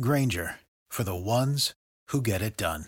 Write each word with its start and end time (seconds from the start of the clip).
Grainger, 0.00 0.56
for 0.90 1.04
the 1.04 1.16
ones 1.16 1.74
who 2.08 2.22
get 2.22 2.42
it 2.42 2.56
done. 2.56 2.86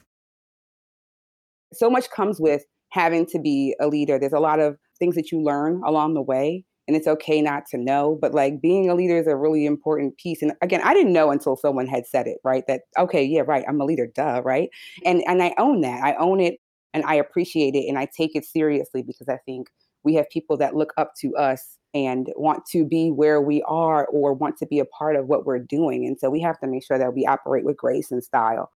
So 1.72 1.90
much 1.90 2.10
comes 2.10 2.40
with 2.40 2.64
having 2.90 3.26
to 3.26 3.38
be 3.38 3.74
a 3.80 3.88
leader. 3.88 4.18
There's 4.18 4.32
a 4.32 4.38
lot 4.38 4.60
of 4.60 4.76
things 4.98 5.14
that 5.16 5.30
you 5.30 5.42
learn 5.42 5.82
along 5.84 6.14
the 6.14 6.22
way, 6.22 6.64
and 6.86 6.96
it's 6.96 7.06
okay 7.06 7.42
not 7.42 7.64
to 7.70 7.78
know. 7.78 8.18
But 8.20 8.32
like 8.32 8.62
being 8.62 8.88
a 8.88 8.94
leader 8.94 9.18
is 9.18 9.26
a 9.26 9.36
really 9.36 9.66
important 9.66 10.16
piece. 10.16 10.40
And 10.40 10.52
again, 10.62 10.80
I 10.82 10.94
didn't 10.94 11.12
know 11.12 11.30
until 11.30 11.56
someone 11.56 11.86
had 11.86 12.06
said 12.06 12.26
it, 12.26 12.38
right? 12.44 12.64
That 12.68 12.82
okay, 12.98 13.24
yeah, 13.24 13.42
right, 13.46 13.64
I'm 13.68 13.80
a 13.80 13.84
leader, 13.84 14.06
duh, 14.06 14.40
right? 14.44 14.70
And 15.04 15.22
and 15.26 15.42
I 15.42 15.54
own 15.58 15.80
that. 15.82 16.02
I 16.02 16.14
own 16.14 16.40
it 16.40 16.58
and 16.94 17.04
I 17.04 17.16
appreciate 17.16 17.74
it 17.74 17.86
and 17.88 17.98
I 17.98 18.06
take 18.16 18.34
it 18.34 18.46
seriously 18.46 19.02
because 19.02 19.28
I 19.28 19.38
think 19.44 19.68
we 20.04 20.14
have 20.14 20.30
people 20.30 20.56
that 20.58 20.76
look 20.76 20.92
up 20.96 21.12
to 21.20 21.34
us 21.36 21.78
and 21.94 22.32
want 22.34 22.66
to 22.66 22.84
be 22.84 23.10
where 23.10 23.40
we 23.40 23.62
are 23.62 24.06
or 24.06 24.34
want 24.34 24.58
to 24.58 24.66
be 24.66 24.80
a 24.80 24.84
part 24.84 25.14
of 25.14 25.28
what 25.28 25.46
we're 25.46 25.60
doing. 25.60 26.04
And 26.04 26.18
so 26.18 26.28
we 26.28 26.40
have 26.40 26.58
to 26.58 26.66
make 26.66 26.84
sure 26.84 26.98
that 26.98 27.14
we 27.14 27.24
operate 27.24 27.64
with 27.64 27.76
grace 27.76 28.10
and 28.10 28.22
style. 28.22 28.72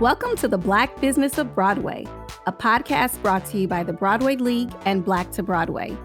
Welcome 0.00 0.36
to 0.36 0.48
the 0.48 0.58
Black 0.58 1.00
Business 1.00 1.36
of 1.36 1.54
Broadway, 1.54 2.06
a 2.46 2.52
podcast 2.52 3.20
brought 3.22 3.44
to 3.46 3.58
you 3.58 3.68
by 3.68 3.84
the 3.84 3.92
Broadway 3.92 4.36
League 4.36 4.72
and 4.86 5.04
Black 5.04 5.30
to 5.32 5.42
Broadway. 5.42 5.96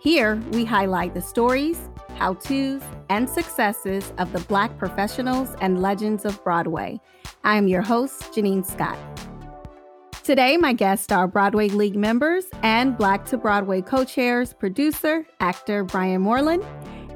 Here, 0.00 0.36
we 0.52 0.64
highlight 0.64 1.14
the 1.14 1.20
stories, 1.20 1.78
how 2.16 2.34
to's, 2.34 2.82
and 3.08 3.28
successes 3.28 4.12
of 4.18 4.32
the 4.32 4.40
Black 4.40 4.76
professionals 4.78 5.54
and 5.60 5.82
legends 5.82 6.24
of 6.24 6.42
Broadway. 6.42 6.98
I 7.44 7.56
am 7.56 7.68
your 7.68 7.82
host, 7.82 8.32
Janine 8.32 8.64
Scott. 8.64 8.98
Today, 10.26 10.56
my 10.56 10.72
guests 10.72 11.12
are 11.12 11.28
Broadway 11.28 11.68
League 11.68 11.94
members 11.94 12.46
and 12.64 12.98
Black 12.98 13.26
to 13.26 13.38
Broadway 13.38 13.80
co 13.80 14.02
chairs, 14.02 14.52
producer, 14.52 15.24
actor 15.38 15.84
Brian 15.84 16.20
Moreland, 16.20 16.64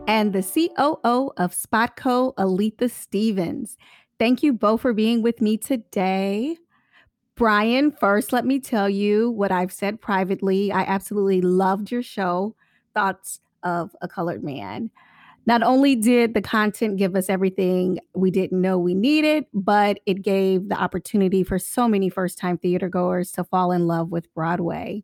and 0.06 0.32
the 0.32 0.44
COO 0.44 1.32
of 1.36 1.50
Spotco, 1.50 2.32
Aaliytha 2.36 2.88
Stevens. 2.88 3.76
Thank 4.20 4.44
you 4.44 4.52
both 4.52 4.82
for 4.82 4.92
being 4.92 5.22
with 5.22 5.40
me 5.40 5.56
today. 5.56 6.56
Brian, 7.34 7.90
first, 7.90 8.32
let 8.32 8.46
me 8.46 8.60
tell 8.60 8.88
you 8.88 9.32
what 9.32 9.50
I've 9.50 9.72
said 9.72 10.00
privately. 10.00 10.70
I 10.70 10.82
absolutely 10.82 11.40
loved 11.40 11.90
your 11.90 12.04
show, 12.04 12.54
Thoughts 12.94 13.40
of 13.64 13.90
a 14.00 14.06
Colored 14.06 14.44
Man. 14.44 14.92
Not 15.46 15.62
only 15.62 15.96
did 15.96 16.34
the 16.34 16.42
content 16.42 16.98
give 16.98 17.16
us 17.16 17.28
everything 17.28 17.98
we 18.14 18.30
didn't 18.30 18.60
know 18.60 18.78
we 18.78 18.94
needed, 18.94 19.46
but 19.52 20.00
it 20.06 20.22
gave 20.22 20.68
the 20.68 20.80
opportunity 20.80 21.42
for 21.42 21.58
so 21.58 21.88
many 21.88 22.08
first 22.08 22.38
time 22.38 22.58
theater 22.58 22.88
goers 22.88 23.32
to 23.32 23.44
fall 23.44 23.72
in 23.72 23.86
love 23.86 24.10
with 24.10 24.32
Broadway. 24.34 25.02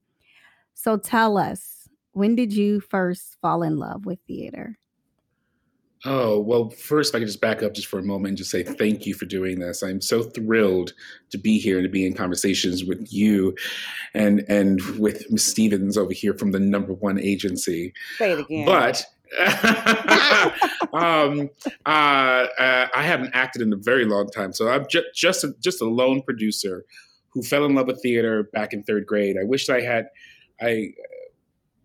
So 0.75 0.99
tell 0.99 1.39
us, 1.39 1.89
when 2.13 2.35
did 2.35 2.53
you 2.53 2.81
first 2.81 3.37
fall 3.41 3.63
in 3.63 3.79
love 3.79 4.07
with 4.07 4.19
theater? 4.27 4.79
Oh, 6.05 6.39
well, 6.39 6.71
first, 6.71 7.11
if 7.11 7.17
I 7.17 7.19
could 7.21 7.29
just 7.29 7.41
back 7.41 7.63
up 7.63 7.75
just 7.75 7.89
for 7.89 7.99
a 7.99 8.03
moment 8.03 8.29
and 8.29 8.39
just 8.39 8.51
say 8.51 8.63
thank 8.63 9.07
you 9.07 9.15
for 9.15 9.25
doing 9.25 9.59
this. 9.59 9.83
I'm 9.83 10.01
so 10.01 10.23
thrilled 10.23 10.93
to 11.31 11.39
be 11.39 11.59
here 11.59 11.79
and 11.79 11.85
to 11.85 11.91
be 11.91 12.07
in 12.07 12.15
conversations 12.15 12.85
with 12.85 13.13
you 13.13 13.57
and 14.15 14.45
and 14.49 14.81
with 14.99 15.29
Ms. 15.31 15.47
Stevens 15.47 15.97
over 15.97 16.13
here 16.13 16.35
from 16.35 16.53
the 16.53 16.61
number 16.61 16.93
one 16.93 17.19
agency. 17.19 17.93
Say 18.19 18.33
it 18.33 18.41
again. 18.41 18.67
But 18.67 19.05
um, 20.93 21.51
uh, 21.85 21.89
uh, 21.89 22.89
I 22.95 23.03
haven't 23.03 23.35
acted 23.35 23.63
in 23.63 23.73
a 23.73 23.77
very 23.77 24.05
long 24.05 24.29
time, 24.29 24.53
so 24.53 24.69
I'm 24.69 24.87
ju- 24.89 25.05
just 25.15 25.45
a, 25.45 25.55
just 25.61 25.81
a 25.81 25.85
lone 25.85 26.23
producer 26.23 26.85
who 27.29 27.43
fell 27.43 27.65
in 27.65 27.75
love 27.75 27.87
with 27.87 28.01
theater 28.03 28.45
back 28.53 28.73
in 28.73 28.83
third 28.83 29.07
grade. 29.07 29.37
I 29.41 29.45
wish 29.45 29.69
I 29.69 29.81
had 29.81 30.09
I 30.61 30.91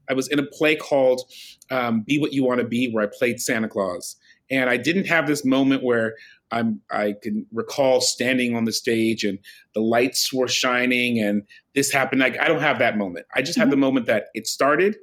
I 0.09 0.13
was 0.13 0.28
in 0.28 0.40
a 0.40 0.46
play 0.46 0.75
called 0.75 1.22
um, 1.69 2.01
"Be 2.01 2.19
What 2.19 2.34
You 2.34 2.44
Want 2.44 2.62
to 2.62 2.68
Be," 2.68 2.91
where 2.91 3.03
I 3.03 3.07
played 3.07 3.41
Santa 3.41 3.68
Claus, 3.68 4.16
and 4.50 4.69
I 4.69 4.78
didn't 4.78 5.07
have 5.07 5.28
this 5.28 5.44
moment 5.44 5.84
where 5.84 6.16
I'm 6.51 6.81
I 6.91 7.16
can 7.22 7.46
recall 7.51 8.01
standing 8.01 8.56
on 8.56 8.66
the 8.66 8.74
stage 8.74 9.24
and 9.24 9.40
the 9.74 9.81
lights 9.81 10.31
were 10.34 10.47
shining 10.47 11.19
and 11.19 11.44
this 11.75 11.91
happened. 11.91 12.22
Like 12.22 12.40
I 12.40 12.47
don't 12.47 12.62
have 12.62 12.80
that 12.80 12.97
moment. 12.97 13.25
I 13.35 13.41
just 13.41 13.53
mm-hmm. 13.53 13.62
have 13.62 13.69
the 13.72 13.78
moment 13.78 14.06
that 14.07 14.25
it 14.34 14.47
started 14.47 14.97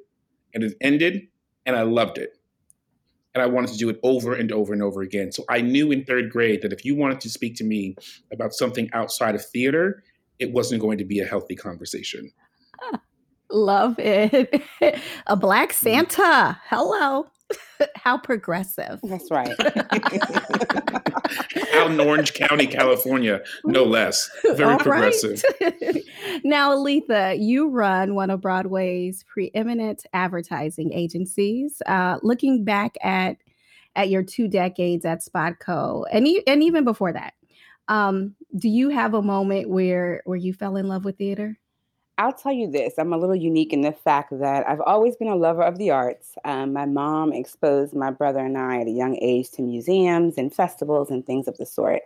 and 0.54 0.62
it 0.62 0.74
ended 0.80 1.28
and 1.68 1.76
I 1.76 1.82
loved 1.82 2.16
it. 2.16 2.34
And 3.34 3.42
I 3.42 3.46
wanted 3.46 3.70
to 3.72 3.76
do 3.76 3.90
it 3.90 4.00
over 4.02 4.32
and 4.32 4.50
over 4.50 4.72
and 4.72 4.82
over 4.82 5.02
again. 5.02 5.30
So 5.30 5.44
I 5.50 5.60
knew 5.60 5.92
in 5.92 6.04
third 6.04 6.30
grade 6.30 6.62
that 6.62 6.72
if 6.72 6.84
you 6.84 6.96
wanted 6.96 7.20
to 7.20 7.28
speak 7.28 7.54
to 7.56 7.64
me 7.64 7.94
about 8.32 8.54
something 8.54 8.88
outside 8.94 9.34
of 9.34 9.44
theater, 9.44 10.02
it 10.38 10.50
wasn't 10.50 10.80
going 10.80 10.96
to 10.98 11.04
be 11.04 11.20
a 11.20 11.26
healthy 11.26 11.54
conversation. 11.54 12.32
Love 13.50 13.98
it. 13.98 14.62
a 15.26 15.36
black 15.36 15.72
mm-hmm. 15.72 15.86
Santa. 15.86 16.58
Hello. 16.64 17.26
How 17.96 18.16
progressive. 18.16 18.98
That's 19.02 19.30
right. 19.30 19.54
Out 21.74 21.90
in 21.90 22.00
Orange 22.00 22.34
County, 22.34 22.66
California, 22.66 23.40
no 23.64 23.84
less. 23.84 24.30
Very 24.44 24.72
All 24.72 24.78
progressive. 24.78 25.42
Right. 25.60 26.04
now, 26.44 26.74
Aaliytha, 26.74 27.38
you 27.40 27.68
run 27.68 28.14
one 28.14 28.30
of 28.30 28.40
Broadway's 28.40 29.24
preeminent 29.24 30.04
advertising 30.12 30.92
agencies. 30.92 31.80
Uh, 31.86 32.18
looking 32.22 32.64
back 32.64 32.96
at 33.02 33.36
at 33.96 34.10
your 34.10 34.22
two 34.22 34.48
decades 34.48 35.04
at 35.04 35.24
Spotco, 35.24 36.04
and 36.12 36.26
e- 36.28 36.42
and 36.46 36.62
even 36.62 36.84
before 36.84 37.12
that, 37.12 37.34
um, 37.88 38.34
do 38.56 38.68
you 38.68 38.90
have 38.90 39.14
a 39.14 39.22
moment 39.22 39.68
where 39.68 40.22
where 40.24 40.36
you 40.36 40.52
fell 40.52 40.76
in 40.76 40.86
love 40.86 41.04
with 41.04 41.18
theater? 41.18 41.58
I'll 42.18 42.32
tell 42.32 42.52
you 42.52 42.68
this 42.68 42.94
I'm 42.98 43.12
a 43.12 43.16
little 43.16 43.36
unique 43.36 43.72
in 43.72 43.82
the 43.82 43.92
fact 43.92 44.36
that 44.38 44.68
I've 44.68 44.80
always 44.80 45.16
been 45.16 45.28
a 45.28 45.36
lover 45.36 45.62
of 45.62 45.78
the 45.78 45.90
arts. 45.90 46.34
Um, 46.44 46.72
my 46.72 46.84
mom 46.84 47.32
exposed 47.32 47.94
my 47.94 48.10
brother 48.10 48.40
and 48.40 48.58
I 48.58 48.80
at 48.80 48.88
a 48.88 48.90
young 48.90 49.16
age 49.22 49.50
to 49.52 49.62
museums 49.62 50.36
and 50.36 50.52
festivals 50.52 51.10
and 51.10 51.24
things 51.24 51.46
of 51.46 51.56
the 51.58 51.64
sort. 51.64 52.02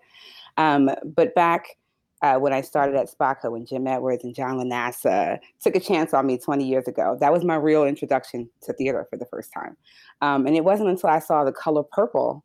Um, 0.59 0.91
but 1.03 1.35
back 1.35 1.79
uh, 2.21 2.37
when 2.37 2.53
I 2.53 2.61
started 2.61 2.95
at 2.95 3.11
Spotco 3.11 3.51
when 3.51 3.67
Jim 3.67 3.87
Edwards 3.87 4.23
and 4.23 4.35
John 4.35 4.59
LaNasa 4.59 5.41
took 5.61 5.75
a 5.75 5.81
chance 5.81 6.15
on 6.15 6.27
me 6.27 6.39
20 6.39 6.65
years 6.65 6.87
ago, 6.87 7.17
that 7.19 7.33
was 7.33 7.43
my 7.43 7.57
real 7.57 7.85
introduction 7.85 8.49
to 8.63 8.73
theater 8.75 9.07
for 9.11 9.17
the 9.17 9.27
first 9.27 9.53
time. 9.53 9.77
Um, 10.21 10.47
and 10.47 10.55
it 10.55 10.63
wasn't 10.63 10.91
until 10.91 11.11
I 11.11 11.19
saw 11.19 11.43
The 11.43 11.53
Color 11.53 11.83
Purple 11.85 12.45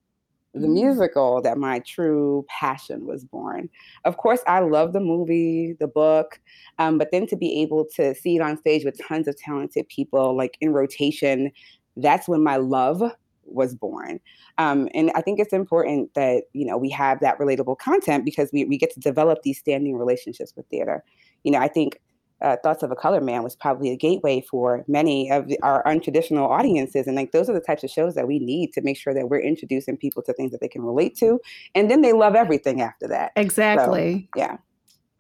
the 0.58 0.68
musical 0.68 1.42
that 1.42 1.58
my 1.58 1.80
true 1.80 2.46
passion 2.48 3.06
was 3.06 3.24
born. 3.24 3.70
Of 4.06 4.18
course, 4.18 4.42
I 4.48 4.60
love 4.60 4.94
the 4.94 5.00
movie, 5.00 5.76
the 5.80 5.88
book, 5.88 6.40
um, 6.80 6.98
but 6.98 7.12
then 7.12 7.28
to 7.28 7.36
be 7.36 7.62
able 7.62 7.86
to 7.96 8.16
see 8.16 8.36
it 8.36 8.42
on 8.42 8.58
stage 8.58 8.86
with 8.86 9.00
tons 9.02 9.28
of 9.28 9.38
talented 9.38 9.88
people, 9.90 10.36
like 10.36 10.58
in 10.62 10.74
rotation, 10.74 11.52
that's 11.96 12.28
when 12.28 12.44
my 12.44 12.58
love 12.58 13.02
was 13.44 13.76
born. 13.76 14.20
Um, 14.58 14.90
and 14.94 15.12
I 15.16 15.22
think 15.22 15.40
it's 15.40 15.54
important 15.54 16.14
that 16.14 16.44
you 16.54 16.66
know 16.66 16.78
we 16.78 16.90
have 16.90 17.20
that 17.22 17.40
relatable 17.40 17.78
content 17.78 18.26
because 18.26 18.50
we 18.52 18.66
we 18.66 18.78
get 18.78 18.94
to 18.94 19.00
develop 19.00 19.44
these 19.44 19.58
standing 19.58 19.96
relationships 19.98 20.54
with 20.56 20.66
theater. 20.68 21.04
You 21.44 21.52
know, 21.52 21.60
I 21.60 21.68
think 21.68 22.00
uh, 22.42 22.58
Thoughts 22.64 22.84
of 22.84 22.92
a 22.92 22.96
Colored 22.96 23.24
Man 23.24 23.44
was 23.44 23.56
probably 23.56 23.92
a 23.92 23.96
gateway 23.96 24.42
for 24.42 24.84
many 24.88 25.32
of 25.32 25.48
the, 25.48 25.60
our 25.62 25.84
untraditional 25.84 26.50
audiences. 26.50 27.08
And 27.08 27.16
like 27.16 27.32
those 27.32 27.50
are 27.50 27.54
the 27.54 27.60
types 27.60 27.84
of 27.84 27.90
shows 27.90 28.16
that 28.16 28.28
we 28.28 28.40
need 28.40 28.74
to 28.74 28.82
make 28.82 28.98
sure 28.98 29.14
that 29.14 29.30
we're 29.30 29.42
introducing 29.42 29.98
people 29.98 30.22
to 30.24 30.34
things 30.34 30.52
that 30.52 30.62
they 30.62 30.68
can 30.68 30.84
relate 30.84 31.16
to. 31.18 31.40
And 31.74 31.90
then 31.90 32.02
they 32.02 32.14
love 32.14 32.36
everything 32.36 32.82
after 32.82 33.08
that. 33.08 33.32
Exactly. 33.36 34.30
So, 34.36 34.40
yeah. 34.40 34.58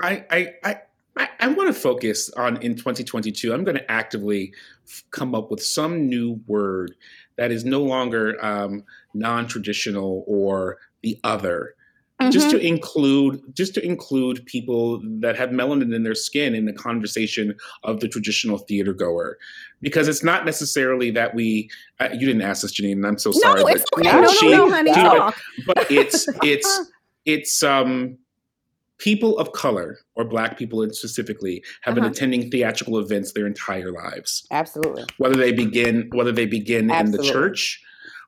I, 0.01 0.25
I, 0.29 0.53
I, 0.63 0.81
I, 1.17 1.29
I 1.39 1.47
want 1.47 1.73
to 1.73 1.79
focus 1.79 2.29
on 2.31 2.57
in 2.57 2.75
2022. 2.75 3.53
I'm 3.53 3.63
going 3.63 3.77
to 3.77 3.91
actively 3.91 4.53
f- 4.87 5.03
come 5.11 5.33
up 5.33 5.49
with 5.49 5.63
some 5.63 6.07
new 6.07 6.39
word 6.45 6.93
that 7.37 7.51
is 7.51 7.65
no 7.65 7.81
longer 7.81 8.43
um, 8.45 8.83
non-traditional 9.13 10.23
or 10.27 10.77
the 11.01 11.19
other. 11.23 11.73
Mm-hmm. 12.19 12.31
Just 12.31 12.49
to 12.49 12.57
include, 12.57 13.43
just 13.53 13.75
to 13.75 13.85
include 13.85 14.43
people 14.47 14.99
that 15.19 15.37
have 15.37 15.51
melanin 15.51 15.93
in 15.93 16.01
their 16.01 16.15
skin 16.15 16.55
in 16.55 16.65
the 16.65 16.73
conversation 16.73 17.55
of 17.83 17.99
the 17.99 18.07
traditional 18.07 18.57
theater 18.57 18.91
goer, 18.91 19.37
because 19.81 20.07
it's 20.07 20.23
not 20.23 20.43
necessarily 20.43 21.11
that 21.11 21.35
we. 21.35 21.69
Uh, 21.99 22.09
you 22.11 22.25
didn't 22.25 22.41
ask 22.41 22.63
this, 22.63 22.73
Janine, 22.73 22.93
and 22.93 23.05
I'm 23.05 23.19
so 23.19 23.31
sorry. 23.31 23.61
No, 23.61 23.67
it's 23.67 23.85
but, 23.91 24.07
okay. 24.07 24.19
no, 24.19 24.27
she, 24.29 24.49
no, 24.49 24.65
no, 24.65 24.71
honey. 24.71 24.91
But, 24.93 25.75
but 25.75 25.91
it's 25.91 26.27
it's 26.43 26.91
it's 27.25 27.61
um 27.61 28.17
people 28.97 29.37
of 29.37 29.51
color 29.51 29.99
or 30.15 30.25
black 30.25 30.57
people 30.57 30.87
specifically 30.91 31.63
have 31.81 31.93
uh-huh. 31.93 32.01
been 32.01 32.11
attending 32.11 32.49
theatrical 32.49 32.97
events 32.97 33.33
their 33.33 33.45
entire 33.45 33.91
lives 33.91 34.47
absolutely 34.49 35.03
whether 35.17 35.35
they 35.35 35.51
begin 35.51 36.09
whether 36.13 36.31
they 36.31 36.47
begin 36.47 36.89
absolutely. 36.89 37.19
in 37.19 37.25
the 37.25 37.31
church 37.31 37.79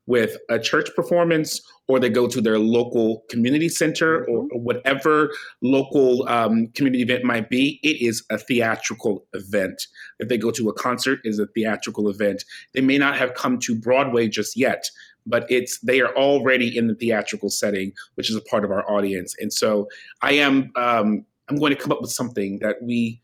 with 0.06 0.38
a 0.50 0.60
church 0.60 0.90
performance 0.96 1.62
or 1.90 2.00
they 2.00 2.10
go 2.10 2.28
to 2.28 2.40
their 2.40 2.60
local 2.60 3.26
community 3.30 3.68
center 3.68 4.22
or, 4.26 4.44
mm-hmm. 4.44 4.56
or 4.56 4.62
whatever 4.62 5.32
local 5.62 6.28
um, 6.30 6.68
community 6.76 7.04
event 7.04 7.26
might 7.26 7.50
be 7.50 7.80
it 7.84 8.02
is 8.02 8.24
a 8.30 8.38
theatrical 8.38 9.26
event 9.34 9.88
if 10.20 10.30
they 10.30 10.38
go 10.38 10.52
to 10.52 10.70
a 10.70 10.74
concert 10.74 11.20
is 11.26 11.40
a 11.40 11.48
theatrical 11.48 12.08
event 12.08 12.46
they 12.74 12.82
may 12.82 12.98
not 12.98 13.18
have 13.18 13.34
come 13.34 13.60
to 13.60 13.76
broadway 13.76 14.28
just 14.28 14.56
yet 14.56 14.86
but 15.26 15.46
it's 15.50 15.80
they 15.80 16.02
are 16.02 16.16
already 16.16 16.76
in 16.76 16.88
the 16.88 16.96
theatrical 16.96 17.50
setting, 17.50 17.94
which 18.16 18.30
is 18.30 18.36
a 18.36 18.42
part 18.42 18.66
of 18.66 18.72
our 18.72 18.90
audience. 18.90 19.36
And 19.40 19.54
so 19.54 19.88
I 20.22 20.34
am 20.34 20.72
um, 20.76 21.26
I'm 21.48 21.58
going 21.58 21.76
to 21.76 21.82
come 21.82 21.92
up 21.92 22.02
with 22.02 22.12
something 22.12 22.60
that 22.60 22.82
we 22.82 23.22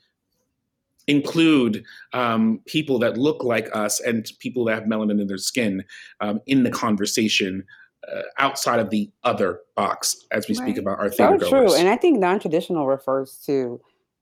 include 1.07 1.83
um, 2.13 2.61
people 2.65 2.97
that 2.99 3.17
look 3.17 3.43
like 3.43 3.75
us 3.75 3.99
and 3.99 4.27
people 4.39 4.65
that 4.65 4.75
have 4.75 4.83
melanin 4.85 5.21
in 5.21 5.27
their 5.27 5.37
skin 5.37 5.83
um, 6.19 6.39
in 6.47 6.63
the 6.63 6.71
conversation 6.71 7.63
uh, 8.13 8.21
outside 8.37 8.79
of 8.79 8.89
the 8.89 9.09
other 9.23 9.59
box 9.75 10.25
as 10.31 10.47
we 10.47 10.55
right. 10.55 10.63
speak 10.63 10.77
about 10.77 10.99
our 10.99 11.09
theater 11.09 11.37
so 11.39 11.49
true 11.49 11.73
and 11.73 11.87
i 11.87 11.95
think 11.95 12.19
non-traditional 12.19 12.87
refers 12.87 13.41
to 13.45 13.79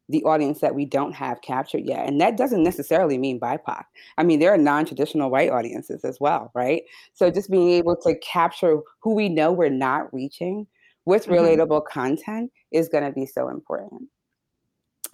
the 0.09 0.23
audience 0.23 0.59
that 0.59 0.75
we 0.75 0.85
don't 0.85 1.13
have 1.13 1.41
captured 1.41 1.85
yet. 1.85 2.07
And 2.07 2.19
that 2.19 2.37
doesn't 2.37 2.63
necessarily 2.63 3.17
mean 3.17 3.39
BIPOC. 3.39 3.83
I 4.17 4.23
mean, 4.23 4.39
there 4.39 4.53
are 4.53 4.57
non 4.57 4.85
traditional 4.85 5.29
white 5.29 5.49
audiences 5.49 6.03
as 6.03 6.19
well, 6.19 6.51
right? 6.53 6.83
So 7.13 7.31
just 7.31 7.49
being 7.49 7.69
able 7.71 7.95
to 7.97 8.15
capture 8.19 8.79
who 9.01 9.13
we 9.15 9.29
know 9.29 9.51
we're 9.51 9.69
not 9.69 10.13
reaching 10.13 10.67
with 11.05 11.25
mm-hmm. 11.25 11.33
relatable 11.33 11.85
content 11.85 12.51
is 12.71 12.89
going 12.89 13.03
to 13.05 13.11
be 13.11 13.25
so 13.25 13.49
important. 13.49 14.03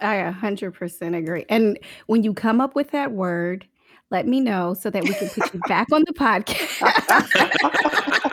I 0.00 0.16
100% 0.16 1.16
agree. 1.16 1.44
And 1.48 1.78
when 2.06 2.22
you 2.22 2.32
come 2.32 2.60
up 2.60 2.74
with 2.74 2.90
that 2.90 3.12
word, 3.12 3.66
let 4.10 4.26
me 4.26 4.40
know 4.40 4.74
so 4.74 4.90
that 4.90 5.04
we 5.04 5.14
can 5.14 5.28
put 5.28 5.54
you 5.54 5.60
back 5.68 5.86
on 5.92 6.02
the 6.06 6.12
podcast. 6.14 6.80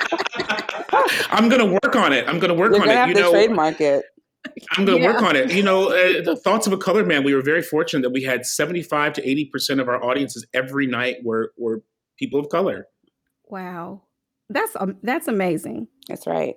I'm 1.29 1.49
going 1.49 1.65
to 1.65 1.79
work 1.83 1.95
on 1.95 2.13
it. 2.13 2.27
I'm 2.27 2.39
going 2.39 2.49
to 2.49 2.55
work 2.55 2.73
You're 2.73 2.81
on 2.81 2.89
it. 2.89 3.15
you 3.15 3.21
know, 3.21 3.31
trademark 3.31 3.81
it. 3.81 4.05
I'm 4.71 4.85
going 4.85 4.99
to 4.99 5.03
yeah. 5.03 5.13
work 5.13 5.21
on 5.23 5.35
it. 5.35 5.51
You 5.51 5.63
know, 5.63 5.89
uh, 5.89 6.21
the 6.23 6.35
thoughts 6.35 6.67
of 6.67 6.73
a 6.73 6.77
colored 6.77 7.07
man. 7.07 7.23
We 7.23 7.33
were 7.33 7.41
very 7.41 7.61
fortunate 7.61 8.01
that 8.03 8.11
we 8.11 8.23
had 8.23 8.45
75 8.45 9.13
to 9.13 9.29
80 9.29 9.45
percent 9.45 9.79
of 9.79 9.87
our 9.87 10.03
audiences 10.03 10.45
every 10.53 10.87
night 10.87 11.17
were 11.23 11.53
were 11.57 11.83
people 12.17 12.39
of 12.39 12.49
color. 12.49 12.87
Wow, 13.45 14.03
that's 14.49 14.75
um, 14.79 14.97
that's 15.03 15.27
amazing. 15.27 15.87
That's 16.07 16.27
right. 16.27 16.55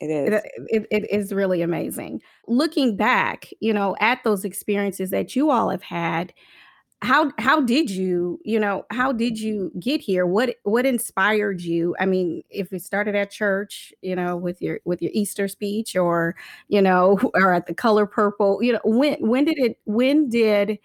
It 0.00 0.06
is. 0.06 0.42
It, 0.66 0.66
it, 0.68 0.86
it 0.90 1.10
is 1.12 1.32
really 1.32 1.62
amazing. 1.62 2.22
Looking 2.48 2.96
back, 2.96 3.48
you 3.60 3.72
know, 3.72 3.94
at 4.00 4.24
those 4.24 4.44
experiences 4.44 5.10
that 5.10 5.36
you 5.36 5.50
all 5.50 5.70
have 5.70 5.82
had, 5.82 6.32
how 7.02 7.32
how 7.38 7.60
did 7.60 7.90
you 7.90 8.38
you 8.44 8.60
know 8.60 8.86
how 8.90 9.12
did 9.12 9.38
you 9.38 9.72
get 9.80 10.00
here? 10.00 10.24
What 10.24 10.56
what 10.62 10.86
inspired 10.86 11.60
you? 11.60 11.96
I 11.98 12.06
mean 12.06 12.42
if 12.48 12.72
it 12.72 12.82
started 12.82 13.16
at 13.16 13.30
church 13.30 13.92
you 14.02 14.14
know 14.14 14.36
with 14.36 14.62
your 14.62 14.78
with 14.84 15.02
your 15.02 15.10
easter 15.12 15.48
speech 15.48 15.96
or 15.96 16.36
you 16.68 16.80
know 16.80 17.18
or 17.34 17.52
at 17.52 17.66
the 17.66 17.74
color 17.74 18.06
purple 18.06 18.62
you 18.62 18.72
know 18.72 18.80
when 18.84 19.16
when 19.20 19.44
did 19.44 19.58
it 19.58 19.78
when 19.84 20.28
did 20.28 20.78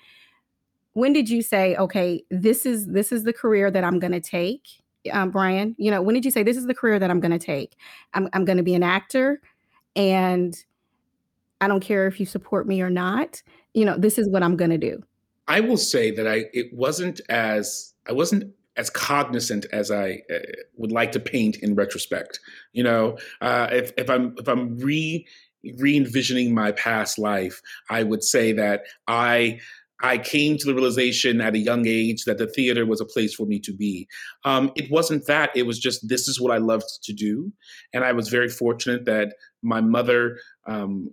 when 0.93 1.13
did 1.13 1.29
you 1.29 1.43
say 1.43 1.75
okay 1.75 2.23
this 2.31 2.65
is 2.65 2.87
this 2.87 3.11
is 3.11 3.23
the 3.23 3.33
career 3.33 3.69
that 3.69 3.83
i'm 3.83 3.99
going 3.99 4.11
to 4.11 4.19
take 4.19 4.63
um, 5.11 5.29
brian? 5.29 5.75
You 5.77 5.91
know 5.91 6.01
when 6.01 6.15
did 6.15 6.25
you 6.25 6.31
say 6.31 6.41
this 6.41 6.57
is 6.57 6.65
the 6.65 6.73
career 6.73 6.97
that 6.99 7.11
i'm 7.11 7.19
going 7.19 7.31
to 7.31 7.39
take. 7.39 7.75
I'm, 8.15 8.27
I'm 8.33 8.43
going 8.43 8.57
to 8.57 8.63
be 8.63 8.73
an 8.73 8.83
actor 8.83 9.39
and 9.95 10.57
i 11.61 11.67
don't 11.67 11.81
care 11.81 12.07
if 12.07 12.19
you 12.19 12.25
support 12.25 12.67
me 12.67 12.81
or 12.81 12.89
not. 12.89 13.43
You 13.75 13.85
know 13.85 13.97
this 13.97 14.17
is 14.17 14.27
what 14.29 14.41
i'm 14.41 14.57
going 14.57 14.71
to 14.71 14.79
do 14.79 15.03
I 15.47 15.59
will 15.61 15.77
say 15.77 16.11
that 16.11 16.27
I 16.27 16.45
it 16.53 16.73
wasn't 16.73 17.21
as 17.29 17.93
I 18.07 18.13
wasn't 18.13 18.53
as 18.75 18.89
cognizant 18.89 19.65
as 19.71 19.89
I 19.89 20.21
uh, 20.33 20.39
would 20.75 20.91
like 20.91 21.11
to 21.13 21.19
paint 21.19 21.57
in 21.57 21.75
retrospect. 21.75 22.39
You 22.73 22.83
know, 22.83 23.17
uh, 23.41 23.67
if 23.71 23.91
if 23.97 24.09
I'm 24.09 24.35
if 24.37 24.47
I'm 24.47 24.77
re 24.77 25.25
re 25.77 25.97
envisioning 25.97 26.53
my 26.53 26.71
past 26.73 27.17
life, 27.17 27.61
I 27.89 28.03
would 28.03 28.23
say 28.23 28.51
that 28.53 28.83
I 29.07 29.59
I 30.01 30.19
came 30.19 30.57
to 30.57 30.65
the 30.67 30.75
realization 30.75 31.41
at 31.41 31.55
a 31.55 31.59
young 31.59 31.87
age 31.87 32.25
that 32.25 32.37
the 32.37 32.45
theater 32.45 32.85
was 32.85 33.01
a 33.01 33.05
place 33.05 33.33
for 33.33 33.47
me 33.47 33.59
to 33.61 33.73
be. 33.73 34.07
Um, 34.45 34.71
it 34.75 34.91
wasn't 34.91 35.25
that; 35.25 35.49
it 35.55 35.63
was 35.63 35.79
just 35.79 36.07
this 36.07 36.27
is 36.27 36.39
what 36.39 36.53
I 36.53 36.57
loved 36.57 37.03
to 37.03 37.13
do, 37.13 37.51
and 37.93 38.03
I 38.03 38.11
was 38.11 38.29
very 38.29 38.49
fortunate 38.49 39.05
that 39.05 39.33
my 39.63 39.81
mother 39.81 40.37
um, 40.67 41.09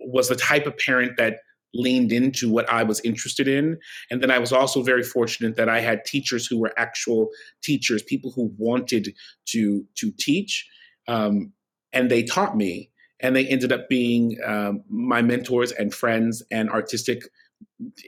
was 0.00 0.28
the 0.28 0.36
type 0.36 0.66
of 0.66 0.76
parent 0.76 1.16
that 1.16 1.38
leaned 1.74 2.12
into 2.12 2.50
what 2.50 2.68
I 2.70 2.82
was 2.82 3.00
interested 3.00 3.46
in. 3.46 3.78
And 4.10 4.22
then 4.22 4.30
I 4.30 4.38
was 4.38 4.52
also 4.52 4.82
very 4.82 5.02
fortunate 5.02 5.56
that 5.56 5.68
I 5.68 5.80
had 5.80 6.04
teachers 6.04 6.46
who 6.46 6.58
were 6.58 6.72
actual 6.76 7.28
teachers, 7.62 8.02
people 8.02 8.32
who 8.34 8.52
wanted 8.58 9.14
to 9.48 9.84
to 9.96 10.12
teach, 10.18 10.68
um, 11.06 11.52
and 11.92 12.10
they 12.10 12.22
taught 12.22 12.56
me. 12.56 12.90
And 13.20 13.34
they 13.34 13.48
ended 13.48 13.72
up 13.72 13.88
being 13.88 14.36
um, 14.46 14.84
my 14.88 15.22
mentors 15.22 15.72
and 15.72 15.92
friends 15.92 16.40
and 16.52 16.70
artistic 16.70 17.22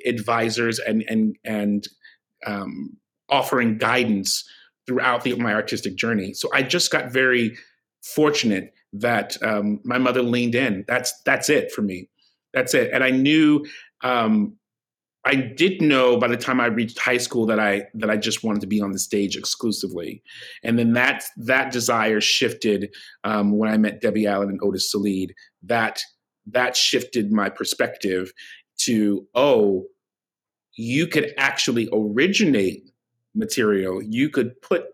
advisors 0.07 0.79
and 0.79 1.05
and 1.09 1.37
and 1.45 1.89
um, 2.47 2.97
offering 3.29 3.79
guidance 3.79 4.45
throughout 4.87 5.23
the, 5.23 5.35
my 5.37 5.55
artistic 5.55 5.97
journey. 5.97 6.33
So 6.33 6.49
I 6.53 6.63
just 6.63 6.91
got 6.91 7.13
very 7.13 7.57
fortunate 8.03 8.75
that 8.93 9.37
um, 9.43 9.81
my 9.85 9.99
mother 9.99 10.23
leaned 10.23 10.55
in. 10.55 10.85
That's 10.89 11.13
that's 11.23 11.49
it 11.49 11.73
for 11.73 11.83
me. 11.83 12.09
That's 12.53 12.75
it. 12.75 12.91
And 12.93 13.05
I 13.05 13.11
knew 13.11 13.65
um, 14.03 14.57
I 15.25 15.35
did 15.35 15.83
know 15.83 16.17
by 16.17 16.29
the 16.29 16.37
time 16.37 16.61
I 16.61 16.67
reached 16.67 16.99
high 16.99 17.19
school 17.19 17.45
that 17.47 17.61
I 17.61 17.85
that 17.95 18.11
I 18.11 18.17
just 18.17 18.43
wanted 18.43 18.61
to 18.61 18.67
be 18.67 18.81
on 18.81 18.93
the 18.93 18.99
stage 18.99 19.37
exclusively, 19.37 20.23
and 20.63 20.79
then 20.79 20.95
that 20.95 21.25
that 21.37 21.73
desire 21.73 22.21
shifted 22.21 22.95
um, 23.25 23.59
when 23.59 23.71
I 23.71 23.77
met 23.77 24.01
Debbie 24.01 24.27
Allen 24.27 24.49
and 24.49 24.61
Otis 24.63 24.93
Sallid. 24.95 25.33
That 25.63 26.01
that 26.47 26.77
shifted 26.77 27.33
my 27.33 27.51
perspective 27.51 28.33
to 28.79 29.27
oh, 29.35 29.85
you 30.75 31.07
could 31.07 31.35
actually 31.37 31.89
originate 31.93 32.91
material. 33.35 34.03
You 34.03 34.31
could 34.31 34.61
put 34.63 34.85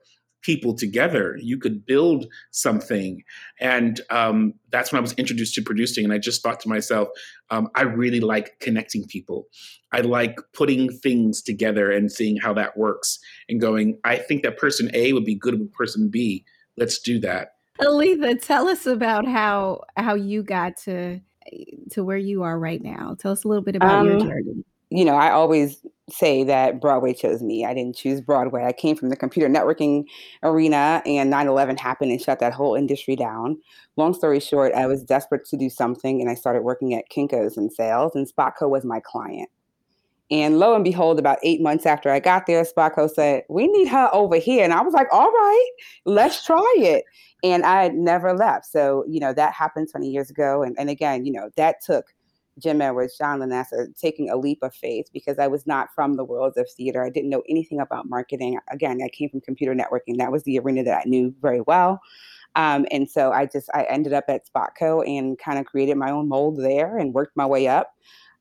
people 0.42 0.74
together. 0.74 1.36
You 1.40 1.58
could 1.58 1.84
build 1.84 2.26
something. 2.52 3.22
And 3.60 4.00
um, 4.10 4.54
that's 4.70 4.92
when 4.92 4.98
I 4.98 5.02
was 5.02 5.12
introduced 5.14 5.54
to 5.54 5.62
producing. 5.62 6.04
And 6.04 6.12
I 6.12 6.18
just 6.18 6.42
thought 6.42 6.60
to 6.60 6.68
myself, 6.68 7.08
um, 7.50 7.68
I 7.74 7.82
really 7.82 8.20
like 8.20 8.58
connecting 8.60 9.04
people. 9.06 9.46
I 9.92 10.00
like 10.00 10.38
putting 10.52 10.90
things 10.90 11.42
together 11.42 11.90
and 11.90 12.10
seeing 12.10 12.36
how 12.36 12.52
that 12.54 12.76
works 12.76 13.18
and 13.48 13.60
going, 13.60 13.98
I 14.04 14.16
think 14.16 14.42
that 14.42 14.58
person 14.58 14.90
A 14.94 15.12
would 15.12 15.24
be 15.24 15.34
good 15.34 15.58
with 15.58 15.72
person 15.72 16.08
B. 16.08 16.44
Let's 16.76 16.98
do 16.98 17.18
that. 17.20 17.52
Aaliytha, 17.80 18.40
tell 18.40 18.68
us 18.68 18.86
about 18.86 19.26
how 19.26 19.82
how 19.96 20.14
you 20.14 20.42
got 20.42 20.76
to 20.84 21.20
to 21.90 22.04
where 22.04 22.16
you 22.16 22.42
are 22.42 22.58
right 22.58 22.82
now. 22.82 23.16
Tell 23.18 23.32
us 23.32 23.44
a 23.44 23.48
little 23.48 23.62
bit 23.62 23.76
about 23.76 24.00
um, 24.00 24.06
your 24.06 24.20
journey. 24.20 24.64
You 24.90 25.04
know, 25.04 25.14
I 25.14 25.30
always 25.30 25.82
say 26.08 26.44
that 26.44 26.80
Broadway 26.80 27.12
chose 27.12 27.42
me. 27.42 27.64
I 27.64 27.74
didn't 27.74 27.96
choose 27.96 28.20
Broadway. 28.20 28.64
I 28.64 28.72
came 28.72 28.96
from 28.96 29.08
the 29.08 29.16
computer 29.16 29.48
networking 29.48 30.04
arena, 30.42 31.02
and 31.04 31.30
9 31.30 31.48
11 31.48 31.76
happened 31.76 32.12
and 32.12 32.20
shut 32.20 32.38
that 32.40 32.52
whole 32.52 32.74
industry 32.74 33.16
down. 33.16 33.58
Long 33.96 34.14
story 34.14 34.40
short, 34.40 34.72
I 34.74 34.86
was 34.86 35.02
desperate 35.02 35.44
to 35.46 35.56
do 35.56 35.68
something, 35.68 36.20
and 36.20 36.30
I 36.30 36.34
started 36.34 36.62
working 36.62 36.94
at 36.94 37.10
Kinko's 37.10 37.56
in 37.56 37.70
sales, 37.70 38.14
and 38.14 38.26
Spotco 38.26 38.68
was 38.68 38.84
my 38.84 39.00
client. 39.00 39.48
And 40.30 40.58
lo 40.58 40.74
and 40.74 40.82
behold, 40.82 41.18
about 41.18 41.38
eight 41.42 41.60
months 41.60 41.86
after 41.86 42.10
I 42.10 42.18
got 42.18 42.46
there, 42.46 42.64
Spotco 42.64 43.08
said, 43.08 43.44
We 43.48 43.68
need 43.68 43.86
her 43.88 44.10
over 44.12 44.36
here. 44.36 44.64
And 44.64 44.72
I 44.72 44.80
was 44.82 44.92
like, 44.92 45.06
All 45.12 45.30
right, 45.30 45.70
let's 46.04 46.44
try 46.44 46.74
it. 46.78 47.04
And 47.44 47.64
I 47.64 47.84
had 47.84 47.94
never 47.94 48.32
left. 48.32 48.66
So, 48.66 49.04
you 49.06 49.20
know, 49.20 49.32
that 49.34 49.52
happened 49.52 49.88
20 49.90 50.08
years 50.10 50.30
ago. 50.30 50.62
And, 50.62 50.74
and 50.78 50.90
again, 50.90 51.24
you 51.24 51.32
know, 51.32 51.50
that 51.56 51.76
took 51.84 52.06
Jim 52.58 52.80
Edwards, 52.80 53.18
John 53.18 53.40
Lanasa, 53.40 53.96
taking 53.98 54.30
a 54.30 54.36
leap 54.36 54.58
of 54.62 54.74
faith 54.74 55.08
because 55.12 55.38
I 55.38 55.46
was 55.46 55.66
not 55.66 55.88
from 55.94 56.16
the 56.16 56.24
world 56.24 56.54
of 56.56 56.68
theater. 56.70 57.04
I 57.04 57.10
didn't 57.10 57.30
know 57.30 57.42
anything 57.48 57.80
about 57.80 58.08
marketing. 58.08 58.58
Again, 58.70 59.00
I 59.04 59.08
came 59.08 59.28
from 59.28 59.40
computer 59.42 59.74
networking. 59.74 60.18
That 60.18 60.32
was 60.32 60.42
the 60.44 60.58
arena 60.58 60.82
that 60.84 61.02
I 61.04 61.08
knew 61.08 61.34
very 61.40 61.60
well. 61.60 62.00
Um, 62.54 62.86
and 62.90 63.08
so 63.08 63.32
I 63.32 63.46
just 63.46 63.68
I 63.74 63.82
ended 63.84 64.14
up 64.14 64.24
at 64.28 64.48
Spotco 64.48 65.06
and 65.06 65.38
kind 65.38 65.58
of 65.58 65.66
created 65.66 65.96
my 65.96 66.10
own 66.10 66.28
mold 66.28 66.58
there 66.58 66.96
and 66.96 67.12
worked 67.12 67.36
my 67.36 67.44
way 67.44 67.68
up, 67.68 67.94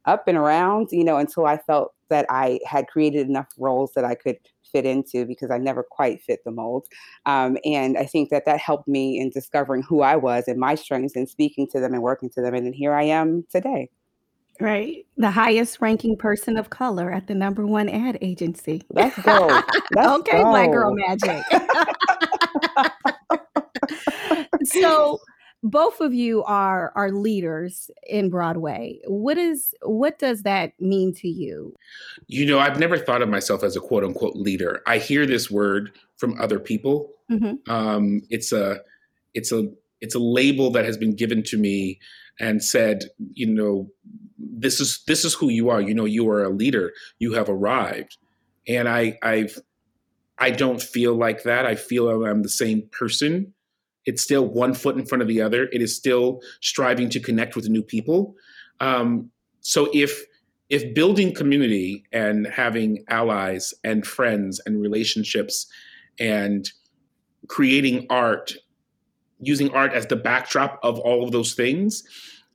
up 0.06 0.28
and 0.28 0.38
around, 0.38 0.90
you 0.92 1.04
know, 1.04 1.18
until 1.18 1.46
I 1.46 1.58
felt 1.58 1.94
that 2.10 2.26
I 2.30 2.60
had 2.66 2.88
created 2.88 3.28
enough 3.28 3.48
roles 3.58 3.92
that 3.96 4.06
I 4.06 4.16
could 4.16 4.38
fit 4.72 4.86
into 4.86 5.26
because 5.26 5.52
I 5.52 5.58
never 5.58 5.84
quite 5.84 6.22
fit 6.22 6.44
the 6.46 6.52
mold. 6.52 6.86
Um, 7.26 7.58
and 7.66 7.98
I 7.98 8.06
think 8.06 8.30
that 8.30 8.46
that 8.46 8.60
helped 8.60 8.88
me 8.88 9.20
in 9.20 9.30
discovering 9.32 9.84
who 9.84 10.02
I 10.02 10.16
was 10.16 10.48
and 10.48 10.60
my 10.60 10.76
strengths 10.76 11.16
and 11.16 11.28
speaking 11.28 11.68
to 11.72 11.80
them 11.80 11.94
and 11.94 12.02
working 12.02 12.30
to 12.32 12.42
them. 12.42 12.54
And 12.54 12.66
then 12.66 12.74
here 12.74 12.94
I 12.94 13.04
am 13.04 13.46
today. 13.50 13.90
Right. 14.60 15.06
The 15.18 15.32
highest 15.32 15.82
ranking 15.82 16.18
person 16.18 16.58
of 16.58 16.70
color 16.70 17.12
at 17.12 17.28
the 17.28 17.36
number 17.36 17.66
one 17.66 17.90
ad 17.90 18.18
agency. 18.22 18.84
Let's 18.90 19.20
go. 19.22 19.48
Let's 19.96 20.08
okay, 20.20 20.42
go. 20.42 20.50
Black 20.50 20.72
Girl 20.72 20.94
Magic. 20.94 21.44
so 24.64 25.20
both 25.64 26.00
of 26.00 26.14
you 26.14 26.44
are 26.44 26.94
are 26.96 27.12
leaders 27.12 27.90
in 28.08 28.30
Broadway. 28.30 29.00
What 29.08 29.38
is 29.38 29.74
what 29.82 30.20
does 30.20 30.44
that 30.44 30.74
mean 30.80 31.14
to 31.16 31.28
you? 31.28 31.74
You 32.28 32.46
know, 32.46 32.60
I've 32.60 32.80
never 32.80 32.98
thought 32.98 33.22
of 33.22 33.30
myself 33.30 33.64
as 33.64 33.76
a 33.76 33.82
quote 33.82 34.04
unquote 34.04 34.36
leader. 34.36 34.82
I 34.86 35.00
hear 35.00 35.26
this 35.26 35.52
word 35.52 35.92
from 36.18 36.40
other 36.40 36.60
people. 36.60 37.10
Mm-hmm. 37.32 37.70
Um, 37.70 38.22
it's 38.30 38.52
a 38.52 38.80
it's 39.34 39.52
a 39.52 39.70
it's 40.02 40.16
a 40.16 40.20
label 40.20 40.70
that 40.72 40.86
has 40.86 40.98
been 40.98 41.16
given 41.16 41.44
to 41.44 41.58
me 41.58 42.00
and 42.40 42.64
said, 42.64 43.06
you 43.34 43.48
know, 43.48 43.90
this 44.38 44.80
is 44.80 45.04
this 45.08 45.26
is 45.26 45.34
who 45.34 45.50
you 45.50 45.70
are. 45.70 45.82
You 45.82 45.94
know, 45.94 46.06
you 46.06 46.30
are 46.30 46.44
a 46.44 46.50
leader. 46.50 46.92
You 47.20 47.34
have 47.34 47.50
arrived. 47.50 48.18
And 48.68 48.88
I 48.90 49.18
I've 49.22 49.60
I 50.38 50.52
don't 50.52 50.82
feel 50.82 51.16
like 51.16 51.44
that. 51.44 51.66
I 51.66 51.76
feel 51.76 52.10
I'm 52.26 52.44
the 52.44 52.50
same 52.50 52.90
person 52.92 53.54
it's 54.06 54.22
still 54.22 54.46
one 54.48 54.74
foot 54.74 54.98
in 54.98 55.06
front 55.06 55.22
of 55.22 55.28
the 55.28 55.42
other. 55.42 55.68
It 55.72 55.82
is 55.82 55.96
still 55.96 56.42
striving 56.62 57.10
to 57.10 57.20
connect 57.20 57.56
with 57.56 57.70
new 57.70 57.84
people. 57.84 58.36
Um, 58.80 59.32
so 59.62 59.90
if 59.94 60.26
if 60.70 60.96
building 60.96 61.34
community 61.34 62.04
and 62.12 62.48
having 62.48 63.04
allies 63.10 63.74
and 63.84 64.06
friends 64.06 64.60
and 64.66 64.82
relationships 64.82 65.68
and 66.20 66.70
creating 67.48 68.08
art, 68.10 68.54
using 69.46 69.72
art 69.72 69.94
as 69.94 70.06
the 70.08 70.16
backdrop 70.16 70.80
of 70.84 71.00
all 71.00 71.24
of 71.24 71.32
those 71.32 71.54
things, 71.54 72.04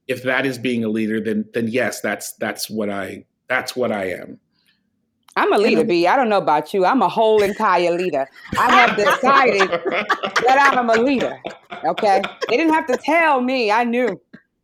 if 0.08 0.22
that 0.24 0.44
is 0.44 0.58
being 0.58 0.84
a 0.84 0.88
leader, 0.88 1.20
then 1.20 1.44
then 1.54 1.68
yes, 1.68 2.00
that's 2.00 2.32
that's 2.34 2.68
what 2.68 2.90
I 2.90 3.24
that's 3.48 3.76
what 3.76 3.92
I 3.92 4.10
am. 4.10 4.38
I'm 5.36 5.52
a 5.52 5.58
leader, 5.58 5.84
B. 5.84 6.06
I 6.06 6.16
don't 6.16 6.28
know 6.28 6.38
about 6.38 6.74
you. 6.74 6.84
I'm 6.84 7.02
a 7.02 7.08
whole 7.08 7.42
entire 7.42 7.92
leader. 7.92 8.28
I 8.58 8.72
have 8.72 8.96
decided 8.96 9.70
that 9.70 10.72
I'm 10.72 10.90
a 10.90 10.96
leader. 11.00 11.40
Okay. 11.84 12.20
They 12.48 12.56
didn't 12.56 12.74
have 12.74 12.86
to 12.88 12.96
tell 12.96 13.40
me. 13.40 13.70
I 13.70 13.84
knew. 13.84 14.20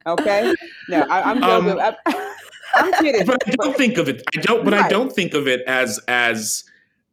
Okay. 0.07 0.55
No, 0.89 1.01
I, 1.09 1.31
am 1.31 1.41
joking. 1.41 1.81
Um, 1.81 1.95
I, 2.07 2.25
am 2.77 2.93
kidding. 3.03 3.27
But 3.27 3.49
I 3.49 3.53
don't 3.53 3.77
think 3.77 3.97
of 3.97 4.09
it. 4.09 4.23
I 4.37 4.41
don't. 4.41 4.65
But 4.65 4.75
right. 4.75 4.85
I 4.85 4.89
don't 4.89 5.13
think 5.13 5.35
of 5.35 5.47
it 5.47 5.63
as 5.67 6.01
as. 6.09 6.65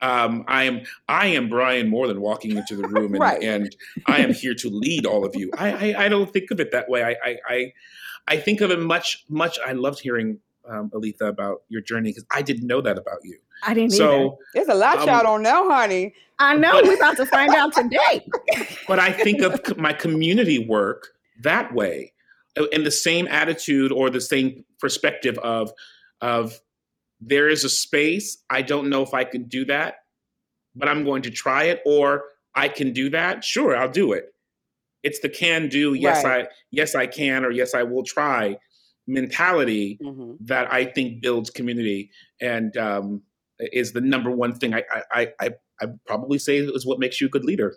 Um, 0.03 0.43
I 0.47 0.65
am 0.65 0.81
I 1.07 1.27
am 1.27 1.49
Brian 1.49 1.89
Moreland 1.89 2.19
walking 2.19 2.57
into 2.57 2.75
the 2.75 2.87
room 2.87 3.13
and, 3.13 3.21
right. 3.21 3.41
and 3.41 3.75
I 4.05 4.19
am 4.19 4.33
here 4.33 4.53
to 4.55 4.69
lead 4.69 5.05
all 5.05 5.25
of 5.25 5.33
you. 5.35 5.49
I, 5.57 5.93
I, 5.93 6.05
I 6.05 6.09
don't 6.09 6.31
think 6.31 6.51
of 6.51 6.59
it 6.59 6.71
that 6.71 6.89
way. 6.89 7.03
I, 7.03 7.15
I 7.23 7.37
I 7.49 7.73
I 8.27 8.37
think 8.37 8.61
of 8.61 8.69
it 8.69 8.79
much 8.79 9.23
much. 9.29 9.57
I 9.65 9.71
loved 9.71 9.99
hearing 9.99 10.39
um, 10.67 10.89
Aaliytha, 10.91 11.27
about 11.27 11.63
your 11.69 11.81
journey 11.81 12.09
because 12.09 12.25
I 12.31 12.41
didn't 12.41 12.67
know 12.67 12.81
that 12.81 12.97
about 12.97 13.19
you. 13.23 13.37
I 13.65 13.73
didn't. 13.73 13.91
So 13.91 14.13
either. 14.13 14.35
there's 14.53 14.67
a 14.67 14.75
lot 14.75 14.99
um, 14.99 15.07
y'all 15.07 15.23
don't 15.23 15.41
know, 15.41 15.69
honey. 15.69 16.13
I 16.39 16.55
know. 16.55 16.73
But, 16.73 16.85
we're 16.85 16.95
about 16.95 17.17
to 17.17 17.25
find 17.25 17.53
out 17.53 17.73
today. 17.73 18.27
but 18.87 18.99
I 18.99 19.11
think 19.11 19.41
of 19.41 19.77
my 19.77 19.93
community 19.93 20.59
work 20.59 21.09
that 21.41 21.73
way, 21.73 22.13
uh, 22.57 22.65
in 22.67 22.83
the 22.83 22.91
same 22.91 23.27
attitude 23.27 23.91
or 23.91 24.09
the 24.09 24.21
same 24.21 24.65
perspective 24.79 25.37
of 25.39 25.71
of 26.21 26.59
there 27.25 27.47
is 27.47 27.63
a 27.63 27.69
space. 27.69 28.43
I 28.49 28.61
don't 28.61 28.89
know 28.89 29.01
if 29.01 29.13
I 29.13 29.23
can 29.23 29.43
do 29.43 29.65
that, 29.65 29.95
but 30.75 30.87
I'm 30.87 31.03
going 31.03 31.21
to 31.23 31.31
try 31.31 31.65
it, 31.65 31.81
or 31.85 32.25
I 32.55 32.67
can 32.67 32.93
do 32.93 33.09
that. 33.11 33.43
Sure, 33.43 33.75
I'll 33.75 33.91
do 33.91 34.13
it. 34.13 34.33
It's 35.03 35.19
the 35.19 35.29
can 35.29 35.67
do. 35.69 35.93
Yes, 35.93 36.23
right. 36.23 36.45
I 36.45 36.49
yes 36.71 36.95
I 36.95 37.07
can, 37.07 37.45
or 37.45 37.51
yes 37.51 37.73
I 37.73 37.83
will 37.83 38.03
try 38.03 38.57
mentality 39.07 39.99
mm-hmm. 40.01 40.33
that 40.45 40.71
I 40.71 40.85
think 40.85 41.21
builds 41.21 41.49
community 41.49 42.09
and 42.39 42.75
um, 42.77 43.21
is 43.59 43.91
the 43.91 44.01
number 44.01 44.31
one 44.31 44.55
thing 44.55 44.73
I 44.73 44.83
I 45.11 45.27
I 45.39 45.49
I 45.81 45.87
probably 46.05 46.39
say 46.39 46.57
is 46.57 46.85
what 46.85 46.99
makes 46.99 47.19
you 47.19 47.27
a 47.27 47.29
good 47.29 47.43
leader. 47.43 47.75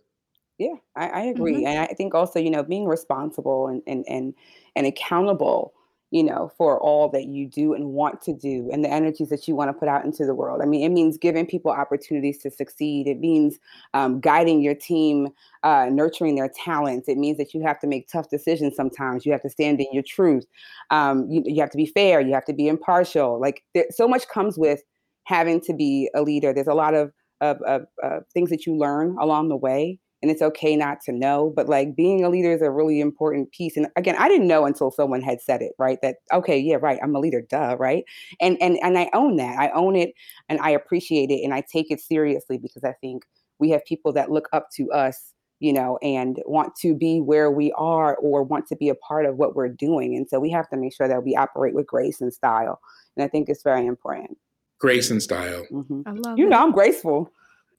Yeah, 0.58 0.74
I, 0.94 1.08
I 1.08 1.20
agree, 1.22 1.56
mm-hmm. 1.56 1.66
and 1.66 1.80
I 1.80 1.94
think 1.94 2.14
also 2.14 2.38
you 2.38 2.50
know 2.50 2.62
being 2.62 2.86
responsible 2.86 3.66
and 3.66 3.82
and 3.86 4.04
and 4.08 4.34
and 4.74 4.86
accountable 4.86 5.74
you 6.10 6.22
know, 6.22 6.52
for 6.56 6.80
all 6.80 7.08
that 7.08 7.26
you 7.26 7.48
do 7.48 7.74
and 7.74 7.86
want 7.88 8.20
to 8.22 8.32
do 8.32 8.70
and 8.72 8.84
the 8.84 8.88
energies 8.88 9.28
that 9.28 9.48
you 9.48 9.56
want 9.56 9.68
to 9.68 9.72
put 9.72 9.88
out 9.88 10.04
into 10.04 10.24
the 10.24 10.34
world. 10.34 10.60
I 10.62 10.66
mean, 10.66 10.84
it 10.84 10.90
means 10.90 11.18
giving 11.18 11.46
people 11.46 11.72
opportunities 11.72 12.38
to 12.38 12.50
succeed. 12.50 13.08
It 13.08 13.18
means 13.18 13.58
um, 13.92 14.20
guiding 14.20 14.62
your 14.62 14.74
team, 14.74 15.28
uh, 15.64 15.88
nurturing 15.90 16.36
their 16.36 16.48
talents. 16.48 17.08
It 17.08 17.18
means 17.18 17.38
that 17.38 17.54
you 17.54 17.62
have 17.62 17.80
to 17.80 17.88
make 17.88 18.08
tough 18.08 18.30
decisions 18.30 18.76
sometimes. 18.76 19.26
You 19.26 19.32
have 19.32 19.42
to 19.42 19.50
stand 19.50 19.80
in 19.80 19.88
your 19.92 20.04
truth. 20.04 20.46
Um, 20.90 21.28
you, 21.28 21.42
you 21.44 21.60
have 21.60 21.70
to 21.70 21.76
be 21.76 21.86
fair. 21.86 22.20
You 22.20 22.34
have 22.34 22.44
to 22.44 22.54
be 22.54 22.68
impartial. 22.68 23.40
Like, 23.40 23.64
there, 23.74 23.86
so 23.90 24.06
much 24.06 24.28
comes 24.28 24.56
with 24.56 24.82
having 25.24 25.60
to 25.62 25.74
be 25.74 26.08
a 26.14 26.22
leader. 26.22 26.52
There's 26.52 26.68
a 26.68 26.74
lot 26.74 26.94
of, 26.94 27.12
of, 27.40 27.60
of 27.62 27.82
uh, 28.02 28.20
things 28.32 28.50
that 28.50 28.64
you 28.64 28.76
learn 28.76 29.16
along 29.18 29.48
the 29.48 29.56
way 29.56 29.98
and 30.22 30.30
it's 30.30 30.42
okay 30.42 30.76
not 30.76 31.00
to 31.00 31.12
know 31.12 31.52
but 31.54 31.68
like 31.68 31.94
being 31.94 32.24
a 32.24 32.28
leader 32.28 32.52
is 32.52 32.62
a 32.62 32.70
really 32.70 33.00
important 33.00 33.50
piece 33.52 33.76
and 33.76 33.86
again 33.96 34.16
i 34.18 34.28
didn't 34.28 34.48
know 34.48 34.64
until 34.64 34.90
someone 34.90 35.22
had 35.22 35.40
said 35.40 35.62
it 35.62 35.72
right 35.78 35.98
that 36.02 36.16
okay 36.32 36.58
yeah 36.58 36.76
right 36.80 36.98
i'm 37.02 37.14
a 37.14 37.20
leader 37.20 37.42
duh 37.48 37.76
right 37.78 38.04
and 38.40 38.56
and 38.60 38.78
and 38.82 38.98
i 38.98 39.08
own 39.12 39.36
that 39.36 39.58
i 39.58 39.70
own 39.70 39.94
it 39.96 40.12
and 40.48 40.58
i 40.60 40.70
appreciate 40.70 41.30
it 41.30 41.42
and 41.42 41.54
i 41.54 41.62
take 41.72 41.90
it 41.90 42.00
seriously 42.00 42.58
because 42.58 42.84
i 42.84 42.92
think 43.00 43.24
we 43.58 43.70
have 43.70 43.84
people 43.84 44.12
that 44.12 44.30
look 44.30 44.48
up 44.52 44.68
to 44.74 44.90
us 44.90 45.32
you 45.60 45.72
know 45.72 45.98
and 46.02 46.42
want 46.46 46.74
to 46.76 46.94
be 46.94 47.20
where 47.20 47.50
we 47.50 47.72
are 47.72 48.16
or 48.16 48.42
want 48.42 48.66
to 48.66 48.76
be 48.76 48.88
a 48.88 48.94
part 48.94 49.26
of 49.26 49.36
what 49.36 49.54
we're 49.54 49.68
doing 49.68 50.14
and 50.14 50.28
so 50.28 50.38
we 50.38 50.50
have 50.50 50.68
to 50.68 50.76
make 50.76 50.94
sure 50.94 51.08
that 51.08 51.24
we 51.24 51.34
operate 51.34 51.74
with 51.74 51.86
grace 51.86 52.20
and 52.20 52.32
style 52.32 52.80
and 53.16 53.24
i 53.24 53.28
think 53.28 53.48
it's 53.48 53.62
very 53.62 53.86
important 53.86 54.36
grace 54.78 55.10
and 55.10 55.22
style 55.22 55.64
mm-hmm. 55.72 56.02
I 56.06 56.12
love 56.12 56.38
you 56.38 56.46
it. 56.46 56.50
know 56.50 56.62
i'm 56.62 56.72
graceful 56.72 57.30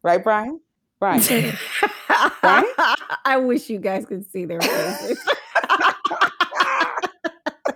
right 0.04 0.24
brian 0.24 0.60
Right. 1.00 1.30
right? 2.44 2.74
I 3.26 3.38
wish 3.38 3.70
you 3.70 3.80
guys 3.80 4.06
could 4.06 4.30
see 4.32 4.46
their 4.46 4.62
faces. 4.62 5.20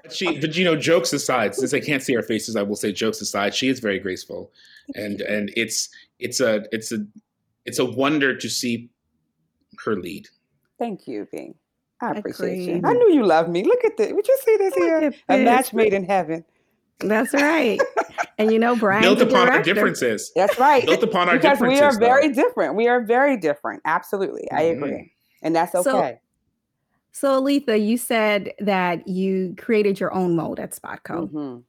she, 0.09 0.39
but 0.39 0.55
you 0.55 0.65
know, 0.65 0.75
jokes 0.75 1.13
aside, 1.13 1.53
since 1.55 1.73
I 1.73 1.79
can't 1.79 2.01
see 2.01 2.13
her 2.13 2.23
faces, 2.23 2.55
I 2.55 2.63
will 2.63 2.75
say 2.75 2.91
jokes 2.91 3.21
aside. 3.21 3.53
She 3.53 3.69
is 3.69 3.79
very 3.79 3.99
graceful, 3.99 4.51
and 4.95 5.21
and 5.21 5.51
it's 5.55 5.89
it's 6.19 6.39
a 6.39 6.65
it's 6.71 6.91
a 6.91 7.05
it's 7.65 7.79
a 7.79 7.85
wonder 7.85 8.35
to 8.35 8.49
see 8.49 8.89
her 9.85 9.95
lead. 9.95 10.27
Thank 10.79 11.07
you, 11.07 11.27
Bing. 11.31 11.55
I 12.01 12.11
appreciate 12.11 12.63
Agreed. 12.63 12.67
you. 12.67 12.81
I 12.83 12.93
knew 12.93 13.13
you 13.13 13.25
loved 13.25 13.49
me. 13.49 13.63
Look 13.63 13.83
at 13.85 13.97
this. 13.97 14.11
Would 14.11 14.27
you 14.27 14.37
see 14.43 14.57
this 14.57 14.75
Look 14.75 15.01
here? 15.01 15.13
A 15.29 15.37
match 15.37 15.73
made 15.73 15.93
in 15.93 16.03
heaven. 16.03 16.43
That's 16.99 17.33
right. 17.33 17.79
And 18.41 18.51
you 18.51 18.59
know, 18.59 18.75
Brian 18.75 19.01
built 19.01 19.21
upon 19.21 19.49
our 19.49 19.61
differences. 19.61 20.31
That's 20.35 20.57
right. 20.57 20.85
Built 20.85 21.03
upon 21.03 21.29
our 21.29 21.35
because 21.35 21.59
differences. 21.59 21.79
we 21.79 21.85
are 21.85 21.99
very 21.99 22.27
though. 22.27 22.43
different. 22.43 22.75
We 22.75 22.87
are 22.87 23.03
very 23.03 23.37
different. 23.37 23.81
Absolutely, 23.85 24.43
mm-hmm. 24.51 24.55
I 24.55 24.61
agree, 24.61 25.11
and 25.41 25.55
that's 25.55 25.75
okay. 25.75 26.19
So, 27.11 27.37
so 27.37 27.41
Aaliytha, 27.41 27.85
you 27.85 27.97
said 27.97 28.53
that 28.59 29.07
you 29.07 29.55
created 29.57 29.99
your 29.99 30.13
own 30.13 30.35
mold 30.35 30.59
at 30.59 30.71
Spotco. 30.71 31.29
Mm-hmm. 31.29 31.59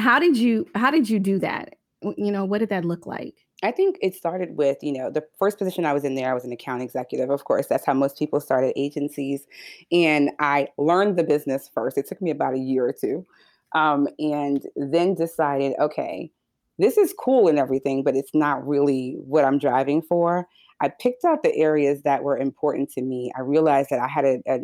How 0.00 0.18
did 0.18 0.36
you 0.36 0.66
How 0.74 0.90
did 0.90 1.08
you 1.08 1.18
do 1.18 1.38
that? 1.38 1.76
You 2.02 2.32
know, 2.32 2.44
what 2.44 2.58
did 2.58 2.68
that 2.70 2.84
look 2.84 3.06
like? 3.06 3.34
I 3.62 3.70
think 3.70 3.96
it 4.02 4.14
started 4.14 4.56
with, 4.56 4.78
you 4.82 4.92
know, 4.92 5.08
the 5.08 5.24
first 5.38 5.56
position 5.56 5.86
I 5.86 5.92
was 5.92 6.02
in 6.02 6.16
there, 6.16 6.28
I 6.28 6.34
was 6.34 6.44
an 6.44 6.50
account 6.50 6.82
executive. 6.82 7.30
Of 7.30 7.44
course, 7.44 7.68
that's 7.68 7.86
how 7.86 7.94
most 7.94 8.18
people 8.18 8.40
started 8.40 8.72
agencies. 8.74 9.46
And 9.92 10.32
I 10.40 10.66
learned 10.78 11.16
the 11.16 11.22
business 11.22 11.70
first. 11.72 11.96
It 11.96 12.08
took 12.08 12.20
me 12.20 12.30
about 12.30 12.54
a 12.54 12.58
year 12.58 12.84
or 12.84 12.92
two 12.92 13.24
um, 13.74 14.08
and 14.18 14.66
then 14.76 15.14
decided, 15.14 15.74
okay, 15.80 16.30
this 16.78 16.96
is 16.96 17.14
cool 17.18 17.48
and 17.48 17.58
everything, 17.58 18.02
but 18.02 18.16
it's 18.16 18.34
not 18.34 18.66
really 18.66 19.16
what 19.24 19.44
I'm 19.44 19.58
driving 19.58 20.02
for. 20.02 20.46
I 20.80 20.88
picked 20.88 21.24
out 21.24 21.42
the 21.42 21.54
areas 21.54 22.02
that 22.02 22.24
were 22.24 22.36
important 22.36 22.90
to 22.92 23.02
me. 23.02 23.30
I 23.36 23.40
realized 23.40 23.90
that 23.90 24.00
I 24.00 24.08
had 24.08 24.24
a, 24.24 24.42
a, 24.48 24.58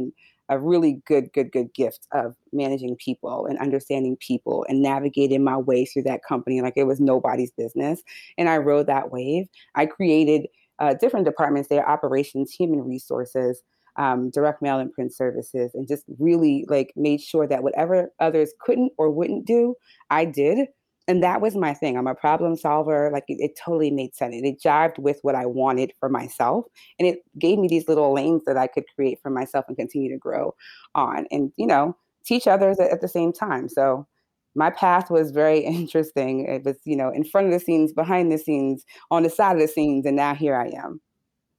a 0.49 0.59
really 0.59 1.01
good, 1.07 1.33
good, 1.33 1.53
good 1.53 1.73
gift 1.75 2.09
of 2.13 2.35
managing 2.53 2.97
people 2.97 3.47
and 3.47 3.59
understanding 3.59 4.17
people 4.17 4.67
and 4.69 4.83
navigating 4.83 5.45
my 5.45 5.57
way 5.57 5.85
through 5.85 6.03
that 6.05 6.25
company 6.27 6.61
like 6.61 6.73
it 6.77 6.85
was 6.85 6.99
nobody's 6.99 7.53
business. 7.53 8.03
And 8.37 8.49
I 8.49 8.57
rode 8.57 8.87
that 8.89 9.13
wave. 9.13 9.47
I 9.77 9.87
created 9.87 10.49
uh, 10.81 10.95
different 10.95 11.27
departments 11.27 11.69
there 11.69 11.89
operations, 11.89 12.53
human 12.53 12.81
resources, 12.85 13.63
um, 13.99 14.31
direct 14.31 14.63
mail 14.63 14.79
and 14.79 14.93
print 14.93 15.13
services 15.13 15.73
and 15.75 15.87
just 15.87 16.05
really 16.19 16.65
like 16.69 16.93
made 16.97 17.21
sure 17.21 17.47
that 17.47 17.63
whatever 17.63 18.11
others 18.21 18.53
couldn't 18.61 18.93
or 18.97 19.11
wouldn't 19.11 19.47
do, 19.47 19.75
I 20.09 20.25
did. 20.25 20.69
And 21.09 21.23
that 21.23 21.41
was 21.41 21.57
my 21.57 21.75
thing. 21.75 21.97
I'm 21.97 22.07
a 22.07 22.15
problem 22.15 22.55
solver. 22.57 23.11
Like 23.13 23.25
it, 23.29 23.39
it 23.41 23.59
totally 23.63 23.91
made 23.91 24.15
sense. 24.15 24.35
And 24.35 24.47
it 24.47 24.61
jived 24.61 24.99
with 24.99 25.19
what 25.23 25.35
I 25.35 25.47
wanted 25.47 25.93
for 25.99 26.09
myself. 26.09 26.67
And 26.99 27.09
it 27.09 27.21
gave 27.39 27.59
me 27.59 27.67
these 27.67 27.89
little 27.89 28.15
lanes 28.15 28.45
that 28.47 28.57
I 28.57 28.67
could 28.67 28.85
create 28.95 29.19
for 29.23 29.31
myself 29.31 29.65
and 29.69 29.77
continue 29.77 30.11
to 30.11 30.19
grow 30.19 30.55
on 30.95 31.27
and, 31.31 31.51
you 31.57 31.67
know, 31.67 31.97
teach 32.25 32.47
others 32.47 32.79
at, 32.79 32.91
at 32.91 33.01
the 33.01 33.09
same 33.09 33.33
time. 33.33 33.69
So 33.69 34.07
my 34.55 34.71
path 34.71 35.11
was 35.11 35.31
very 35.31 35.61
interesting. 35.65 36.47
It 36.47 36.65
was, 36.65 36.77
you 36.85 36.97
know, 36.97 37.11
in 37.11 37.25
front 37.25 37.47
of 37.47 37.53
the 37.53 37.61
scenes, 37.61 37.93
behind 37.93 38.31
the 38.31 38.39
scenes, 38.39 38.85
on 39.11 39.23
the 39.23 39.31
side 39.31 39.57
of 39.57 39.63
the 39.63 39.69
scenes, 39.69 40.07
and 40.07 40.17
now 40.17 40.35
here 40.35 40.57
I 40.57 40.69
am. 40.69 41.01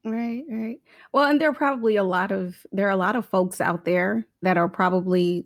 Right, 0.06 0.44
right. 0.50 0.80
Well, 1.12 1.26
and 1.30 1.42
there 1.42 1.50
are 1.50 1.54
probably 1.54 1.98
a 1.98 2.04
lot 2.04 2.32
of 2.32 2.66
there 2.72 2.88
are 2.88 2.92
a 2.92 2.96
lot 2.96 3.16
of 3.18 3.26
folks 3.26 3.60
out 3.60 3.84
there 3.86 4.26
that 4.42 4.58
are 4.58 4.70
probably 4.70 5.46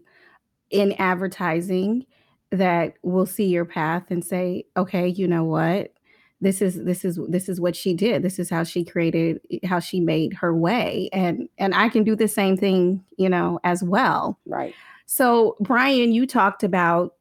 in 0.72 0.94
advertising 0.94 2.06
that 2.52 2.96
will 3.04 3.26
see 3.28 3.46
your 3.48 3.66
path 3.66 4.06
and 4.12 4.24
say, 4.26 4.66
"Okay, 4.78 5.08
you 5.10 5.28
know 5.28 5.44
what? 5.46 5.94
This 6.42 6.62
is 6.62 6.84
this 6.86 7.06
is 7.06 7.20
this 7.30 7.50
is 7.50 7.62
what 7.62 7.76
she 7.76 7.94
did. 7.96 8.24
This 8.24 8.40
is 8.40 8.50
how 8.50 8.64
she 8.64 8.86
created 8.86 9.42
eh, 9.52 9.60
how 9.68 9.80
she 9.80 10.00
made 10.02 10.34
her 10.36 10.56
way 10.56 11.10
and 11.14 11.50
and 11.60 11.76
I 11.76 11.90
can 11.90 12.04
do 12.04 12.16
the 12.16 12.28
same 12.30 12.58
thing, 12.58 13.04
you 13.18 13.30
know, 13.30 13.60
as 13.66 13.84
well." 13.84 14.40
Right. 14.48 14.76
So, 15.08 15.58
Brian, 15.62 16.14
you 16.14 16.28
talked 16.28 16.64
about 16.64 17.16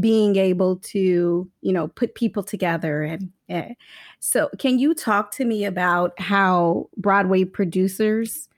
being 0.00 0.36
able 0.36 0.76
to 0.78 1.50
you 1.62 1.72
know 1.74 1.88
put 1.88 2.14
people 2.16 2.42
together 2.44 3.02
and, 3.04 3.30
and, 3.48 3.76
so 4.20 4.48
can 4.58 4.78
you 4.78 4.94
talk 4.94 5.30
to 5.32 5.44
me 5.44 5.64
about 5.64 6.18
how 6.20 6.88
broadway 6.96 7.44
producers 7.44 8.48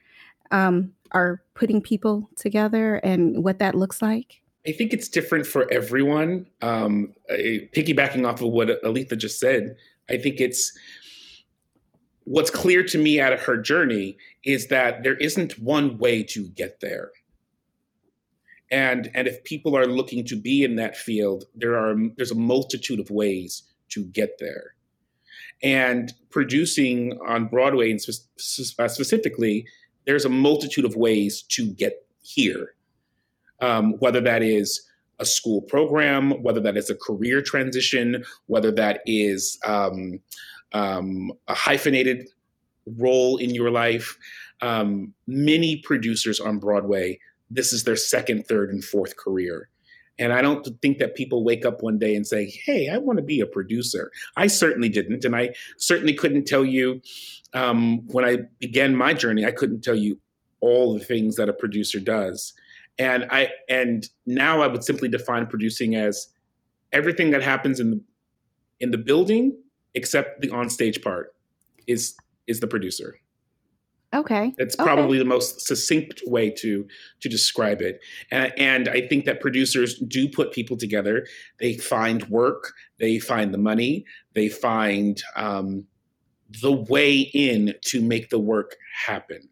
um, 0.50 0.92
are 1.12 1.42
putting 1.54 1.80
people 1.80 2.28
together 2.36 2.96
and 2.96 3.42
what 3.42 3.58
that 3.58 3.74
looks 3.74 4.00
like? 4.00 4.42
I 4.66 4.72
think 4.72 4.92
it's 4.92 5.08
different 5.08 5.46
for 5.46 5.70
everyone 5.72 6.46
um, 6.62 7.14
piggybacking 7.30 8.26
off 8.26 8.40
of 8.40 8.48
what 8.48 8.82
aaliytha 8.82 9.16
just 9.16 9.38
said 9.38 9.76
i 10.10 10.16
think 10.16 10.40
it's 10.40 10.76
what's 12.26 12.50
clear 12.50 12.82
to 12.82 12.98
me 12.98 13.20
out 13.20 13.32
of 13.32 13.40
her 13.40 13.56
journey 13.56 14.18
is 14.44 14.66
that 14.66 15.04
there 15.04 15.14
isn't 15.14 15.58
one 15.60 15.96
way 15.96 16.24
to 16.24 16.48
get 16.48 16.80
there. 16.80 17.10
And 18.70 19.10
and 19.14 19.28
if 19.28 19.42
people 19.44 19.76
are 19.76 19.86
looking 19.86 20.24
to 20.26 20.36
be 20.36 20.64
in 20.64 20.74
that 20.74 20.96
field 20.96 21.44
there 21.54 21.76
are 21.76 21.94
there's 22.16 22.32
a 22.32 22.36
multitude 22.36 22.98
of 22.98 23.08
ways 23.10 23.62
to 23.90 24.04
get 24.06 24.38
there 24.40 24.74
and 25.62 26.12
producing 26.30 27.18
on 27.26 27.46
broadway 27.46 27.90
and 27.90 28.00
spe- 28.00 28.28
specifically 28.38 29.66
there's 30.06 30.24
a 30.24 30.28
multitude 30.28 30.84
of 30.84 30.96
ways 30.96 31.42
to 31.42 31.66
get 31.66 32.06
here 32.22 32.74
um, 33.60 33.94
whether 33.98 34.20
that 34.20 34.42
is 34.42 34.86
a 35.18 35.24
school 35.24 35.62
program 35.62 36.30
whether 36.42 36.60
that 36.60 36.76
is 36.76 36.90
a 36.90 36.94
career 36.94 37.40
transition 37.40 38.24
whether 38.46 38.70
that 38.70 39.00
is 39.06 39.58
um, 39.66 40.20
um, 40.72 41.32
a 41.48 41.54
hyphenated 41.54 42.28
role 42.98 43.36
in 43.38 43.54
your 43.54 43.70
life 43.70 44.18
um, 44.62 45.12
many 45.26 45.76
producers 45.76 46.38
on 46.38 46.58
broadway 46.58 47.18
this 47.50 47.72
is 47.72 47.84
their 47.84 47.96
second, 47.96 48.46
third, 48.46 48.70
and 48.70 48.84
fourth 48.84 49.16
career. 49.16 49.68
And 50.18 50.32
I 50.32 50.40
don't 50.40 50.66
think 50.80 50.98
that 50.98 51.14
people 51.14 51.44
wake 51.44 51.66
up 51.66 51.82
one 51.82 51.98
day 51.98 52.14
and 52.16 52.26
say, 52.26 52.46
Hey, 52.46 52.88
I 52.88 52.98
want 52.98 53.18
to 53.18 53.24
be 53.24 53.40
a 53.40 53.46
producer. 53.46 54.10
I 54.36 54.46
certainly 54.46 54.88
didn't. 54.88 55.24
And 55.24 55.36
I 55.36 55.50
certainly 55.76 56.14
couldn't 56.14 56.46
tell 56.46 56.64
you 56.64 57.02
um, 57.54 58.06
when 58.08 58.24
I 58.24 58.38
began 58.58 58.96
my 58.96 59.14
journey, 59.14 59.44
I 59.44 59.50
couldn't 59.50 59.82
tell 59.82 59.94
you 59.94 60.18
all 60.60 60.94
the 60.94 61.04
things 61.04 61.36
that 61.36 61.48
a 61.48 61.52
producer 61.52 62.00
does. 62.00 62.54
And 62.98 63.26
I 63.30 63.50
and 63.68 64.08
now 64.24 64.62
I 64.62 64.66
would 64.66 64.82
simply 64.82 65.08
define 65.08 65.46
producing 65.46 65.96
as 65.96 66.28
everything 66.92 67.30
that 67.30 67.42
happens 67.42 67.78
in 67.78 67.90
the 67.90 68.00
in 68.80 68.90
the 68.90 68.98
building 68.98 69.56
except 69.94 70.40
the 70.40 70.48
onstage 70.48 71.02
part 71.02 71.34
is 71.86 72.16
is 72.46 72.60
the 72.60 72.66
producer. 72.66 73.18
Okay. 74.14 74.54
It's 74.58 74.78
okay. 74.78 74.84
probably 74.84 75.18
the 75.18 75.24
most 75.24 75.66
succinct 75.66 76.22
way 76.26 76.50
to 76.50 76.86
to 77.20 77.28
describe 77.28 77.82
it. 77.82 78.00
And, 78.30 78.52
and 78.56 78.88
I 78.88 79.06
think 79.06 79.24
that 79.24 79.40
producers 79.40 79.98
do 79.98 80.28
put 80.28 80.52
people 80.52 80.76
together. 80.76 81.26
They 81.58 81.76
find 81.76 82.24
work, 82.28 82.72
they 82.98 83.18
find 83.18 83.52
the 83.52 83.58
money, 83.58 84.04
they 84.34 84.48
find 84.48 85.20
um, 85.34 85.84
the 86.62 86.72
way 86.72 87.18
in 87.18 87.74
to 87.86 88.00
make 88.00 88.30
the 88.30 88.38
work 88.38 88.76
happen. 89.06 89.48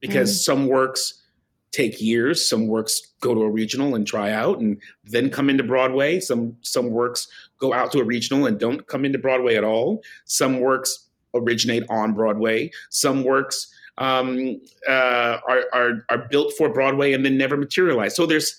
Because 0.00 0.32
mm. 0.32 0.44
some 0.44 0.66
works 0.68 1.22
take 1.70 2.00
years, 2.00 2.48
some 2.48 2.66
works 2.66 3.12
go 3.20 3.34
to 3.34 3.42
a 3.42 3.50
regional 3.50 3.94
and 3.94 4.06
try 4.06 4.30
out 4.32 4.58
and 4.58 4.80
then 5.04 5.28
come 5.28 5.50
into 5.50 5.64
Broadway. 5.64 6.18
Some 6.18 6.56
some 6.62 6.90
works 6.90 7.28
go 7.58 7.74
out 7.74 7.92
to 7.92 7.98
a 7.98 8.04
regional 8.04 8.46
and 8.46 8.58
don't 8.58 8.86
come 8.86 9.04
into 9.04 9.18
Broadway 9.18 9.56
at 9.56 9.64
all. 9.64 10.02
Some 10.24 10.60
works 10.60 11.08
originate 11.34 11.84
on 11.90 12.14
Broadway. 12.14 12.70
Some 12.90 13.22
works 13.22 13.72
um, 13.98 14.60
uh, 14.88 15.38
are, 15.48 15.64
are, 15.72 16.06
are 16.08 16.28
built 16.30 16.52
for 16.56 16.68
Broadway 16.72 17.12
and 17.12 17.24
then 17.24 17.36
never 17.36 17.56
materialize. 17.56 18.16
So 18.16 18.26
there's 18.26 18.56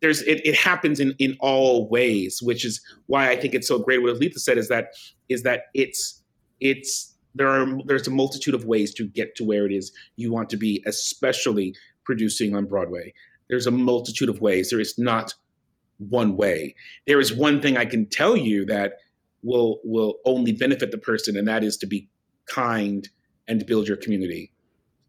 there's 0.00 0.22
it, 0.22 0.40
it 0.44 0.54
happens 0.54 1.00
in 1.00 1.14
in 1.18 1.36
all 1.40 1.88
ways, 1.88 2.40
which 2.42 2.64
is 2.64 2.80
why 3.06 3.30
I 3.30 3.36
think 3.36 3.54
it's 3.54 3.68
so 3.68 3.78
great. 3.78 4.02
What 4.02 4.16
Aaliytha 4.16 4.38
said 4.38 4.58
is 4.58 4.68
that 4.68 4.88
is 5.28 5.42
that 5.42 5.64
it's 5.74 6.22
it's 6.60 7.14
there 7.34 7.48
are 7.48 7.78
there's 7.84 8.08
a 8.08 8.10
multitude 8.10 8.54
of 8.54 8.64
ways 8.64 8.94
to 8.94 9.06
get 9.06 9.34
to 9.36 9.44
where 9.44 9.66
it 9.66 9.72
is 9.72 9.92
you 10.16 10.32
want 10.32 10.50
to 10.50 10.56
be, 10.56 10.82
especially 10.86 11.74
producing 12.04 12.56
on 12.56 12.64
Broadway. 12.64 13.12
There's 13.48 13.66
a 13.66 13.70
multitude 13.70 14.28
of 14.28 14.40
ways. 14.40 14.70
There 14.70 14.80
is 14.80 14.98
not 14.98 15.34
one 15.98 16.36
way. 16.36 16.74
There 17.06 17.20
is 17.20 17.34
one 17.34 17.60
thing 17.60 17.76
I 17.76 17.84
can 17.84 18.06
tell 18.06 18.36
you 18.36 18.64
that 18.66 18.94
will 19.42 19.80
will 19.84 20.14
only 20.24 20.52
benefit 20.52 20.92
the 20.92 20.98
person, 20.98 21.36
and 21.36 21.46
that 21.48 21.64
is 21.64 21.76
to 21.78 21.86
be 21.86 22.08
kind 22.46 23.08
and 23.48 23.66
build 23.66 23.88
your 23.88 23.96
community. 23.96 24.52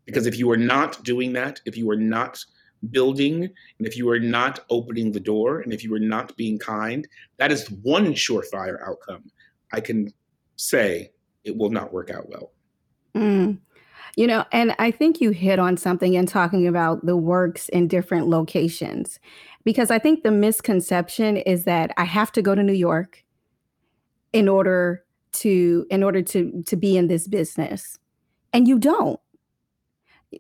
Because 0.10 0.26
if 0.26 0.39
you 0.39 0.50
are 0.50 0.58
not 0.58 1.04
doing 1.04 1.34
that, 1.34 1.62
if 1.65 1.78
you 1.78 1.88
are 1.91 1.95
not 1.95 2.43
building, 2.89 3.43
and 3.43 3.88
if 3.88 3.95
you 3.95 4.10
are 4.10 4.19
not 4.19 4.62
opening 4.72 5.12
the 5.12 5.19
door, 5.19 5.60
and 5.60 5.72
if 5.72 5.84
you 5.84 5.93
are 5.93 6.00
not 6.00 6.36
being 6.36 6.58
kind, 6.58 7.08
that 7.38 7.52
is 7.52 7.69
one 7.69 8.13
surefire 8.13 8.78
outcome. 8.88 9.30
I 9.72 9.82
can 9.82 10.12
say 10.56 11.12
it 11.43 11.56
will 11.56 11.69
not 11.69 11.93
work 11.93 12.10
out 12.10 12.28
well. 12.28 12.52
Mm. 13.15 13.60
You 14.15 14.26
know, 14.26 14.45
and 14.52 14.76
I 14.80 14.89
think 14.89 15.22
you 15.22 15.30
hit 15.30 15.60
on 15.60 15.78
something 15.78 16.15
in 16.15 16.26
talking 16.26 16.67
about 16.67 17.06
the 17.06 17.15
works 17.15 17.69
in 17.69 17.88
different 17.88 18.28
locations, 18.28 19.19
because 19.63 19.91
I 19.91 20.00
think 20.00 20.24
the 20.24 20.32
misconception 20.32 21.38
is 21.38 21.65
that 21.65 21.91
I 21.98 22.06
have 22.06 22.32
to 22.32 22.41
go 22.41 22.56
to 22.56 22.63
New 22.63 22.74
York 22.74 23.24
in 24.34 24.48
order 24.48 25.04
to 25.34 25.86
in 25.91 26.02
order 26.02 26.24
to 26.24 26.63
to 26.65 26.76
be 26.76 26.98
in 26.98 27.08
this 27.08 27.28
business, 27.28 28.00
and 28.52 28.67
you 28.67 28.80
don't 28.80 29.19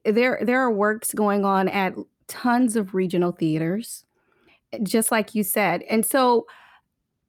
there 0.05 0.39
there 0.43 0.59
are 0.61 0.71
works 0.71 1.13
going 1.13 1.45
on 1.45 1.67
at 1.67 1.93
tons 2.27 2.75
of 2.75 2.93
regional 2.93 3.31
theaters 3.31 4.05
just 4.83 5.11
like 5.11 5.33
you 5.33 5.43
said 5.43 5.81
and 5.89 6.05
so 6.05 6.45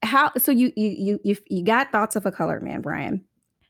how 0.02 0.30
so 0.38 0.50
you 0.50 0.72
you 0.76 1.18
you 1.22 1.36
you 1.48 1.64
got 1.64 1.92
thoughts 1.92 2.16
of 2.16 2.26
a 2.26 2.32
colored 2.32 2.62
man 2.62 2.80
brian. 2.80 3.24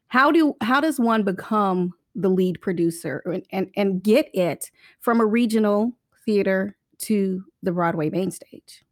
How 0.08 0.30
do 0.30 0.54
how 0.60 0.80
does 0.80 0.98
one 0.98 1.22
become 1.22 1.92
the 2.14 2.28
lead 2.28 2.60
producer 2.60 3.22
and 3.26 3.44
and, 3.52 3.70
and 3.76 4.02
get 4.02 4.28
it 4.34 4.70
from 5.00 5.20
a 5.20 5.26
regional 5.26 5.92
theater 6.24 6.76
to 6.98 7.44
the 7.62 7.72
broadway 7.72 8.10
main 8.10 8.30
stage 8.30 8.84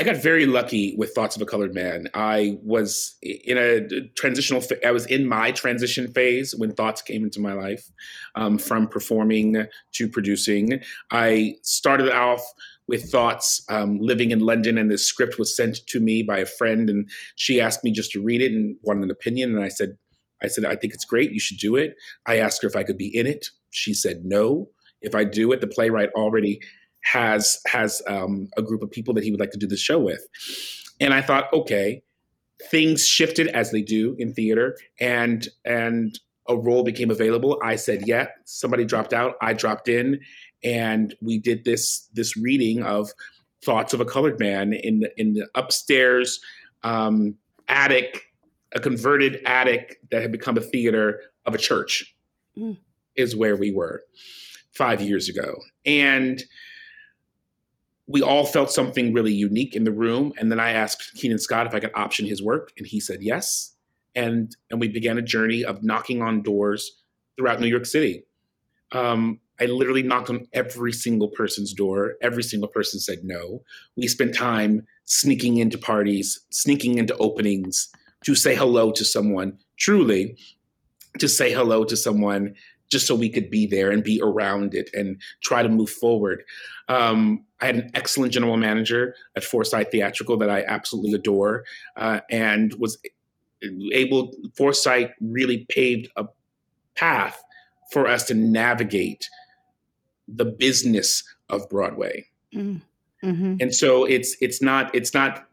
I 0.00 0.04
got 0.04 0.16
very 0.16 0.46
lucky 0.46 0.94
with 0.96 1.12
Thoughts 1.12 1.34
of 1.34 1.42
a 1.42 1.46
Colored 1.46 1.74
Man. 1.74 2.08
I 2.14 2.56
was 2.62 3.16
in 3.20 3.58
a 3.58 4.06
transitional. 4.16 4.62
I 4.86 4.92
was 4.92 5.06
in 5.06 5.26
my 5.26 5.50
transition 5.50 6.12
phase 6.12 6.54
when 6.54 6.72
Thoughts 6.72 7.02
came 7.02 7.24
into 7.24 7.40
my 7.40 7.52
life, 7.52 7.90
um, 8.36 8.58
from 8.58 8.86
performing 8.86 9.66
to 9.94 10.08
producing. 10.08 10.80
I 11.10 11.56
started 11.62 12.12
off 12.12 12.42
with 12.86 13.10
Thoughts 13.10 13.64
um, 13.68 13.98
living 13.98 14.30
in 14.30 14.38
London, 14.38 14.78
and 14.78 14.88
the 14.88 14.98
script 14.98 15.36
was 15.36 15.56
sent 15.56 15.84
to 15.88 15.98
me 15.98 16.22
by 16.22 16.38
a 16.38 16.46
friend, 16.46 16.88
and 16.88 17.10
she 17.34 17.60
asked 17.60 17.82
me 17.82 17.90
just 17.90 18.12
to 18.12 18.22
read 18.22 18.40
it 18.40 18.52
and 18.52 18.76
wanted 18.82 19.02
an 19.02 19.10
opinion, 19.10 19.56
and 19.56 19.64
I 19.64 19.68
said, 19.68 19.98
I 20.40 20.46
said, 20.46 20.64
I 20.64 20.76
think 20.76 20.94
it's 20.94 21.04
great. 21.04 21.32
You 21.32 21.40
should 21.40 21.58
do 21.58 21.74
it. 21.74 21.96
I 22.24 22.38
asked 22.38 22.62
her 22.62 22.68
if 22.68 22.76
I 22.76 22.84
could 22.84 22.98
be 22.98 23.08
in 23.08 23.26
it. 23.26 23.48
She 23.70 23.94
said 23.94 24.24
no. 24.24 24.68
If 25.02 25.16
I 25.16 25.24
do 25.24 25.50
it, 25.50 25.60
the 25.60 25.66
playwright 25.66 26.10
already 26.14 26.60
has 27.12 27.58
has 27.66 28.02
um, 28.06 28.48
a 28.56 28.62
group 28.62 28.82
of 28.82 28.90
people 28.90 29.14
that 29.14 29.24
he 29.24 29.30
would 29.30 29.40
like 29.40 29.50
to 29.52 29.58
do 29.58 29.66
the 29.66 29.76
show 29.76 29.98
with. 29.98 30.26
And 31.00 31.14
I 31.14 31.22
thought, 31.22 31.52
okay, 31.52 32.02
things 32.70 33.06
shifted 33.06 33.48
as 33.48 33.70
they 33.70 33.82
do 33.82 34.16
in 34.18 34.34
theater, 34.34 34.76
and 35.00 35.48
and 35.64 36.18
a 36.48 36.56
role 36.56 36.82
became 36.82 37.10
available. 37.10 37.60
I 37.62 37.76
said, 37.76 38.08
yeah. 38.08 38.28
Somebody 38.44 38.84
dropped 38.84 39.12
out. 39.12 39.34
I 39.42 39.52
dropped 39.52 39.88
in, 39.88 40.20
and 40.64 41.14
we 41.20 41.38
did 41.38 41.64
this 41.64 42.08
this 42.14 42.36
reading 42.36 42.82
of 42.82 43.10
Thoughts 43.64 43.92
of 43.92 44.00
a 44.00 44.04
Colored 44.04 44.38
Man 44.38 44.72
in 44.72 45.00
the, 45.00 45.10
in 45.20 45.34
the 45.34 45.46
upstairs 45.54 46.40
um, 46.84 47.34
attic, 47.66 48.22
a 48.74 48.80
converted 48.80 49.42
attic 49.44 49.98
that 50.10 50.22
had 50.22 50.32
become 50.32 50.56
a 50.56 50.60
theater 50.60 51.20
of 51.44 51.54
a 51.54 51.58
church, 51.58 52.14
mm. 52.56 52.76
is 53.16 53.34
where 53.34 53.56
we 53.56 53.72
were 53.72 54.02
five 54.72 55.02
years 55.02 55.28
ago, 55.28 55.56
and 55.84 56.42
we 58.08 58.22
all 58.22 58.46
felt 58.46 58.72
something 58.72 59.12
really 59.12 59.32
unique 59.32 59.76
in 59.76 59.84
the 59.84 59.92
room. 59.92 60.32
And 60.38 60.50
then 60.50 60.58
I 60.58 60.70
asked 60.70 61.14
Keenan 61.14 61.38
Scott 61.38 61.66
if 61.66 61.74
I 61.74 61.80
could 61.80 61.92
option 61.94 62.26
his 62.26 62.42
work, 62.42 62.72
and 62.78 62.86
he 62.86 62.98
said 62.98 63.22
yes. 63.22 63.74
And 64.14 64.56
and 64.70 64.80
we 64.80 64.88
began 64.88 65.18
a 65.18 65.22
journey 65.22 65.64
of 65.64 65.84
knocking 65.84 66.22
on 66.22 66.42
doors 66.42 67.02
throughout 67.36 67.60
New 67.60 67.68
York 67.68 67.86
City. 67.86 68.24
Um, 68.92 69.38
I 69.60 69.66
literally 69.66 70.02
knocked 70.02 70.30
on 70.30 70.46
every 70.52 70.92
single 70.92 71.28
person's 71.28 71.74
door. 71.74 72.14
Every 72.22 72.42
single 72.42 72.68
person 72.68 72.98
said 72.98 73.18
no. 73.22 73.62
We 73.96 74.08
spent 74.08 74.34
time 74.34 74.86
sneaking 75.04 75.58
into 75.58 75.76
parties, 75.76 76.40
sneaking 76.50 76.96
into 76.96 77.16
openings 77.18 77.88
to 78.24 78.34
say 78.34 78.54
hello 78.54 78.90
to 78.92 79.04
someone, 79.04 79.58
truly 79.76 80.36
to 81.18 81.28
say 81.28 81.52
hello 81.52 81.84
to 81.84 81.96
someone 81.96 82.54
just 82.90 83.06
so 83.06 83.14
we 83.14 83.28
could 83.28 83.50
be 83.50 83.66
there 83.66 83.90
and 83.90 84.02
be 84.02 84.20
around 84.22 84.74
it 84.74 84.90
and 84.94 85.20
try 85.42 85.62
to 85.62 85.68
move 85.68 85.90
forward. 85.90 86.42
Um, 86.88 87.44
I 87.60 87.66
had 87.66 87.76
an 87.76 87.90
excellent 87.94 88.32
general 88.32 88.56
manager 88.56 89.14
at 89.36 89.44
Foresight 89.44 89.90
Theatrical 89.90 90.36
that 90.38 90.50
I 90.50 90.62
absolutely 90.62 91.14
adore, 91.14 91.64
uh, 91.96 92.20
and 92.30 92.74
was 92.74 92.98
able. 93.92 94.32
Foresight 94.56 95.12
really 95.20 95.66
paved 95.68 96.08
a 96.16 96.26
path 96.94 97.42
for 97.90 98.06
us 98.06 98.24
to 98.24 98.34
navigate 98.34 99.28
the 100.26 100.44
business 100.44 101.24
of 101.48 101.68
Broadway. 101.68 102.26
Mm. 102.54 102.82
Mm-hmm. 103.24 103.56
And 103.60 103.74
so 103.74 104.04
it's 104.04 104.36
it's 104.40 104.62
not 104.62 104.94
it's 104.94 105.12
not 105.12 105.47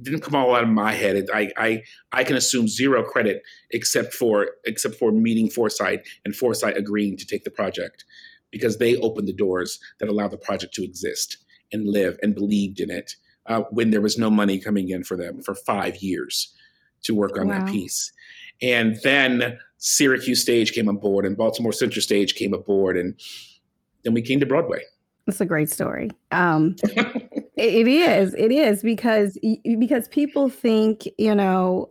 didn't 0.00 0.20
come 0.20 0.34
all 0.34 0.54
out 0.54 0.62
of 0.62 0.70
my 0.70 0.92
head. 0.92 1.16
It, 1.16 1.30
I 1.32 1.50
I 1.56 1.82
I 2.12 2.24
can 2.24 2.36
assume 2.36 2.68
zero 2.68 3.02
credit 3.02 3.42
except 3.70 4.14
for 4.14 4.50
except 4.64 4.94
for 4.94 5.12
meeting 5.12 5.50
Foresight 5.50 6.06
and 6.24 6.34
Foresight 6.34 6.76
agreeing 6.76 7.16
to 7.18 7.26
take 7.26 7.44
the 7.44 7.50
project 7.50 8.04
because 8.50 8.78
they 8.78 8.96
opened 8.96 9.28
the 9.28 9.32
doors 9.32 9.78
that 9.98 10.08
allowed 10.08 10.30
the 10.30 10.38
project 10.38 10.74
to 10.74 10.84
exist 10.84 11.38
and 11.72 11.88
live 11.88 12.18
and 12.22 12.34
believed 12.34 12.80
in 12.80 12.90
it 12.90 13.16
uh, 13.46 13.62
when 13.70 13.90
there 13.90 14.00
was 14.00 14.18
no 14.18 14.30
money 14.30 14.58
coming 14.58 14.90
in 14.90 15.02
for 15.02 15.16
them 15.16 15.42
for 15.42 15.54
five 15.54 15.96
years 15.96 16.54
to 17.02 17.14
work 17.14 17.38
on 17.38 17.48
wow. 17.48 17.58
that 17.58 17.68
piece. 17.68 18.12
And 18.60 18.96
then 19.02 19.58
Syracuse 19.78 20.40
Stage 20.40 20.72
came 20.72 20.88
on 20.88 20.98
board 20.98 21.26
and 21.26 21.36
Baltimore 21.36 21.72
Center 21.72 22.00
Stage 22.00 22.34
came 22.34 22.54
aboard 22.54 22.96
and 22.96 23.18
then 24.04 24.14
we 24.14 24.22
came 24.22 24.38
to 24.40 24.46
Broadway. 24.46 24.82
It's 25.26 25.40
a 25.40 25.46
great 25.46 25.70
story. 25.70 26.10
Um, 26.30 26.76
it 27.56 27.88
is. 27.88 28.34
It 28.34 28.50
is 28.50 28.82
because 28.82 29.38
because 29.78 30.08
people 30.08 30.48
think 30.48 31.06
you 31.18 31.34
know 31.34 31.90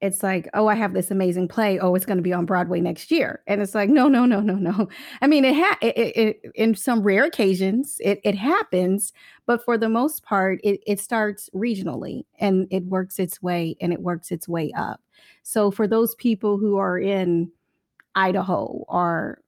it's 0.00 0.22
like 0.22 0.48
oh 0.54 0.66
I 0.66 0.74
have 0.74 0.94
this 0.94 1.10
amazing 1.10 1.48
play 1.48 1.78
oh 1.78 1.94
it's 1.94 2.06
going 2.06 2.16
to 2.16 2.22
be 2.22 2.32
on 2.32 2.46
Broadway 2.46 2.80
next 2.80 3.10
year 3.10 3.42
and 3.46 3.60
it's 3.62 3.74
like 3.74 3.88
no 3.90 4.08
no 4.08 4.24
no 4.24 4.40
no 4.40 4.54
no. 4.54 4.88
I 5.20 5.26
mean 5.26 5.44
it, 5.44 5.54
ha- 5.54 5.78
it, 5.80 5.96
it, 5.96 6.16
it 6.16 6.52
in 6.54 6.74
some 6.74 7.02
rare 7.02 7.24
occasions 7.24 7.98
it 8.00 8.20
it 8.24 8.34
happens 8.34 9.12
but 9.46 9.64
for 9.64 9.78
the 9.78 9.88
most 9.88 10.24
part 10.24 10.60
it 10.64 10.80
it 10.86 10.98
starts 10.98 11.48
regionally 11.54 12.24
and 12.40 12.66
it 12.70 12.84
works 12.86 13.18
its 13.18 13.42
way 13.42 13.76
and 13.80 13.92
it 13.92 14.00
works 14.00 14.32
its 14.32 14.48
way 14.48 14.72
up. 14.76 15.00
So 15.42 15.70
for 15.70 15.86
those 15.86 16.14
people 16.16 16.58
who 16.58 16.78
are 16.78 16.98
in 16.98 17.50
Idaho 18.14 18.84
or 18.88 19.40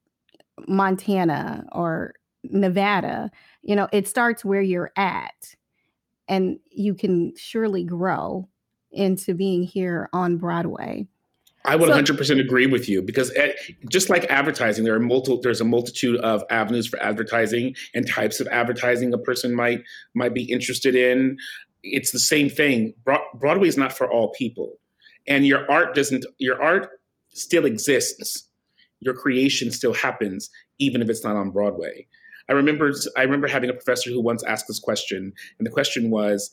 Montana 0.68 1.64
or 1.72 2.14
Nevada, 2.51 3.31
you 3.63 3.75
know, 3.77 3.89
it 3.93 4.09
starts 4.09 4.45
where 4.45 4.63
you're 4.63 4.93
at 4.97 5.55
and 6.29 6.59
you 6.71 6.95
can 6.95 7.35
surely 7.37 7.85
grow 7.85 8.49
into 8.91 9.35
being 9.35 9.63
here 9.63 10.09
on 10.13 10.37
Broadway. 10.37 11.07
I 11.67 11.77
would 11.77 11.89
so, 11.89 12.15
100% 12.15 12.41
agree 12.41 12.67
with 12.67 12.89
you 12.89 13.01
because 13.01 13.31
it, 13.31 13.57
just 13.89 14.11
like 14.11 14.25
advertising, 14.25 14.85
there 14.85 14.95
are 14.95 15.01
multiple. 15.01 15.41
There's 15.41 15.63
a 15.63 15.65
multitude 15.65 16.17
of 16.21 16.45
avenues 16.51 16.87
for 16.87 17.03
advertising 17.03 17.75
and 17.95 18.07
types 18.07 18.39
of 18.39 18.47
advertising 18.49 19.15
a 19.15 19.19
person 19.19 19.55
might 19.55 19.83
might 20.15 20.35
be 20.35 20.45
interested 20.45 20.95
in. 20.95 21.39
It's 21.83 22.11
the 22.11 22.19
same 22.19 22.51
thing. 22.51 22.93
Broadway 23.35 23.69
is 23.69 23.79
not 23.79 23.95
for 23.95 24.11
all 24.11 24.31
people, 24.33 24.79
and 25.27 25.47
your 25.47 25.71
art 25.71 25.95
doesn't. 25.95 26.27
Your 26.39 26.63
art 26.63 26.91
still 27.33 27.65
exists. 27.65 28.47
Your 29.01 29.15
creation 29.15 29.71
still 29.71 29.95
happens, 29.95 30.51
even 30.79 31.01
if 31.01 31.09
it's 31.09 31.25
not 31.25 31.37
on 31.37 31.51
Broadway. 31.51 32.07
I 32.49 32.53
remember 32.53 32.93
I 33.17 33.23
remember 33.23 33.49
having 33.49 33.71
a 33.71 33.75
professor 33.75 34.11
who 34.11 34.21
once 34.21 34.43
asked 34.45 34.69
this 34.69 34.81
question, 34.81 35.33
and 35.59 35.67
the 35.67 35.71
question 35.71 36.11
was, 36.11 36.51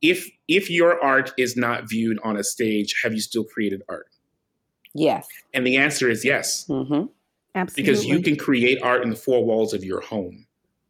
if 0.00 0.28
if 0.48 0.70
your 0.70 1.02
art 1.02 1.32
is 1.38 1.56
not 1.56 1.88
viewed 1.88 2.18
on 2.22 2.36
a 2.36 2.44
stage, 2.44 2.94
have 3.02 3.12
you 3.12 3.20
still 3.20 3.44
created 3.44 3.82
art? 3.88 4.06
Yes. 4.94 5.26
And 5.54 5.66
the 5.66 5.76
answer 5.76 6.10
is 6.10 6.24
yes. 6.24 6.66
Mm-hmm. 6.68 7.06
Absolutely. 7.54 7.82
Because 7.82 8.06
you 8.06 8.22
can 8.22 8.36
create 8.36 8.82
art 8.82 9.02
in 9.02 9.10
the 9.10 9.16
four 9.16 9.44
walls 9.44 9.74
of 9.74 9.84
your 9.84 10.00
home. 10.00 10.46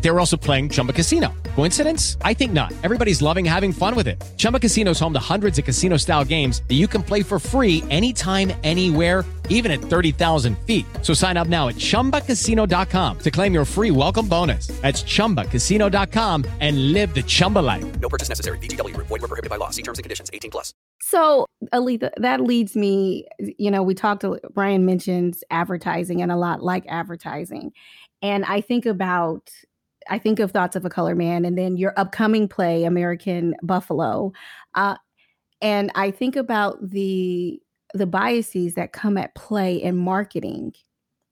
They 0.00 0.10
were 0.10 0.18
also 0.18 0.36
playing 0.36 0.70
Chumba 0.70 0.92
Casino. 0.92 1.32
Coincidence? 1.56 2.16
I 2.22 2.34
think 2.34 2.52
not. 2.52 2.72
Everybody's 2.82 3.22
loving 3.22 3.44
having 3.44 3.72
fun 3.72 3.94
with 3.94 4.08
it. 4.08 4.20
Chumba 4.36 4.58
Casino 4.58 4.92
is 4.92 5.00
home 5.00 5.12
to 5.12 5.20
hundreds 5.20 5.58
of 5.58 5.64
casino-style 5.64 6.24
games 6.24 6.62
that 6.68 6.74
you 6.76 6.88
can 6.88 7.02
play 7.02 7.22
for 7.22 7.38
free 7.38 7.84
anytime, 7.90 8.52
anywhere 8.64 9.24
even 9.50 9.70
at 9.70 9.80
30,000 9.80 10.58
feet. 10.60 10.86
So 11.02 11.12
sign 11.12 11.36
up 11.36 11.48
now 11.48 11.68
at 11.68 11.74
ChumbaCasino.com 11.74 13.18
to 13.18 13.30
claim 13.30 13.52
your 13.52 13.66
free 13.66 13.90
welcome 13.90 14.26
bonus. 14.26 14.68
That's 14.80 15.02
ChumbaCasino.com 15.02 16.46
and 16.60 16.92
live 16.92 17.14
the 17.14 17.22
Chumba 17.22 17.58
life. 17.58 18.00
No 18.00 18.08
purchase 18.08 18.30
necessary. 18.30 18.56
VGW. 18.58 18.96
Void 18.96 19.10
were 19.10 19.28
prohibited 19.28 19.50
by 19.50 19.56
law. 19.56 19.68
See 19.70 19.82
terms 19.82 19.98
and 19.98 20.04
conditions. 20.04 20.30
18 20.32 20.50
plus. 20.50 20.72
So, 21.02 21.46
Aaliytha, 21.72 22.10
that 22.16 22.40
leads 22.40 22.76
me, 22.76 23.26
you 23.38 23.70
know, 23.70 23.82
we 23.82 23.94
talked, 23.94 24.20
to, 24.22 24.38
Brian 24.52 24.86
mentions 24.86 25.42
advertising 25.50 26.22
and 26.22 26.30
a 26.30 26.36
lot 26.36 26.62
like 26.62 26.84
advertising. 26.88 27.72
And 28.22 28.44
I 28.44 28.60
think 28.60 28.84
about 28.86 29.50
I 30.08 30.18
think 30.18 30.40
of 30.40 30.50
Thoughts 30.50 30.76
of 30.76 30.84
a 30.84 30.90
Color 30.90 31.14
Man 31.14 31.44
and 31.44 31.56
then 31.58 31.76
your 31.76 31.92
upcoming 31.96 32.48
play, 32.48 32.84
American 32.84 33.54
Buffalo. 33.62 34.32
Uh, 34.74 34.96
and 35.60 35.90
I 35.94 36.10
think 36.10 36.36
about 36.36 36.78
the 36.90 37.60
the 37.92 38.06
biases 38.06 38.74
that 38.74 38.92
come 38.92 39.18
at 39.18 39.34
play 39.34 39.74
in 39.74 39.96
marketing 39.96 40.72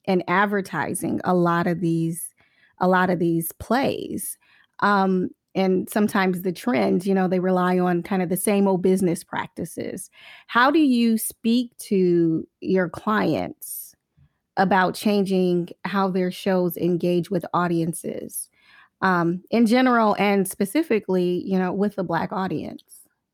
and 0.07 0.25
advertising 0.27 1.21
a 1.25 1.35
lot 1.35 1.67
of 1.67 1.81
these 1.81 2.35
a 2.81 2.89
lot 2.89 3.11
of 3.11 3.19
these 3.19 3.53
plays. 3.53 4.37
Um, 4.81 5.31
and 5.55 5.89
sometimes 5.89 6.43
the 6.43 6.53
trends 6.53 7.07
you 7.07 7.15
know 7.15 7.27
they 7.29 7.41
rely 7.41 7.79
on 7.79 8.03
kind 8.03 8.23
of 8.23 8.29
the 8.29 8.37
same 8.37 8.69
old 8.69 8.83
business 8.83 9.25
practices. 9.25 10.11
How 10.47 10.71
do 10.71 10.81
you 10.81 11.17
speak 11.17 11.77
to 11.79 12.47
your 12.61 12.89
clients 12.89 13.95
about 14.57 14.95
changing 14.95 15.69
how 15.85 16.11
their 16.11 16.31
shows 16.31 16.77
engage 16.77 17.31
with 17.31 17.47
audiences 17.55 18.49
um, 19.01 19.43
in 19.51 19.67
general 19.67 20.17
and 20.19 20.49
specifically 20.49 21.43
you 21.45 21.59
know 21.59 21.73
with 21.73 21.97
the 21.97 22.05
black 22.05 22.33
audience 22.33 22.83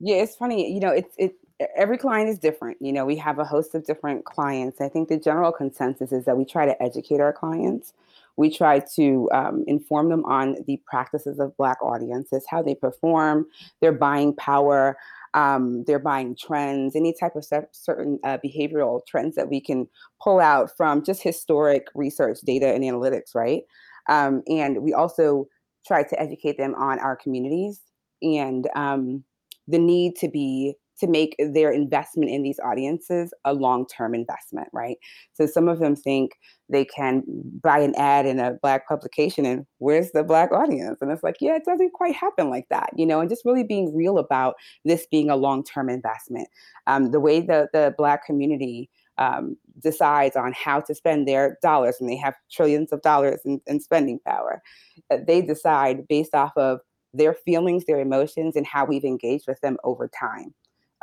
yeah 0.00 0.16
it's 0.16 0.36
funny 0.36 0.72
you 0.72 0.80
know 0.80 0.90
it's 0.90 1.14
it 1.18 1.34
every 1.76 1.98
client 1.98 2.28
is 2.28 2.38
different. 2.38 2.78
You 2.80 2.92
know, 2.92 3.04
we 3.04 3.16
have 3.16 3.38
a 3.38 3.44
host 3.44 3.74
of 3.74 3.84
different 3.84 4.24
clients. 4.24 4.80
I 4.80 4.88
think 4.88 5.08
the 5.08 5.18
general 5.18 5.52
consensus 5.52 6.12
is 6.12 6.24
that 6.24 6.36
we 6.36 6.44
try 6.44 6.66
to 6.66 6.82
educate 6.82 7.20
our 7.20 7.32
clients. 7.32 7.92
We 8.36 8.50
try 8.50 8.80
to 8.96 9.30
um, 9.32 9.64
inform 9.68 10.08
them 10.08 10.24
on 10.24 10.56
the 10.66 10.80
practices 10.86 11.38
of 11.38 11.56
Black 11.56 11.80
audiences, 11.80 12.44
how 12.48 12.62
they 12.62 12.74
perform, 12.74 13.46
their 13.80 13.92
buying 13.92 14.34
power, 14.34 14.96
um, 15.34 15.84
their 15.84 16.00
buying 16.00 16.36
trends, 16.36 16.96
any 16.96 17.12
type 17.12 17.36
of 17.36 17.44
certain 17.44 18.18
uh, 18.24 18.38
behavioral 18.44 19.06
trends 19.06 19.36
that 19.36 19.48
we 19.48 19.60
can 19.60 19.88
pull 20.20 20.40
out 20.40 20.76
from 20.76 21.04
just 21.04 21.22
historic 21.22 21.86
research, 21.94 22.38
data, 22.44 22.66
and 22.66 22.82
analytics, 22.82 23.34
right? 23.34 23.62
Um, 24.08 24.42
and 24.48 24.82
we 24.82 24.92
also 24.92 25.46
try 25.86 26.02
to 26.02 26.20
educate 26.20 26.56
them 26.58 26.74
on 26.74 26.98
our 26.98 27.16
communities 27.16 27.80
and 28.22 28.68
um, 28.74 29.24
the 29.68 29.78
need 29.78 30.16
to 30.16 30.28
be 30.28 30.74
to 31.00 31.08
make 31.08 31.34
their 31.38 31.72
investment 31.72 32.30
in 32.30 32.44
these 32.44 32.60
audiences 32.60 33.34
a 33.44 33.52
long-term 33.52 34.14
investment 34.14 34.68
right? 34.72 34.96
So 35.32 35.46
some 35.46 35.68
of 35.68 35.80
them 35.80 35.96
think 35.96 36.32
they 36.68 36.84
can 36.84 37.24
buy 37.62 37.80
an 37.80 37.94
ad 37.96 38.26
in 38.26 38.38
a 38.38 38.52
black 38.62 38.88
publication 38.88 39.44
and 39.44 39.66
where's 39.78 40.12
the 40.12 40.22
black 40.22 40.52
audience? 40.52 40.98
And 41.00 41.10
it's 41.10 41.22
like 41.22 41.36
yeah 41.40 41.56
it 41.56 41.64
doesn't 41.64 41.92
quite 41.92 42.14
happen 42.14 42.48
like 42.48 42.66
that 42.70 42.90
you 42.96 43.06
know 43.06 43.20
and 43.20 43.28
just 43.28 43.44
really 43.44 43.64
being 43.64 43.94
real 43.94 44.18
about 44.18 44.54
this 44.84 45.06
being 45.10 45.30
a 45.30 45.36
long-term 45.36 45.90
investment. 45.90 46.48
Um, 46.86 47.10
the 47.10 47.20
way 47.20 47.40
the, 47.40 47.68
the 47.72 47.94
black 47.98 48.24
community 48.24 48.88
um, 49.18 49.56
decides 49.80 50.36
on 50.36 50.52
how 50.52 50.80
to 50.80 50.94
spend 50.94 51.26
their 51.26 51.58
dollars 51.62 51.96
and 52.00 52.08
they 52.08 52.16
have 52.16 52.34
trillions 52.50 52.92
of 52.92 53.02
dollars 53.02 53.40
in, 53.44 53.60
in 53.66 53.80
spending 53.80 54.18
power. 54.26 54.62
Uh, 55.10 55.18
they 55.26 55.40
decide 55.40 56.06
based 56.08 56.34
off 56.34 56.52
of 56.56 56.80
their 57.12 57.34
feelings 57.34 57.84
their 57.84 58.00
emotions 58.00 58.56
and 58.56 58.66
how 58.66 58.84
we've 58.84 59.04
engaged 59.04 59.46
with 59.46 59.60
them 59.60 59.76
over 59.84 60.08
time 60.08 60.52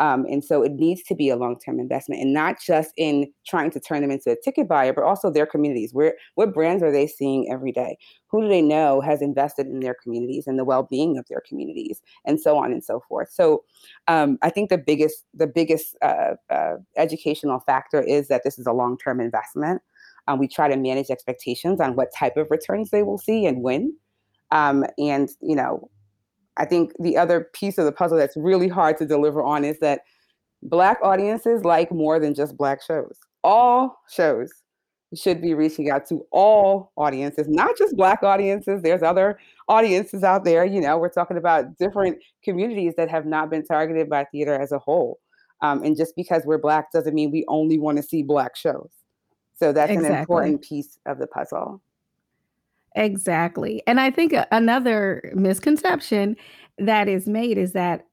Um, 0.02 0.26
and 0.32 0.44
so 0.44 0.64
it 0.64 0.72
needs 0.72 1.04
to 1.04 1.14
be 1.14 1.30
a 1.30 1.36
long-term 1.36 1.80
investment 1.80 2.24
and 2.24 2.34
not 2.34 2.60
just 2.60 2.92
in 2.98 3.32
trying 3.46 3.70
to 3.70 3.80
turn 3.80 4.02
them 4.02 4.10
into 4.10 4.32
a 4.32 4.36
ticket 4.36 4.68
buyer, 4.68 4.94
but 4.94 5.04
also 5.04 5.30
their 5.30 5.46
communities. 5.46 5.94
Where 5.94 6.16
what 6.34 6.56
brands 6.56 6.82
are 6.82 6.92
they 6.92 7.06
seeing 7.06 7.52
every 7.52 7.72
day? 7.72 8.00
Who 8.32 8.42
do 8.42 8.48
they 8.48 8.64
know 8.64 9.00
has 9.02 9.22
invested 9.22 9.68
in 9.68 9.80
their 9.80 9.94
communities 9.94 10.48
and 10.48 10.58
the 10.58 10.66
well-being 10.66 11.20
of 11.20 11.28
their 11.30 11.44
communities, 11.48 12.02
and 12.26 12.42
so 12.42 12.58
on 12.58 12.72
and 12.72 12.84
so 12.84 13.04
forth. 13.08 13.30
So 13.32 13.64
um, 14.08 14.40
I 14.42 14.50
think 14.50 14.72
the 14.72 14.80
biggest 14.80 15.24
the 15.36 15.46
biggest 15.46 15.96
uh, 16.02 16.34
uh, 16.50 16.78
educational 16.98 17.60
factor 17.60 18.02
is 18.02 18.28
that 18.30 18.42
this 18.44 18.58
is 18.58 18.66
a 18.66 18.74
long-term 18.74 19.22
investment. 19.22 19.84
Um, 20.28 20.40
we 20.40 20.48
try 20.48 20.68
to 20.68 20.78
manage 20.78 21.12
expectations 21.12 21.80
on 21.80 21.96
what 21.96 22.10
type 22.18 22.38
of 22.38 22.48
returns 22.50 22.90
they 22.90 23.04
will 23.04 23.20
see 23.20 23.46
and 23.46 23.62
when. 23.62 23.96
Um, 24.50 24.84
and 24.98 25.30
you 25.42 25.56
know, 25.56 25.92
I 26.62 26.66
think 26.66 26.94
the 27.00 27.18
other 27.18 27.50
piece 27.54 27.80
of 27.80 27.86
the 27.86 27.92
puzzle 27.92 28.20
that's 28.20 28.38
really 28.38 28.68
hard 28.68 28.98
to 28.98 29.06
deliver 29.06 29.42
on 29.42 29.66
is 29.66 29.80
that 29.80 30.02
Black 30.62 31.00
audiences 31.02 31.66
like 31.66 31.92
more 31.92 32.20
than 32.20 32.36
just 32.36 32.56
Black 32.56 32.84
shows. 32.84 33.18
All 33.44 33.98
shows 34.08 34.52
should 35.16 35.42
be 35.42 35.56
reaching 35.56 35.90
out 35.90 36.06
to 36.10 36.24
all 36.32 36.92
audiences, 36.98 37.48
not 37.50 37.76
just 37.80 37.98
Black 37.98 38.22
audiences. 38.22 38.84
There's 38.84 39.02
other 39.02 39.40
audiences 39.68 40.24
out 40.24 40.46
there. 40.46 40.64
You 40.64 40.82
know, 40.82 41.00
we're 41.00 41.10
talking 41.10 41.38
about 41.38 41.78
different 41.80 42.20
communities 42.44 42.94
that 42.96 43.10
have 43.10 43.26
not 43.26 43.50
been 43.50 43.66
targeted 43.66 44.08
by 44.08 44.26
theater 44.26 44.54
as 44.54 44.72
a 44.72 44.78
whole. 44.78 45.20
Um, 45.62 45.84
and 45.84 45.98
just 45.98 46.16
because 46.16 46.44
we're 46.46 46.60
Black 46.60 46.92
doesn't 46.92 47.16
mean 47.16 47.32
we 47.32 47.44
only 47.48 47.80
want 47.80 47.98
to 47.98 48.04
see 48.04 48.22
Black 48.22 48.56
shows. 48.56 48.92
So 49.56 49.74
that's 49.74 49.92
Exactly. 49.92 50.16
an 50.16 50.22
important 50.22 50.62
piece 50.62 51.00
of 51.08 51.18
the 51.18 51.26
puzzle. 51.28 51.82
Exactly. 52.96 53.82
And 53.88 54.00
I 54.00 54.12
think 54.12 54.34
another 54.52 55.32
misconception 55.36 56.36
that 56.78 57.08
is 57.08 57.28
made 57.28 57.58
is 57.58 57.74
that 57.74 58.06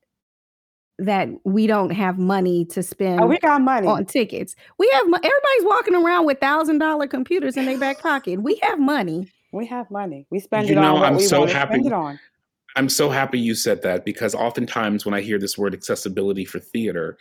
that 1.00 1.28
we 1.44 1.68
don't 1.68 1.90
have 1.90 2.18
money 2.18 2.64
to 2.64 2.82
spend 2.82 3.20
Oh, 3.20 3.26
we 3.26 3.38
got 3.38 3.60
money. 3.62 3.86
on 3.86 4.04
tickets. 4.04 4.56
We 4.78 4.88
have 4.92 5.04
everybody's 5.06 5.62
walking 5.64 5.94
around 5.94 6.26
with 6.26 6.40
thousand 6.40 6.78
dollar 6.78 7.06
computers 7.06 7.56
in 7.56 7.66
their 7.66 7.78
back 7.78 8.00
pocket. 8.00 8.42
We 8.42 8.58
have 8.62 8.80
money. 8.80 9.30
We 9.52 9.64
have 9.66 9.90
money. 9.92 10.26
We 10.30 10.40
spend 10.40 10.66
You 10.68 10.72
it 10.74 10.78
on 10.78 10.84
know, 10.84 10.94
what 10.94 11.04
I'm 11.04 11.16
we 11.16 11.22
so 11.22 11.40
want 11.40 11.50
to 11.52 11.56
happy- 11.56 11.74
spend 11.74 11.86
it 11.86 11.92
on. 11.92 12.18
I'm 12.76 12.88
so 12.88 13.10
happy 13.10 13.38
you 13.40 13.54
said 13.54 13.82
that 13.82 14.04
because 14.04 14.34
oftentimes 14.34 15.04
when 15.04 15.14
I 15.14 15.20
hear 15.20 15.38
this 15.38 15.56
word 15.56 15.72
accessibility 15.74 16.44
for 16.44 16.58
theater, 16.60 17.16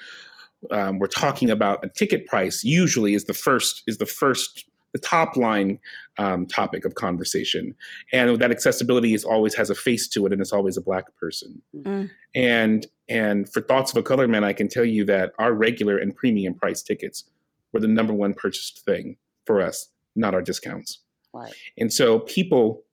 um, 0.71 0.99
we're 0.99 1.07
talking 1.07 1.49
about 1.49 1.83
a 1.85 1.89
ticket 1.89 2.25
price. 2.27 2.63
Usually, 2.63 3.13
is 3.13 3.25
the 3.25 3.33
first 3.33 3.83
is 3.87 3.97
the 3.97 4.05
first 4.05 4.65
the 4.93 4.99
top 4.99 5.35
line 5.35 5.79
um, 6.17 6.45
topic 6.45 6.85
of 6.85 6.95
conversation, 6.95 7.75
and 8.11 8.39
that 8.39 8.51
accessibility 8.51 9.13
is 9.13 9.23
always 9.23 9.53
has 9.55 9.69
a 9.69 9.75
face 9.75 10.07
to 10.09 10.25
it, 10.25 10.31
and 10.31 10.41
it's 10.41 10.53
always 10.53 10.77
a 10.77 10.81
black 10.81 11.15
person. 11.17 11.61
Mm. 11.75 12.09
And 12.35 12.87
and 13.09 13.51
for 13.51 13.61
thoughts 13.61 13.91
of 13.91 13.97
a 13.97 14.03
colored 14.03 14.29
man, 14.29 14.43
I 14.43 14.53
can 14.53 14.67
tell 14.67 14.85
you 14.85 15.05
that 15.05 15.33
our 15.39 15.53
regular 15.53 15.97
and 15.97 16.15
premium 16.15 16.53
price 16.53 16.81
tickets 16.81 17.25
were 17.73 17.79
the 17.79 17.87
number 17.87 18.13
one 18.13 18.33
purchased 18.33 18.85
thing 18.85 19.17
for 19.45 19.61
us, 19.61 19.89
not 20.15 20.33
our 20.33 20.41
discounts. 20.41 20.99
Right. 21.33 21.53
And 21.77 21.91
so 21.91 22.19
people, 22.19 22.83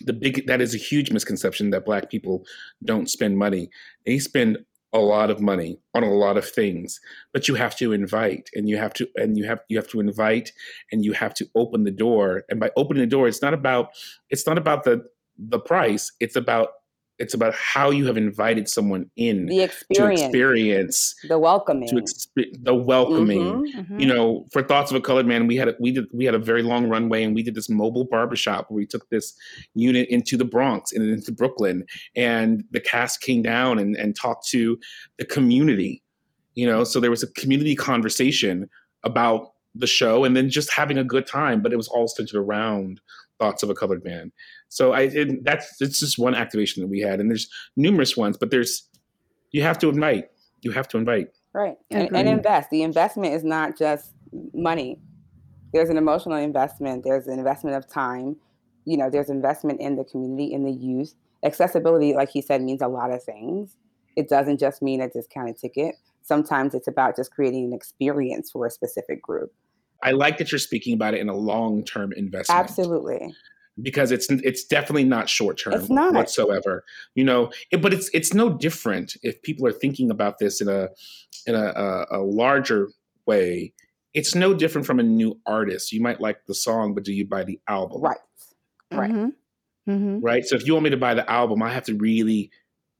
the 0.00 0.12
big 0.12 0.46
that 0.46 0.60
is 0.60 0.74
a 0.74 0.78
huge 0.78 1.10
misconception 1.10 1.70
that 1.70 1.84
black 1.84 2.10
people 2.10 2.44
don't 2.84 3.08
spend 3.08 3.38
money. 3.38 3.70
They 4.04 4.18
spend 4.18 4.58
a 4.94 4.98
lot 4.98 5.28
of 5.28 5.40
money 5.40 5.78
on 5.92 6.04
a 6.04 6.14
lot 6.14 6.36
of 6.36 6.48
things, 6.48 7.00
but 7.32 7.48
you 7.48 7.56
have 7.56 7.76
to 7.76 7.92
invite 7.92 8.48
and 8.54 8.68
you 8.68 8.76
have 8.76 8.94
to 8.94 9.08
and 9.16 9.36
you 9.36 9.44
have 9.44 9.60
you 9.68 9.76
have 9.76 9.88
to 9.88 10.00
invite 10.00 10.52
and 10.92 11.04
you 11.04 11.12
have 11.12 11.34
to 11.34 11.46
open 11.56 11.82
the 11.84 11.90
door. 11.90 12.44
And 12.48 12.60
by 12.60 12.70
opening 12.76 13.02
the 13.02 13.08
door, 13.08 13.26
it's 13.26 13.42
not 13.42 13.52
about 13.52 13.88
it's 14.30 14.46
not 14.46 14.56
about 14.56 14.84
the 14.84 15.04
the 15.36 15.58
price. 15.58 16.12
It's 16.20 16.36
about 16.36 16.68
it's 17.18 17.34
about 17.34 17.54
how 17.54 17.90
you 17.90 18.06
have 18.06 18.16
invited 18.16 18.68
someone 18.68 19.08
in 19.16 19.46
The 19.46 19.58
to 19.58 19.62
experience, 19.62 20.20
experience 20.22 21.14
the 21.28 21.38
welcoming. 21.38 21.88
to 21.88 21.94
exp- 21.96 22.62
the 22.64 22.74
welcoming 22.74 23.40
Mhm. 23.40 23.86
Mhm. 23.88 24.00
you 24.00 24.06
know, 24.06 24.46
for 24.52 24.62
thoughts 24.62 24.90
of 24.90 24.96
a 24.96 25.00
colored 25.00 25.26
man, 25.26 25.46
we 25.46 25.56
had 25.56 25.68
a, 25.68 25.76
we 25.78 25.92
did 25.92 26.06
we 26.12 26.24
had 26.24 26.34
a 26.34 26.38
very 26.38 26.62
long 26.62 26.88
runway, 26.88 27.22
and 27.22 27.34
we 27.34 27.42
did 27.42 27.54
this 27.54 27.68
mobile 27.70 28.04
barbershop 28.04 28.66
where 28.68 28.76
we 28.76 28.86
took 28.86 29.08
this 29.10 29.34
unit 29.74 30.08
into 30.08 30.36
the 30.36 30.44
Bronx 30.44 30.92
and 30.92 31.08
into 31.08 31.30
Brooklyn, 31.32 31.84
and 32.16 32.64
the 32.72 32.80
cast 32.80 33.20
came 33.20 33.42
down 33.42 33.78
and 33.78 33.96
and 33.96 34.16
talked 34.16 34.46
to 34.48 34.78
the 35.18 35.24
community. 35.24 36.02
You 36.54 36.66
know, 36.66 36.84
so 36.84 37.00
there 37.00 37.10
was 37.10 37.22
a 37.22 37.28
community 37.32 37.74
conversation 37.76 38.68
about 39.04 39.52
the 39.76 39.86
show, 39.88 40.24
and 40.24 40.36
then 40.36 40.48
just 40.48 40.72
having 40.72 40.98
a 40.98 41.04
good 41.04 41.26
time. 41.26 41.62
But 41.62 41.72
it 41.72 41.76
was 41.76 41.88
all 41.88 42.06
centered 42.08 42.38
around 42.38 43.00
thoughts 43.38 43.62
of 43.62 43.70
a 43.70 43.74
colored 43.74 44.04
man. 44.04 44.32
So 44.68 44.92
I 44.92 45.02
it, 45.02 45.44
that's 45.44 45.80
it's 45.80 46.00
just 46.00 46.18
one 46.18 46.34
activation 46.34 46.82
that 46.82 46.88
we 46.88 47.00
had, 47.00 47.20
and 47.20 47.30
there's 47.30 47.48
numerous 47.76 48.16
ones, 48.16 48.36
but 48.36 48.50
there's 48.50 48.88
you 49.50 49.62
have 49.62 49.78
to 49.78 49.88
invite. 49.88 50.30
You 50.62 50.72
have 50.72 50.88
to 50.88 50.98
invite. 50.98 51.28
Right. 51.52 51.76
And, 51.90 52.14
and 52.14 52.28
invest. 52.28 52.70
The 52.70 52.82
investment 52.82 53.34
is 53.34 53.44
not 53.44 53.78
just 53.78 54.12
money. 54.52 54.98
There's 55.72 55.88
an 55.88 55.96
emotional 55.96 56.36
investment. 56.36 57.04
There's 57.04 57.28
an 57.28 57.38
investment 57.38 57.76
of 57.76 57.88
time. 57.88 58.36
You 58.84 58.96
know, 58.96 59.08
there's 59.08 59.30
investment 59.30 59.80
in 59.80 59.94
the 59.96 60.04
community, 60.04 60.52
in 60.52 60.64
the 60.64 60.72
youth. 60.72 61.14
Accessibility, 61.44 62.14
like 62.14 62.30
he 62.30 62.42
said, 62.42 62.62
means 62.62 62.82
a 62.82 62.88
lot 62.88 63.12
of 63.12 63.22
things. 63.22 63.76
It 64.16 64.28
doesn't 64.28 64.58
just 64.58 64.82
mean 64.82 65.00
a 65.00 65.08
discounted 65.08 65.58
ticket. 65.58 65.94
Sometimes 66.22 66.74
it's 66.74 66.88
about 66.88 67.14
just 67.14 67.30
creating 67.32 67.66
an 67.66 67.72
experience 67.72 68.50
for 68.50 68.66
a 68.66 68.70
specific 68.70 69.22
group. 69.22 69.52
I 70.02 70.12
like 70.12 70.38
that 70.38 70.52
you're 70.52 70.58
speaking 70.58 70.94
about 70.94 71.14
it 71.14 71.20
in 71.20 71.28
a 71.28 71.36
long 71.36 71.84
term 71.84 72.12
investment. 72.12 72.60
Absolutely. 72.60 73.34
because 73.82 74.10
it's 74.12 74.28
it's 74.30 74.64
definitely 74.64 75.04
not 75.04 75.28
short 75.28 75.58
term 75.58 75.74
It's 75.74 75.90
not. 75.90 76.14
whatsoever. 76.14 76.84
You 77.14 77.24
know, 77.24 77.50
it, 77.70 77.80
but 77.82 77.92
it's 77.94 78.10
it's 78.12 78.32
no 78.34 78.50
different 78.50 79.16
if 79.22 79.40
people 79.42 79.66
are 79.66 79.72
thinking 79.72 80.10
about 80.10 80.38
this 80.38 80.60
in 80.60 80.68
a 80.68 80.88
in 81.46 81.54
a, 81.54 81.66
a, 81.66 82.06
a 82.12 82.20
larger 82.22 82.90
way. 83.26 83.72
It's 84.12 84.34
no 84.34 84.54
different 84.54 84.86
from 84.86 85.00
a 85.00 85.02
new 85.02 85.40
artist. 85.44 85.90
You 85.92 86.00
might 86.00 86.20
like 86.20 86.46
the 86.46 86.54
song, 86.54 86.94
but 86.94 87.02
do 87.04 87.12
you 87.12 87.26
buy 87.26 87.42
the 87.42 87.58
album? 87.66 88.00
Right. 88.00 88.18
Right. 88.92 89.10
Mhm. 89.10 89.32
Mhm. 89.88 90.20
Right. 90.22 90.44
So 90.46 90.54
if 90.54 90.66
you 90.66 90.74
want 90.74 90.84
me 90.84 90.90
to 90.90 90.96
buy 90.96 91.14
the 91.14 91.28
album, 91.28 91.62
I 91.62 91.72
have 91.72 91.84
to 91.86 91.94
really 91.96 92.50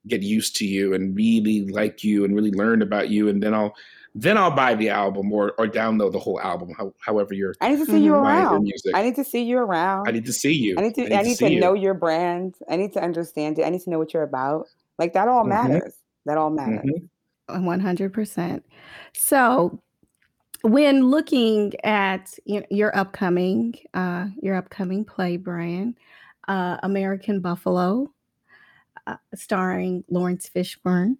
get 0.09 0.23
used 0.23 0.57
to 0.57 0.67
you 0.67 0.93
and 0.93 1.15
really 1.17 1.67
like 1.69 2.03
you 2.05 2.25
and 2.25 2.35
really 2.35 2.51
learn 2.51 2.83
about 2.83 3.11
you, 3.11 3.29
and 3.29 3.41
then 3.43 3.55
I'll 3.55 3.75
then 4.15 4.39
I'll 4.39 4.51
buy 4.51 4.75
the 4.75 4.91
album 4.91 5.33
or 5.33 5.53
or 5.59 5.67
download 5.67 6.13
the 6.13 6.19
whole 6.21 6.41
album. 6.41 6.73
How, 6.77 6.93
however 7.01 7.35
you're 7.35 7.55
I 7.61 7.71
need 7.71 7.79
to 7.79 7.87
see 7.87 7.99
you 8.05 8.13
buying 8.13 8.43
your 8.43 8.51
around. 8.53 8.63
music. 8.63 8.95
I 8.95 9.03
need 9.03 9.17
to 9.17 9.25
see 9.25 9.43
you 9.43 9.59
around. 9.59 10.07
I 10.09 10.13
need 10.13 10.25
to 10.27 10.33
see 10.33 10.53
you. 10.53 10.77
I 10.79 10.83
need 10.83 10.95
to 10.95 11.03
I 11.15 11.23
need 11.23 11.31
to, 11.31 11.37
see 11.37 11.55
you. 11.55 11.61
know 11.61 11.75
your 11.75 11.95
brand. 11.95 12.55
I 12.69 12.77
need 12.77 12.93
to 12.93 13.03
understand 13.03 13.59
it. 13.59 13.65
I 13.65 13.71
need 13.71 13.81
to 13.83 13.91
know 13.91 13.99
what 13.99 14.15
you're 14.15 14.23
about. 14.23 14.69
Like 14.99 15.13
that 15.15 15.27
all 15.29 15.45
Mhm. 15.45 15.49
matters. 15.49 15.95
That 16.27 16.39
all 16.39 16.51
matters. 16.51 16.91
Mhm. 17.49 17.65
One 17.65 17.81
hundred 17.81 18.13
percent. 18.15 18.65
So, 19.13 19.79
when 20.63 21.03
looking 21.11 21.75
at 21.85 22.39
you 22.45 22.61
know, 22.61 22.67
your 22.71 22.97
upcoming, 22.97 23.75
uh, 23.93 24.29
your 24.41 24.55
upcoming 24.57 25.05
play, 25.05 25.37
Brian, 25.37 25.99
uh, 26.49 26.79
American 26.83 27.41
Buffalo, 27.41 28.11
uh, 29.07 29.17
starring 29.35 30.05
Laurence 30.09 30.49
Fishburne 30.49 31.19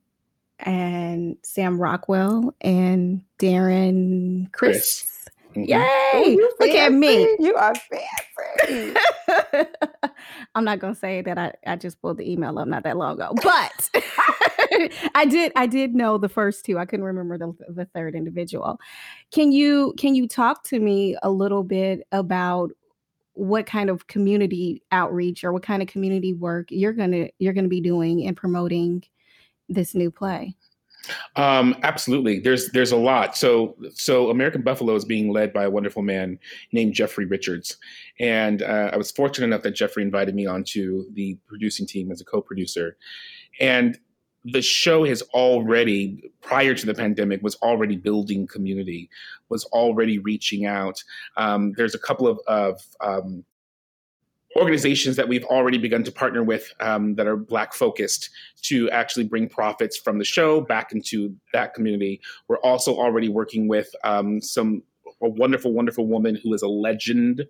and 0.61 1.37
Sam 1.43 1.81
Rockwell 1.81 2.55
and 2.61 3.23
Darren 3.39 4.51
Criss. 4.53 5.11
Mhm. 5.55 5.69
Yay! 5.69 6.13
Ooh, 6.17 6.31
you 6.31 6.53
Look 6.59 6.71
at 6.71 6.93
me. 6.93 7.37
You 7.39 7.55
are 7.55 7.75
fancy. 7.75 8.95
I'm 10.55 10.65
not 10.65 10.79
gonna 10.79 10.95
say 10.95 11.23
that 11.23 11.39
I, 11.39 11.53
I 11.67 11.77
just 11.77 12.01
pulled 12.01 12.19
the 12.19 12.31
email 12.31 12.59
up 12.59 12.67
not 12.67 12.83
that 12.85 12.97
long 12.97 13.15
ago, 13.15 13.33
but 13.43 13.91
I 15.15 15.27
did 15.29 15.53
I 15.55 15.67
did 15.67 15.95
know 15.95 16.19
the 16.19 16.29
first 16.29 16.65
two. 16.65 16.79
I 16.79 16.85
couldn't 16.87 17.05
remember 17.05 17.39
the, 17.39 17.53
the 17.69 17.85
third 17.87 18.15
individual. 18.15 18.81
Can 19.33 19.53
you 19.53 19.95
can 19.99 20.15
you 20.15 20.27
talk 20.27 20.65
to 20.65 20.81
me 20.81 21.17
a 21.23 21.31
little 21.31 21.63
bit 21.63 22.07
about 22.13 22.73
what 23.35 23.67
kind 23.67 23.91
of 23.91 24.07
community 24.07 24.83
outreach 24.93 25.45
or 25.45 25.53
what 25.53 25.63
kind 25.63 25.83
of 25.83 25.89
community 25.89 26.33
work 26.33 26.69
you're 26.71 26.93
gonna 26.93 27.29
you're 27.39 27.53
gonna 27.53 27.69
be 27.69 27.81
doing 27.81 28.27
and 28.27 28.37
promoting 28.37 29.05
this 29.69 29.95
new 29.95 30.11
play? 30.11 30.57
Um, 31.37 31.77
absolutely. 31.83 32.41
There's 32.41 32.71
there's 32.71 32.93
a 32.93 32.97
lot. 32.97 33.37
So 33.37 33.77
so 33.93 34.31
American 34.31 34.63
Buffalo 34.63 34.95
is 34.95 35.05
being 35.05 35.33
led 35.33 35.53
by 35.53 35.65
a 35.65 35.71
wonderful 35.71 36.03
man 36.03 36.39
named 36.73 36.95
Jeffrey 36.95 37.27
Richards, 37.27 37.77
and 38.19 38.63
uh, 38.63 38.91
I 38.93 38.97
was 38.97 39.11
fortunate 39.11 39.47
enough 39.47 39.63
that 39.63 39.73
Jeffrey 39.73 40.03
invited 40.03 40.35
me 40.35 40.47
onto 40.47 41.05
the 41.13 41.39
producing 41.47 41.87
team 41.87 42.11
as 42.11 42.21
a 42.21 42.25
co-producer, 42.25 42.97
and 43.61 43.99
the 44.45 44.63
show 44.63 45.05
has 45.05 45.23
already 45.35 46.31
prior 46.43 46.75
to 46.75 46.87
the 46.87 46.95
pandemic 46.95 47.43
was 47.43 47.57
already 47.57 47.97
building 47.97 48.47
community, 48.47 49.09
was 49.49 49.65
already 49.67 50.19
reaching 50.19 50.67
out. 50.67 51.03
Um, 51.37 51.73
there's 51.77 51.95
a 51.95 51.99
couple 51.99 52.27
of 52.27 52.41
of 52.47 52.81
um, 53.01 53.45
organizations 54.57 55.17
that 55.17 55.29
we've 55.29 55.45
already 55.45 55.79
begun 55.79 56.05
to 56.05 56.13
partner 56.13 56.43
with 56.43 56.73
um, 56.81 57.15
that 57.17 57.27
are 57.27 57.37
black 57.37 57.75
focused 57.75 58.31
to 58.63 58.89
actually 58.91 59.25
bring 59.25 59.49
profits 59.49 59.97
from 59.97 60.19
the 60.19 60.25
show 60.25 60.61
back 60.61 60.93
into 60.93 61.35
that 61.53 61.75
community 61.75 62.21
we're 62.49 62.59
also 62.59 62.95
already 62.95 63.29
working 63.29 63.69
with 63.69 63.95
um, 64.05 64.41
some 64.41 64.83
a 65.23 65.29
wonderful 65.29 65.73
wonderful 65.73 66.07
woman 66.07 66.39
who 66.43 66.53
is 66.55 66.63
a 66.63 66.69
legend 66.69 67.45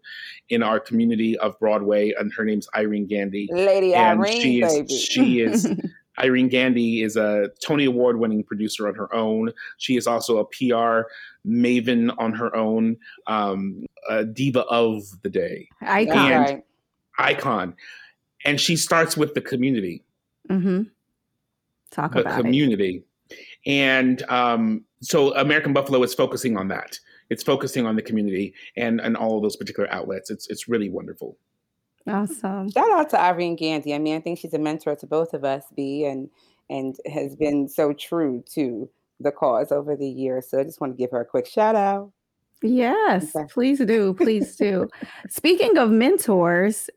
in 0.49 0.63
our 0.63 0.79
community 0.79 1.37
of 1.39 1.59
broadway 1.59 2.13
and 2.19 2.33
her 2.33 2.45
name's 2.45 2.69
irene 2.77 3.07
gandy 3.07 3.49
Lady 3.53 3.95
and 3.95 4.21
Irene, 4.21 4.41
she 4.41 4.63
is 4.63 4.73
baby. 4.73 4.99
she 4.99 5.41
is 5.41 5.69
Irene 6.19 6.49
Gandy 6.49 7.03
is 7.03 7.17
a 7.17 7.51
Tony 7.61 7.87
Award 7.87 8.21
winning 8.21 8.45
producer 8.45 8.87
on 8.87 8.95
her 8.95 9.13
own. 9.13 9.53
She 9.79 9.97
is 9.97 10.07
also 10.07 10.39
a 10.39 10.45
PR 10.45 11.09
maven 11.45 12.15
on 12.19 12.33
her 12.35 12.55
own, 12.55 12.97
um, 13.27 13.85
a 14.09 14.25
diva 14.25 14.61
of 14.67 15.03
the 15.23 15.29
day, 15.29 15.69
Icon. 15.83 16.33
And- 16.33 16.45
right. 16.45 16.65
Icon. 17.19 17.75
And 18.45 18.61
she 18.61 18.77
starts 18.77 19.17
with 19.17 19.35
the 19.35 19.41
community. 19.41 20.03
Mm-hmm. 20.51 20.83
Talk 21.91 22.13
the 22.13 22.21
about 22.21 22.39
it. 22.41 22.43
community. 22.43 23.03
And 23.67 24.23
um, 24.25 24.85
so 25.01 25.35
American 25.37 25.73
Buffalo 25.73 26.03
is 26.03 26.13
focusing 26.15 26.57
on 26.57 26.69
that. 26.69 26.99
It's 27.31 27.43
focusing 27.43 27.87
on 27.87 27.97
the 27.97 28.03
community 28.03 28.53
and, 28.77 29.01
and 29.01 29.17
all 29.17 29.37
of 29.37 29.43
those 29.43 29.57
particular 29.57 29.91
outlets. 29.91 30.31
It's 30.31 30.47
it's 30.49 30.69
really 30.69 30.91
wonderful. 30.91 31.39
Awesome. 32.07 32.71
Shout 32.71 32.91
out 32.93 33.09
to 33.11 33.21
Irene 33.21 33.57
Gandy. 33.57 33.95
I 33.95 33.99
mean, 33.99 34.15
I 34.17 34.21
think 34.21 34.39
she's 34.39 34.53
a 34.53 34.59
mentor 34.59 34.95
to 34.97 35.07
both 35.07 35.33
of 35.33 35.43
us, 35.45 35.65
B, 35.75 36.05
and 36.05 36.29
and 36.69 36.97
has 37.11 37.35
been 37.35 37.67
so 37.69 37.95
true 37.95 38.45
to 38.53 38.91
the 39.21 39.33
cause 39.33 39.73
over 39.73 39.97
the 39.97 40.07
years. 40.07 40.51
So 40.51 40.61
I 40.61 40.65
just 40.65 40.83
want 40.83 40.93
to 40.95 40.99
give 40.99 41.11
her 41.13 41.21
a 41.23 41.25
quick 41.25 41.47
shout 41.47 41.77
out. 41.77 42.13
Yes, 42.63 43.35
Okay. 43.35 43.47
please 43.51 43.79
do. 43.79 44.13
Please 44.15 44.55
do. 44.57 44.89
Speaking 45.31 45.79
of 45.79 45.91
mentors, 45.91 46.91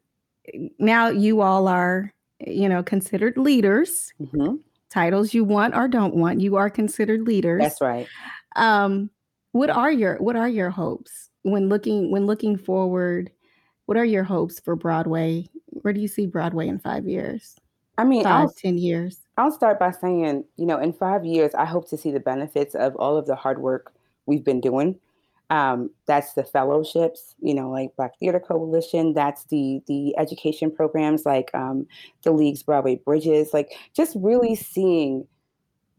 now 0.79 1.09
you 1.09 1.41
all 1.41 1.67
are, 1.67 2.13
you 2.45 2.69
know, 2.69 2.83
considered 2.83 3.37
leaders. 3.37 4.13
Mhm. 4.21 4.59
Titles 4.89 5.33
you 5.33 5.43
want 5.43 5.75
or 5.75 5.87
don't 5.87 6.15
want, 6.15 6.39
you 6.39 6.55
are 6.55 6.69
considered 6.69 7.21
leaders. 7.21 7.61
That's 7.61 7.81
right. 7.81 8.07
Um, 8.55 9.09
what 9.51 9.69
are 9.69 9.91
your 9.91 10.15
what 10.17 10.35
are 10.35 10.47
your 10.47 10.69
hopes 10.69 11.29
when 11.43 11.67
looking 11.69 12.11
when 12.11 12.25
looking 12.25 12.57
forward? 12.57 13.31
What 13.85 13.97
are 13.97 14.05
your 14.05 14.23
hopes 14.23 14.59
for 14.59 14.75
Broadway? 14.75 15.47
Where 15.81 15.93
do 15.93 15.99
you 15.99 16.07
see 16.07 16.25
Broadway 16.25 16.67
in 16.67 16.79
five 16.79 17.07
years? 17.07 17.55
I 17.97 18.03
mean, 18.03 18.23
Five, 18.23 18.33
I'll, 18.33 18.49
ten 18.49 18.77
years? 18.77 19.21
I'll 19.37 19.51
start 19.51 19.79
by 19.79 19.91
saying, 19.91 20.43
you 20.55 20.65
know, 20.65 20.77
in 20.77 20.93
five 20.93 21.25
years, 21.25 21.55
I 21.55 21.65
hope 21.65 21.89
to 21.89 21.97
see 21.97 22.11
the 22.11 22.19
benefits 22.19 22.75
of 22.75 22.95
all 22.95 23.17
of 23.17 23.25
the 23.25 23.35
hard 23.35 23.59
work 23.59 23.93
we've 24.25 24.43
been 24.43 24.61
doing. 24.61 24.99
Um, 25.49 25.91
that's 26.07 26.33
the 26.33 26.43
fellowships, 26.43 27.35
you 27.39 27.53
know, 27.53 27.69
like 27.69 27.95
Black 27.95 28.19
Theater 28.19 28.39
Coalition. 28.39 29.13
That's 29.13 29.45
the 29.45 29.81
the 29.87 30.17
education 30.17 30.71
programs 30.71 31.25
like 31.25 31.49
um, 31.53 31.87
the 32.23 32.31
League's 32.31 32.63
Broadway 32.63 32.97
Bridges. 32.97 33.53
Like 33.53 33.71
just 33.95 34.17
really 34.19 34.55
seeing 34.55 35.25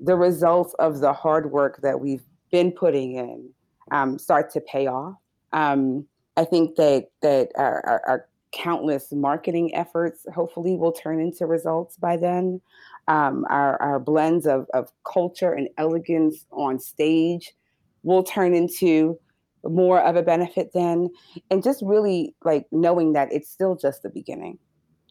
the 0.00 0.16
results 0.16 0.74
of 0.78 1.00
the 1.00 1.12
hard 1.12 1.50
work 1.50 1.80
that 1.82 2.00
we've 2.00 2.24
been 2.50 2.72
putting 2.72 3.14
in 3.14 3.48
um, 3.90 4.18
start 4.18 4.52
to 4.52 4.60
pay 4.60 4.86
off. 4.86 5.14
Um, 5.52 6.06
I 6.36 6.44
think 6.44 6.76
that 6.76 7.08
that 7.22 7.50
our, 7.56 7.84
our, 7.86 8.02
our 8.06 8.28
countless 8.52 9.12
marketing 9.12 9.74
efforts 9.74 10.26
hopefully 10.34 10.76
will 10.76 10.92
turn 10.92 11.20
into 11.20 11.46
results 11.46 11.96
by 11.96 12.16
then. 12.16 12.60
Um, 13.06 13.46
our, 13.48 13.80
our 13.80 13.98
blends 13.98 14.46
of, 14.46 14.66
of 14.74 14.90
culture 15.10 15.52
and 15.52 15.68
elegance 15.78 16.44
on 16.50 16.78
stage 16.78 17.54
will 18.02 18.22
turn 18.22 18.54
into 18.54 19.18
more 19.64 20.00
of 20.00 20.16
a 20.16 20.22
benefit 20.22 20.70
then. 20.74 21.10
And 21.50 21.62
just 21.62 21.82
really 21.82 22.34
like 22.44 22.66
knowing 22.72 23.12
that 23.14 23.32
it's 23.32 23.50
still 23.50 23.76
just 23.76 24.02
the 24.02 24.10
beginning. 24.10 24.58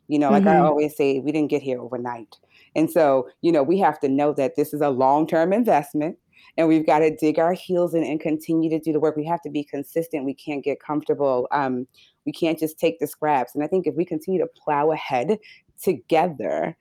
You 0.08 0.20
know, 0.20 0.32
like 0.32 0.48
I 0.48 0.58
Mhm. 0.58 0.66
always 0.66 0.96
say, 0.96 1.20
we 1.20 1.32
didn't 1.32 1.50
get 1.50 1.62
here 1.62 1.82
overnight. 1.82 2.38
And 2.76 2.90
so, 2.90 3.30
you 3.42 3.52
know, 3.52 3.64
we 3.64 3.78
have 3.80 4.00
to 4.00 4.08
know 4.08 4.34
that 4.34 4.56
this 4.56 4.74
is 4.74 4.82
a 4.82 4.90
long 4.90 5.28
term 5.28 5.52
investment 5.52 6.18
and 6.58 6.68
we've 6.68 6.86
got 6.86 7.00
to 7.00 7.16
dig 7.16 7.40
our 7.40 7.54
heels 7.54 7.94
in 7.94 8.04
and 8.04 8.20
continue 8.20 8.70
to 8.70 8.80
do 8.80 8.94
the 8.94 9.00
work. 9.00 9.16
We 9.16 9.26
have 9.26 9.42
to 9.42 9.50
be 9.50 9.64
consistent. 9.64 10.26
We 10.26 10.34
can't 10.34 10.64
get 10.64 10.80
comfortable. 10.80 11.48
Um, 11.52 11.88
we 12.26 12.32
can't 12.32 12.58
just 12.58 12.80
take 12.80 13.00
the 13.00 13.08
scraps. 13.08 13.54
And 13.54 13.64
I 13.64 13.68
think 13.68 13.86
if 13.86 13.96
we 13.96 14.06
continue 14.06 14.40
to 14.42 14.48
plow 14.48 14.92
ahead 14.92 15.40
together, 15.82 16.78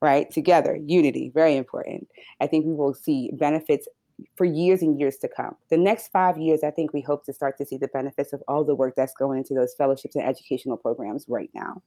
right, 0.00 0.30
together, 0.30 0.76
unity, 0.76 1.30
very 1.32 1.56
important, 1.56 2.08
I 2.40 2.46
think 2.46 2.66
we 2.66 2.74
will 2.74 2.94
see 2.94 3.30
benefits 3.34 3.86
for 4.36 4.44
years 4.44 4.82
and 4.82 4.98
years 4.98 5.16
to 5.18 5.28
come. 5.28 5.56
The 5.70 5.76
next 5.76 6.08
five 6.08 6.38
years, 6.38 6.60
I 6.64 6.70
think 6.70 6.92
we 6.92 7.00
hope 7.00 7.24
to 7.26 7.32
start 7.32 7.58
to 7.58 7.66
see 7.66 7.76
the 7.76 7.88
benefits 7.88 8.32
of 8.32 8.42
all 8.48 8.64
the 8.64 8.74
work 8.74 8.94
that's 8.96 9.14
going 9.14 9.38
into 9.38 9.54
those 9.54 9.74
fellowships 9.74 10.16
and 10.16 10.24
educational 10.24 10.76
programs 10.76 11.26
right 11.28 11.50
now. 11.54 11.82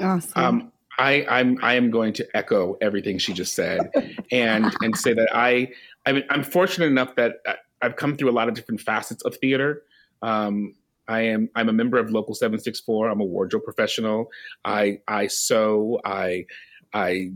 Awesome. 0.00 0.42
Um, 0.42 0.72
I, 0.98 1.24
I'm 1.28 1.58
I 1.62 1.74
am 1.74 1.90
going 1.90 2.12
to 2.14 2.36
echo 2.36 2.76
everything 2.80 3.18
she 3.18 3.32
just 3.32 3.54
said, 3.54 3.90
and 4.32 4.74
and 4.82 4.96
say 4.96 5.14
that 5.14 5.28
I 5.34 5.68
I'm, 6.06 6.22
I'm 6.30 6.42
fortunate 6.42 6.86
enough 6.86 7.14
that 7.16 7.36
I- 7.46 7.56
I've 7.82 7.96
come 7.96 8.14
through 8.16 8.28
a 8.28 8.32
lot 8.32 8.46
of 8.48 8.54
different 8.54 8.82
facets 8.82 9.22
of 9.24 9.36
theater. 9.36 9.82
Um, 10.20 10.74
I 11.08 11.22
am 11.22 11.48
I'm 11.56 11.68
a 11.68 11.72
member 11.72 11.98
of 11.98 12.10
Local 12.10 12.34
Seven 12.34 12.58
Six 12.58 12.80
Four. 12.80 13.08
I'm 13.08 13.20
a 13.20 13.24
wardrobe 13.24 13.64
professional. 13.64 14.30
I 14.64 15.00
I 15.08 15.26
sew. 15.26 16.00
I 16.04 16.46
I 16.92 17.32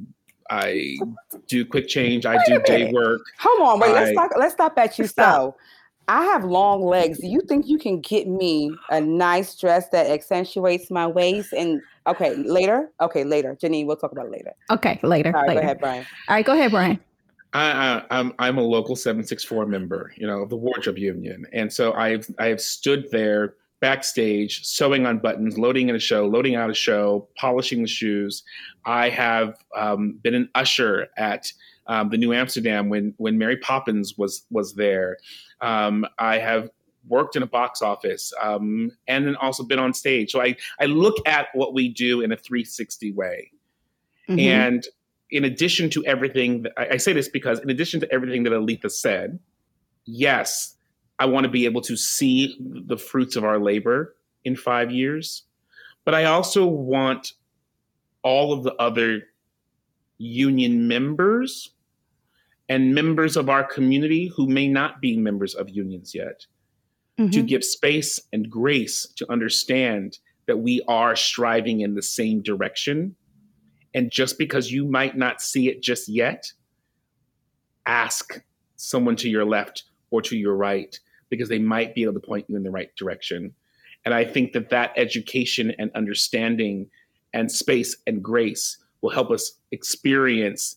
I 0.50 0.96
do 1.48 1.64
quick 1.64 1.88
change. 1.88 2.26
I 2.26 2.42
do 2.46 2.60
day 2.62 2.92
work. 2.92 3.22
Hold 3.38 3.60
on, 3.60 3.80
wait. 3.80 3.92
Let's 3.92 4.14
talk. 4.14 4.30
Let's 4.38 4.54
stop 4.54 4.78
at 4.78 4.98
you. 4.98 5.06
Stop. 5.06 5.34
So, 5.34 5.56
I 6.06 6.24
have 6.24 6.44
long 6.44 6.84
legs. 6.84 7.18
Do 7.18 7.26
you 7.26 7.40
think 7.40 7.66
you 7.66 7.78
can 7.78 8.00
get 8.00 8.28
me 8.28 8.76
a 8.90 9.00
nice 9.00 9.58
dress 9.58 9.88
that 9.88 10.10
accentuates 10.10 10.90
my 10.90 11.06
waist? 11.06 11.52
And 11.52 11.80
okay, 12.06 12.34
later. 12.36 12.90
Okay, 13.00 13.24
later. 13.24 13.56
Janine, 13.60 13.86
we'll 13.86 13.96
talk 13.96 14.12
about 14.12 14.26
it 14.26 14.32
later. 14.32 14.52
okay, 14.70 15.00
later. 15.02 15.34
All 15.34 15.42
right, 15.42 15.48
later. 15.48 15.60
go 15.60 15.64
ahead, 15.64 15.80
Brian. 15.80 16.06
All 16.28 16.34
right, 16.36 16.46
go 16.46 16.52
ahead, 16.52 16.70
Brian. 16.70 17.00
I, 17.54 17.70
I, 17.70 18.02
I'm 18.10 18.32
I'm 18.38 18.58
a 18.58 18.62
local 18.62 18.96
seven 18.96 19.24
six 19.24 19.44
four 19.44 19.64
member, 19.64 20.12
you 20.16 20.26
know, 20.26 20.42
of 20.42 20.50
the 20.50 20.56
wardrobe 20.56 20.98
union, 20.98 21.46
and 21.52 21.72
so 21.72 21.92
I've 21.92 22.28
I 22.38 22.46
have 22.46 22.60
stood 22.60 23.10
there 23.12 23.54
backstage 23.80 24.64
sewing 24.64 25.06
on 25.06 25.18
buttons, 25.18 25.58
loading 25.58 25.88
in 25.88 25.94
a 25.94 26.00
show, 26.00 26.26
loading 26.26 26.54
out 26.54 26.70
a 26.70 26.74
show, 26.74 27.28
polishing 27.36 27.82
the 27.82 27.88
shoes. 27.88 28.42
I 28.84 29.10
have 29.10 29.56
um, 29.76 30.18
been 30.22 30.34
an 30.34 30.48
usher 30.54 31.08
at 31.16 31.52
um, 31.86 32.10
the 32.10 32.16
New 32.16 32.32
Amsterdam 32.32 32.88
when 32.88 33.14
when 33.18 33.38
Mary 33.38 33.56
Poppins 33.56 34.16
was 34.16 34.46
was 34.50 34.74
there. 34.74 35.18
Um, 35.60 36.06
I 36.18 36.38
have 36.38 36.70
worked 37.08 37.36
in 37.36 37.42
a 37.42 37.46
box 37.46 37.82
office 37.82 38.32
um, 38.40 38.90
and 39.06 39.26
then 39.26 39.36
also 39.36 39.62
been 39.62 39.78
on 39.78 39.92
stage. 39.92 40.32
So 40.32 40.40
I 40.40 40.56
I 40.80 40.86
look 40.86 41.16
at 41.26 41.48
what 41.54 41.74
we 41.74 41.88
do 41.88 42.22
in 42.22 42.32
a 42.32 42.36
360 42.36 43.12
way. 43.12 43.50
Mhm. 44.28 44.40
And 44.40 44.86
in 45.30 45.44
addition 45.44 45.90
to 45.90 46.04
everything, 46.06 46.62
that, 46.62 46.72
I, 46.76 46.88
I 46.92 46.96
say 46.96 47.12
this 47.12 47.28
because 47.28 47.58
in 47.60 47.68
addition 47.68 48.00
to 48.00 48.12
everything 48.12 48.44
that 48.44 48.52
Aaliytha 48.52 48.90
said, 48.90 49.38
yes, 50.06 50.73
I 51.18 51.26
want 51.26 51.44
to 51.44 51.50
be 51.50 51.64
able 51.64 51.80
to 51.82 51.96
see 51.96 52.56
the 52.60 52.96
fruits 52.96 53.36
of 53.36 53.44
our 53.44 53.58
labor 53.58 54.16
in 54.44 54.56
five 54.56 54.90
years, 54.90 55.44
but 56.04 56.14
I 56.14 56.24
also 56.24 56.66
want 56.66 57.32
all 58.22 58.52
of 58.52 58.62
the 58.62 58.74
other 58.74 59.22
union 60.18 60.88
members 60.88 61.70
and 62.68 62.94
members 62.94 63.36
of 63.36 63.48
our 63.48 63.62
community 63.64 64.28
who 64.34 64.48
may 64.48 64.68
not 64.68 65.00
be 65.00 65.16
members 65.16 65.54
of 65.54 65.68
unions 65.68 66.14
yet 66.14 66.46
to 67.18 67.24
Mhm. 67.24 67.46
give 67.46 67.64
space 67.64 68.18
and 68.32 68.50
grace 68.50 69.06
to 69.16 69.30
understand 69.30 70.18
that 70.46 70.58
we 70.58 70.80
are 70.88 71.14
striving 71.14 71.80
in 71.80 71.94
the 71.94 72.02
same 72.02 72.42
direction. 72.42 73.14
And 73.94 74.10
just 74.10 74.38
because 74.38 74.72
you 74.72 74.84
might 74.84 75.16
not 75.16 75.40
see 75.40 75.68
it 75.68 75.82
just 75.82 76.08
yet, 76.08 76.52
ask 77.86 78.42
someone 78.76 79.16
to 79.16 79.28
your 79.28 79.44
left 79.44 79.84
or 80.14 80.22
to 80.22 80.36
your 80.36 80.54
right 80.54 80.96
because 81.28 81.48
they 81.48 81.58
might 81.58 81.92
be 81.92 82.04
able 82.04 82.12
to 82.12 82.20
point 82.20 82.46
you 82.48 82.54
in 82.54 82.62
the 82.62 82.70
right 82.70 82.94
direction. 82.94 83.52
And 84.04 84.14
I 84.14 84.24
think 84.24 84.52
that 84.52 84.70
that 84.70 84.92
education 84.96 85.72
and 85.76 85.90
understanding 85.96 86.86
and 87.32 87.50
space 87.50 87.96
and 88.06 88.22
grace 88.22 88.78
will 89.00 89.10
help 89.10 89.32
us 89.32 89.58
experience 89.72 90.76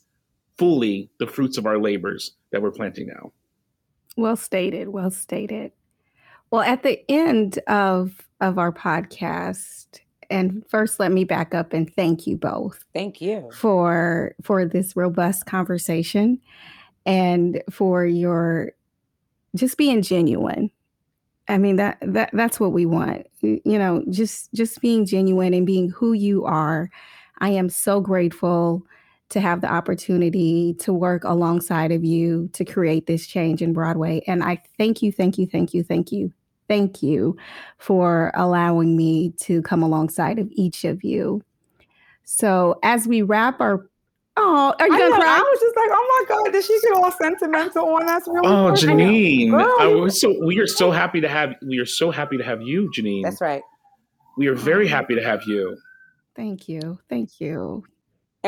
fully 0.57 1.11
the 1.19 1.27
fruits 1.27 1.59
of 1.59 1.67
our 1.67 1.77
labors 1.77 2.31
that 2.51 2.63
we're 2.63 2.71
planting 2.71 3.05
now. 3.05 3.31
Well 4.17 4.35
stated. 4.35 4.89
Well 4.89 5.11
stated. 5.11 5.71
Well, 6.49 6.63
at 6.63 6.81
the 6.81 6.99
end 7.07 7.59
of 7.67 8.27
of 8.41 8.57
our 8.57 8.71
podcast, 8.71 9.99
and 10.31 10.63
first 10.67 10.99
let 10.99 11.11
me 11.11 11.25
back 11.25 11.53
up 11.53 11.73
and 11.73 11.93
thank 11.93 12.25
you 12.25 12.37
both 12.37 12.85
Thank 12.91 13.21
you. 13.21 13.51
for 13.53 14.33
for 14.41 14.65
this 14.65 14.95
robust 14.95 15.45
conversation 15.45 16.39
and 17.05 17.61
for 17.69 18.05
your 18.05 18.73
just 19.55 19.77
being 19.77 20.01
genuine. 20.01 20.71
I 21.47 21.57
mean 21.57 21.77
that 21.77 21.97
that 22.01 22.29
that's 22.33 22.59
what 22.59 22.73
we 22.73 22.85
want. 22.85 23.27
You 23.41 23.61
know, 23.65 24.03
just 24.09 24.53
just 24.53 24.81
being 24.81 25.05
genuine 25.05 25.53
and 25.53 25.65
being 25.65 25.89
who 25.89 26.13
you 26.13 26.45
are. 26.45 26.89
I 27.39 27.49
am 27.49 27.69
so 27.69 28.01
grateful 28.01 28.85
to 29.29 29.39
have 29.39 29.61
the 29.61 29.71
opportunity 29.71 30.73
to 30.75 30.93
work 30.93 31.23
alongside 31.23 31.91
of 31.91 32.03
you 32.03 32.49
to 32.53 32.63
create 32.63 33.07
this 33.07 33.27
change 33.27 33.61
in 33.61 33.73
Broadway. 33.73 34.21
And 34.25 34.43
I 34.43 34.61
thank 34.77 35.01
you, 35.01 35.11
thank 35.11 35.37
you, 35.37 35.45
thank 35.45 35.73
you, 35.73 35.83
thank 35.83 36.11
you, 36.11 36.31
thank 36.67 37.03
you 37.03 37.35
for 37.77 38.31
allowing 38.35 38.95
me 38.95 39.31
to 39.41 39.61
come 39.63 39.83
alongside 39.83 40.39
of 40.39 40.47
each 40.51 40.85
of 40.85 41.03
you. 41.03 41.43
So 42.23 42.79
as 42.83 43.07
we 43.07 43.21
wrap 43.21 43.59
our 43.59 43.85
Oh, 44.39 44.73
are 44.79 44.87
you 44.87 44.93
I, 44.93 44.97
gonna 44.99 45.17
know, 45.17 45.25
I 45.27 45.39
was 45.39 45.59
just 45.59 45.75
like, 45.75 45.89
oh 45.91 46.25
my 46.29 46.35
God, 46.35 46.51
did 46.51 46.63
she 46.63 46.79
get 46.81 46.93
all 46.93 47.11
sentimental 47.11 47.89
on 47.89 48.07
us? 48.07 48.27
Really 48.27 48.47
Oh, 48.47 48.69
quick? 48.69 48.81
Janine! 48.81 49.49
Girl, 49.49 49.75
I 49.79 49.87
was 49.87 50.21
so 50.21 50.35
we 50.45 50.59
are 50.59 50.67
so 50.67 50.91
happy 50.91 51.19
to 51.21 51.27
have 51.27 51.55
we 51.65 51.79
are 51.79 51.85
so 51.85 52.11
happy 52.11 52.37
to 52.37 52.43
have 52.43 52.61
you, 52.61 52.91
Janine. 52.95 53.23
That's 53.23 53.41
right. 53.41 53.63
We 54.37 54.47
are 54.47 54.55
very 54.55 54.85
mm-hmm. 54.85 54.93
happy 54.93 55.15
to 55.15 55.23
have 55.23 55.43
you. 55.47 55.75
Thank 56.35 56.69
you. 56.69 56.99
Thank 57.09 57.41
you. 57.41 57.83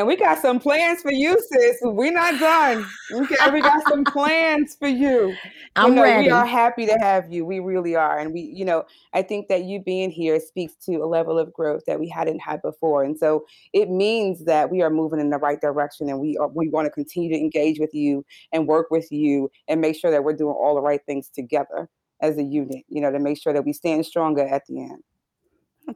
And 0.00 0.06
we 0.06 0.16
got 0.16 0.40
some 0.40 0.58
plans 0.58 1.02
for 1.02 1.12
you, 1.12 1.38
sis. 1.52 1.76
We're 1.82 2.10
not 2.10 2.40
done. 2.40 2.86
Okay, 3.12 3.36
we 3.52 3.60
got 3.60 3.86
some 3.86 4.02
plans 4.06 4.74
for 4.74 4.88
you. 4.88 5.36
I'm 5.76 5.90
you 5.90 5.96
know, 5.96 6.02
ready. 6.02 6.24
We 6.24 6.30
are 6.30 6.46
happy 6.46 6.86
to 6.86 6.94
have 6.94 7.30
you. 7.30 7.44
We 7.44 7.60
really 7.60 7.96
are. 7.96 8.18
And 8.18 8.32
we, 8.32 8.40
you 8.40 8.64
know, 8.64 8.84
I 9.12 9.20
think 9.20 9.48
that 9.48 9.64
you 9.64 9.78
being 9.78 10.10
here 10.10 10.40
speaks 10.40 10.72
to 10.86 11.02
a 11.02 11.04
level 11.04 11.38
of 11.38 11.52
growth 11.52 11.82
that 11.86 12.00
we 12.00 12.08
hadn't 12.08 12.38
had 12.38 12.62
before. 12.62 13.04
And 13.04 13.18
so 13.18 13.44
it 13.74 13.90
means 13.90 14.46
that 14.46 14.70
we 14.70 14.80
are 14.80 14.88
moving 14.88 15.20
in 15.20 15.28
the 15.28 15.36
right 15.36 15.60
direction 15.60 16.08
and 16.08 16.18
we 16.18 16.34
are, 16.38 16.48
we 16.48 16.70
want 16.70 16.86
to 16.86 16.90
continue 16.90 17.28
to 17.28 17.38
engage 17.38 17.78
with 17.78 17.92
you 17.92 18.24
and 18.54 18.66
work 18.66 18.90
with 18.90 19.12
you 19.12 19.50
and 19.68 19.82
make 19.82 19.96
sure 19.96 20.10
that 20.10 20.24
we're 20.24 20.32
doing 20.32 20.56
all 20.58 20.76
the 20.76 20.80
right 20.80 21.04
things 21.04 21.28
together 21.28 21.90
as 22.22 22.38
a 22.38 22.42
unit, 22.42 22.84
you 22.88 23.02
know, 23.02 23.12
to 23.12 23.18
make 23.18 23.38
sure 23.38 23.52
that 23.52 23.66
we 23.66 23.74
stand 23.74 24.06
stronger 24.06 24.48
at 24.48 24.62
the 24.66 24.80
end. 24.80 25.02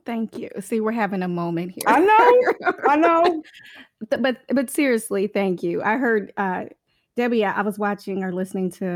Thank 0.04 0.38
you. 0.38 0.50
See, 0.60 0.80
we're 0.80 0.92
having 0.92 1.22
a 1.22 1.28
moment 1.28 1.72
here. 1.72 1.84
I 1.86 2.00
know. 2.00 2.72
I 2.88 2.96
know. 2.96 3.42
But 4.08 4.38
but 4.48 4.70
seriously, 4.70 5.26
thank 5.26 5.62
you. 5.62 5.82
I 5.82 5.96
heard 5.96 6.32
uh, 6.36 6.64
Debbie. 7.16 7.44
I 7.44 7.62
was 7.62 7.78
watching 7.78 8.22
or 8.22 8.32
listening 8.32 8.70
to 8.72 8.86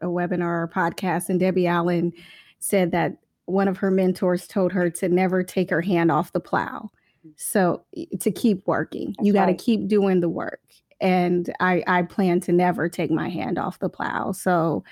a, 0.00 0.06
a 0.06 0.10
webinar 0.10 0.62
or 0.62 0.70
podcast, 0.72 1.28
and 1.28 1.40
Debbie 1.40 1.66
Allen 1.66 2.12
said 2.58 2.92
that 2.92 3.16
one 3.46 3.68
of 3.68 3.76
her 3.78 3.90
mentors 3.90 4.46
told 4.46 4.72
her 4.72 4.88
to 4.90 5.08
never 5.08 5.42
take 5.42 5.70
her 5.70 5.82
hand 5.82 6.10
off 6.10 6.32
the 6.32 6.40
plow. 6.40 6.90
So 7.36 7.84
to 8.20 8.30
keep 8.30 8.66
working, 8.66 9.14
you 9.20 9.32
got 9.32 9.46
to 9.46 9.52
right. 9.52 9.58
keep 9.58 9.88
doing 9.88 10.20
the 10.20 10.28
work. 10.28 10.60
And 11.00 11.52
I 11.60 11.82
I 11.86 12.02
plan 12.02 12.40
to 12.40 12.52
never 12.52 12.88
take 12.88 13.10
my 13.10 13.28
hand 13.28 13.58
off 13.58 13.78
the 13.78 13.88
plow. 13.88 14.32
So. 14.32 14.84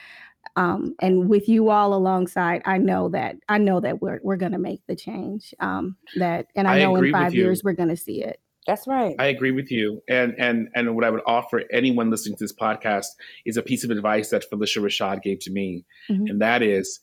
Um, 0.57 0.94
and 1.00 1.28
with 1.28 1.48
you 1.48 1.70
all 1.70 1.94
alongside, 1.94 2.62
I 2.64 2.78
know 2.78 3.09
that 3.11 3.36
I 3.48 3.59
know 3.59 3.80
that 3.80 4.03
we're 4.03 4.20
we're 4.22 4.36
gonna 4.36 4.59
make 4.59 4.82
the 4.86 4.96
change. 4.96 5.55
Um, 5.61 5.96
that 6.16 6.48
and 6.55 6.68
I, 6.68 6.76
I 6.76 6.82
know 6.82 6.96
in 6.96 7.11
five 7.12 7.34
years 7.34 7.62
we're 7.64 7.72
gonna 7.72 7.96
see 7.96 8.22
it. 8.22 8.40
That's 8.66 8.86
right. 8.86 9.16
I 9.18 9.26
agree 9.26 9.50
with 9.50 9.70
you. 9.70 10.03
And 10.09 10.34
and 10.38 10.68
and 10.74 10.94
what 10.94 11.05
I 11.05 11.11
would 11.11 11.22
offer 11.26 11.62
anyone 11.72 12.11
listening 12.11 12.36
to 12.36 12.44
this 12.44 12.53
podcast 12.53 13.07
is 13.44 13.57
a 13.57 13.62
piece 13.62 13.82
of 13.82 13.90
advice 13.90 14.30
that 14.30 14.44
Phylicia 14.50 14.82
Rashad 14.82 15.22
gave 15.22 15.40
to 15.40 15.50
me. 15.50 15.84
Mhm. 16.09 16.30
And 16.30 16.40
that 16.40 16.62
is 16.62 17.00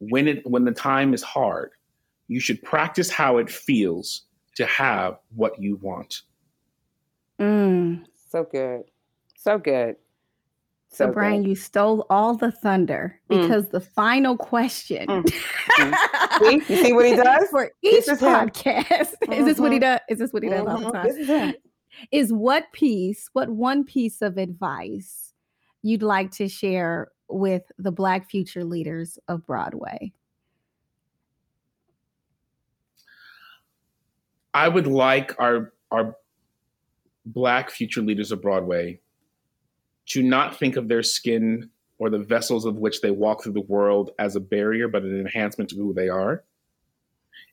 when 0.00 0.28
it 0.28 0.46
when 0.46 0.64
the 0.64 0.72
time 0.72 1.14
is 1.14 1.22
hard, 1.22 1.70
you 2.28 2.40
should 2.40 2.62
practice 2.62 3.10
how 3.10 3.38
it 3.38 3.48
feels 3.48 4.24
to 4.56 4.66
have 4.66 5.18
what 5.34 5.60
you 5.60 5.76
want. 5.76 6.22
Mm. 7.40 8.04
So 8.28 8.44
good. 8.44 8.82
So 9.36 9.58
good. 9.58 9.96
So, 10.94 11.06
good. 11.06 11.14
Brian, 11.14 11.42
you 11.44 11.54
stole 11.54 12.04
all 12.10 12.36
the 12.36 12.52
thunder 12.52 13.18
Mm. 13.30 13.40
because 13.42 13.68
the 13.70 13.80
final 13.80 14.36
question 14.36 15.06
Mm. 15.08 15.28
See? 16.38 16.62
You 16.68 16.76
see 16.84 16.92
what 16.92 17.06
he 17.06 17.16
does? 17.16 17.48
for 17.50 17.70
each 17.82 18.04
This 18.04 18.08
is 18.08 18.20
him. 18.20 18.28
podcast 18.28 19.14
is 19.32 19.46
this 19.46 19.58
what 19.58 19.72
he 19.72 19.78
Mhm. 19.78 19.82
does? 19.82 20.00
Is 20.10 20.18
this 20.18 20.32
what 20.32 20.42
he 20.42 20.50
does 20.50 20.66
all 20.66 20.78
the 20.80 20.86
Mhm. 20.86 20.92
time? 20.92 21.06
This 21.06 21.16
is 21.16 21.28
him. 21.28 21.54
Is 22.10 22.32
what 22.32 22.72
piece, 22.72 23.28
what 23.34 23.50
one 23.50 23.84
piece 23.84 24.22
of 24.22 24.38
advice 24.38 25.34
you'd 25.82 26.02
like 26.02 26.30
to 26.32 26.48
share 26.48 27.10
with 27.28 27.70
the 27.78 27.92
Black 27.92 28.30
future 28.30 28.64
leaders 28.64 29.18
of 29.28 29.46
Broadway? 29.46 30.12
I 34.54 34.68
would 34.68 34.86
like 34.86 35.38
our 35.38 35.72
our 35.90 36.16
black 37.26 37.70
future 37.70 38.00
leaders 38.02 38.32
of 38.32 38.40
Broadway 38.42 39.00
to 40.06 40.22
not 40.22 40.58
think 40.58 40.76
of 40.76 40.88
their 40.88 41.02
skin 41.02 41.70
or 41.98 42.10
the 42.10 42.18
vessels 42.18 42.64
of 42.64 42.76
which 42.76 43.00
they 43.00 43.10
walk 43.10 43.42
through 43.42 43.52
the 43.52 43.60
world 43.60 44.10
as 44.18 44.34
a 44.34 44.40
barrier, 44.40 44.88
but 44.88 45.02
an 45.02 45.18
enhancement 45.20 45.70
to 45.70 45.76
who 45.76 45.94
they 45.94 46.08
are. 46.08 46.42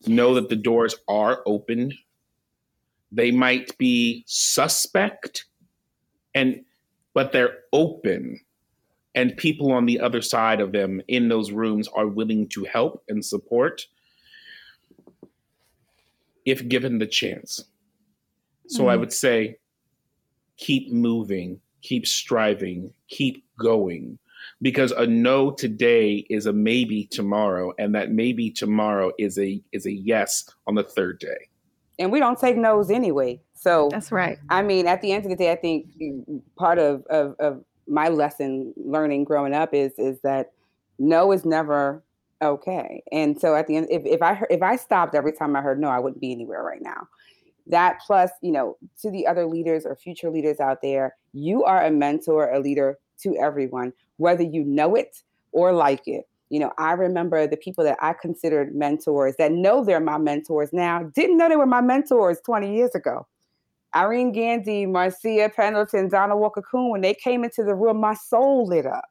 Know 0.07 0.33
that 0.35 0.49
the 0.49 0.55
doors 0.55 0.95
are 1.07 1.43
open. 1.45 1.93
They 3.11 3.31
might 3.31 3.77
be 3.77 4.23
suspect, 4.27 5.45
and 6.33 6.63
but 7.13 7.31
they're 7.31 7.59
open, 7.73 8.39
and 9.15 9.35
people 9.35 9.71
on 9.71 9.85
the 9.85 9.99
other 9.99 10.21
side 10.21 10.61
of 10.61 10.71
them 10.71 11.01
in 11.07 11.27
those 11.27 11.51
rooms 11.51 11.87
are 11.89 12.07
willing 12.07 12.47
to 12.49 12.63
help 12.65 13.03
and 13.09 13.23
support 13.25 13.87
if 16.45 16.67
given 16.67 16.97
the 16.99 17.07
chance. 17.07 17.65
So 18.67 18.87
I 18.87 18.95
Mm. 18.95 18.99
would 19.01 19.13
say 19.13 19.57
keep 20.57 20.91
moving, 20.91 21.59
keep 21.81 22.05
striving, 22.05 22.93
keep 23.07 23.43
going. 23.57 24.17
Because 24.61 24.91
a 24.91 25.05
no 25.05 25.51
today 25.51 26.25
is 26.29 26.45
a 26.45 26.53
maybe 26.53 27.05
tomorrow, 27.05 27.73
and 27.77 27.93
that 27.95 28.11
maybe 28.11 28.49
tomorrow 28.49 29.11
is 29.17 29.37
a 29.37 29.61
is 29.71 29.85
a 29.85 29.91
yes 29.91 30.49
on 30.67 30.75
the 30.75 30.83
third 30.83 31.19
day. 31.19 31.49
And 31.97 32.11
we 32.11 32.19
don't 32.19 32.39
take 32.39 32.57
no's 32.57 32.89
anyway. 32.89 33.41
So 33.53 33.89
That's 33.91 34.11
right. 34.11 34.37
I 34.49 34.61
mean, 34.61 34.87
at 34.87 35.01
the 35.01 35.11
end 35.11 35.25
of 35.25 35.29
the 35.29 35.35
day, 35.35 35.51
I 35.51 35.55
think 35.55 35.87
part 36.57 36.79
of, 36.79 37.05
of, 37.07 37.35
of 37.39 37.63
my 37.87 38.07
lesson 38.07 38.73
learning 38.77 39.25
growing 39.25 39.53
up 39.53 39.73
is 39.73 39.91
is 39.97 40.19
that 40.21 40.51
no 40.97 41.31
is 41.31 41.45
never 41.45 42.03
okay. 42.41 43.03
And 43.11 43.39
so 43.39 43.55
at 43.55 43.67
the 43.67 43.77
end, 43.77 43.87
if, 43.89 44.05
if 44.05 44.21
I 44.21 44.33
heard, 44.33 44.47
if 44.49 44.61
I 44.61 44.75
stopped 44.75 45.15
every 45.15 45.33
time 45.33 45.55
I 45.55 45.61
heard 45.61 45.79
no, 45.79 45.89
I 45.89 45.99
wouldn't 45.99 46.21
be 46.21 46.31
anywhere 46.31 46.63
right 46.63 46.81
now. 46.81 47.07
That 47.69 47.99
plus, 48.05 48.31
you 48.41 48.51
know, 48.51 48.77
to 49.01 49.11
the 49.11 49.25
other 49.27 49.45
leaders 49.45 49.85
or 49.85 49.95
future 49.95 50.29
leaders 50.29 50.59
out 50.59 50.81
there, 50.81 51.15
you 51.33 51.63
are 51.63 51.85
a 51.85 51.91
mentor, 51.91 52.51
a 52.51 52.59
leader 52.59 52.97
to 53.21 53.37
everyone, 53.37 53.93
whether 54.17 54.43
you 54.43 54.63
know 54.63 54.95
it 54.95 55.21
or 55.51 55.71
like 55.71 56.07
it. 56.07 56.27
You 56.49 56.59
know, 56.59 56.71
I 56.79 56.93
remember 56.93 57.45
the 57.45 57.57
people 57.57 57.83
that 57.83 57.97
I 58.01 58.13
considered 58.13 58.75
mentors 58.75 59.35
that 59.37 59.51
know 59.51 59.83
they're 59.83 59.99
my 59.99 60.17
mentors 60.17 60.73
now 60.73 61.03
didn't 61.13 61.37
know 61.37 61.47
they 61.47 61.55
were 61.55 61.67
my 61.67 61.81
mentors 61.81 62.39
20 62.43 62.75
years 62.75 62.95
ago. 62.95 63.27
Irene 63.95 64.31
Gandy, 64.31 64.85
Marcia 64.85 65.51
Pendleton, 65.55 66.09
Donna 66.09 66.35
Walker 66.35 66.61
Kuhne, 66.61 66.91
when 66.91 67.01
they 67.01 67.13
came 67.13 67.43
into 67.43 67.63
the 67.63 67.75
room, 67.75 67.97
my 67.97 68.13
soul 68.13 68.67
lit 68.67 68.85
up. 68.85 69.05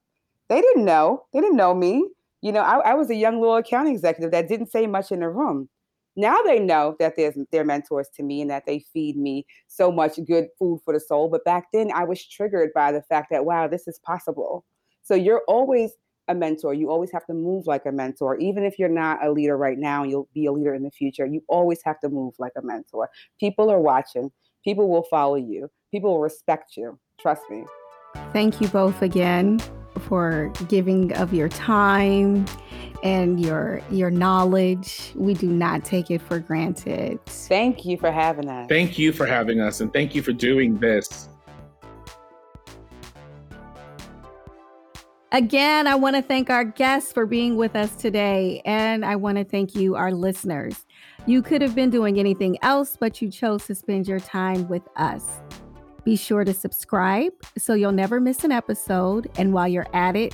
They 0.49 0.61
didn't 0.61 0.85
know. 0.85 1.25
They 1.33 1.41
didn't 1.41 1.57
know 1.57 1.75
me. 1.75 2.09
You 2.41 2.53
know, 2.53 2.61
I, 2.61 2.79
I 2.91 2.95
was 2.95 3.11
a 3.11 3.15
young 3.15 3.41
little 3.41 3.57
account 3.57 3.89
executive 3.89 4.31
that 4.31 4.49
didn't 4.49 4.71
say 4.71 4.87
much 4.87 5.11
in 5.11 5.21
the 5.21 5.29
room. 5.29 5.69
Now 6.19 6.43
they 6.43 6.59
know 6.59 6.97
that 6.99 7.15
they're 7.53 7.65
mentors 7.65 8.09
to 8.17 8.25
me 8.25 8.41
and 8.41 8.51
that 8.51 8.67
they 8.67 8.81
feed 8.93 9.17
me 9.17 9.47
so 9.69 9.93
much 9.93 10.19
good 10.27 10.49
food 10.59 10.81
for 10.85 10.93
the 10.93 10.99
soul. 10.99 11.29
But 11.29 11.45
back 11.45 11.69
then 11.73 11.93
I 11.95 12.03
was 12.03 12.27
triggered 12.27 12.71
by 12.75 12.91
the 12.91 13.03
fact 13.03 13.29
that 13.31 13.45
wow, 13.45 13.69
this 13.69 13.87
is 13.87 14.01
possible. 14.01 14.65
So 15.05 15.15
you're 15.15 15.43
always 15.47 15.93
a 16.27 16.35
mentor. 16.35 16.75
You 16.75 16.91
always 16.91 17.13
have 17.13 17.25
to 17.27 17.35
move 17.35 17.69
like 17.69 17.87
a 17.87 17.93
mentor. 17.93 18.37
Even 18.39 18.65
if 18.65 18.81
you're 18.81 18.89
not 18.89 19.25
a 19.25 19.31
leader 19.31 19.57
right 19.57 19.79
now, 19.79 20.03
you'll 20.03 20.29
be 20.35 20.47
a 20.47 20.53
leader 20.53 20.75
in 20.75 20.83
the 20.83 20.91
future. 20.91 21.25
You 21.25 21.41
always 21.49 21.79
have 21.85 22.01
to 22.01 22.09
move 22.09 22.35
like 22.41 22.53
a 22.59 22.63
mentor. 22.63 23.09
People 23.39 23.71
are 23.71 23.81
watching. 23.81 24.33
People 24.65 24.89
will 24.89 25.05
follow 25.05 25.37
you. 25.37 25.71
People 25.93 26.15
will 26.15 26.21
respect 26.21 26.77
you. 26.77 26.99
Trust 27.21 27.43
me. 27.49 27.65
Thank 28.33 28.61
you 28.61 28.67
both 28.67 29.03
again 29.03 29.61
for 30.01 30.53
giving 30.69 31.13
of 31.15 31.35
your 31.35 31.49
time 31.49 32.47
and 33.03 33.41
your 33.45 33.81
your 33.91 34.11
knowledge. 34.11 35.13
We 35.15 35.35
do 35.35 35.49
not 35.49 35.85
take 35.85 36.11
it 36.11 36.21
for 36.21 36.39
granted. 36.39 37.25
Thank 37.27 37.85
you 37.85 37.97
for 37.97 38.11
having 38.11 38.49
us. 38.49 38.69
Thank 38.69 38.99
you 38.99 39.13
for 39.13 39.27
having 39.27 39.61
us, 39.61 39.81
and 39.81 39.93
thank 39.93 40.15
you 40.15 40.23
for 40.23 40.33
doing 40.33 40.79
this. 40.79 41.29
Again, 45.31 45.87
I 45.87 45.95
want 45.95 46.17
to 46.17 46.23
thank 46.23 46.49
our 46.49 46.65
guests 46.65 47.13
for 47.13 47.27
being 47.27 47.57
with 47.57 47.77
us 47.77 47.95
today, 47.97 48.63
and 48.65 49.05
I 49.05 49.15
want 49.17 49.37
to 49.37 49.45
thank 49.45 49.75
you, 49.75 49.95
our 49.95 50.11
listeners. 50.11 50.87
You 51.27 51.43
could 51.43 51.61
have 51.61 51.75
been 51.75 51.91
doing 51.91 52.19
anything 52.19 52.57
else, 52.63 52.97
but 52.99 53.21
you 53.21 53.31
chose 53.31 53.67
to 53.67 53.75
spend 53.75 54.09
your 54.09 54.21
time 54.21 54.67
with 54.69 54.89
us. 54.97 55.41
Be 56.09 56.17
sure 56.17 56.43
to 56.43 56.55
subscribe 56.55 57.35
so 57.59 57.75
you'll 57.75 57.93
never 57.93 58.19
miss 58.19 58.43
an 58.43 58.51
episode. 58.51 59.31
And 59.37 59.53
while 59.53 59.69
you're 59.69 59.87
at 59.93 60.17
it, 60.17 60.33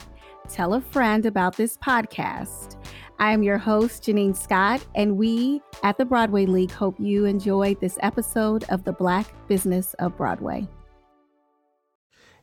tell 0.49 0.75
a 0.75 0.81
friend 0.81 1.27
about 1.27 1.57
this 1.57 1.77
podcast. 1.79 2.77
I 3.19 3.33
am 3.33 3.43
your 3.43 3.59
host, 3.59 4.05
Janine 4.05 4.37
Scott, 4.37 4.87
and 4.95 5.17
we 5.17 5.61
at 5.83 5.99
the 5.99 6.05
Broadway 6.05 6.47
League 6.47 6.71
hope 6.71 6.95
you 7.01 7.25
enjoyed 7.25 7.81
this 7.81 7.99
episode 8.03 8.63
of 8.69 8.85
the 8.85 8.93
Black 8.93 9.35
Business 9.49 9.95
of 9.95 10.17
Broadway. 10.17 10.69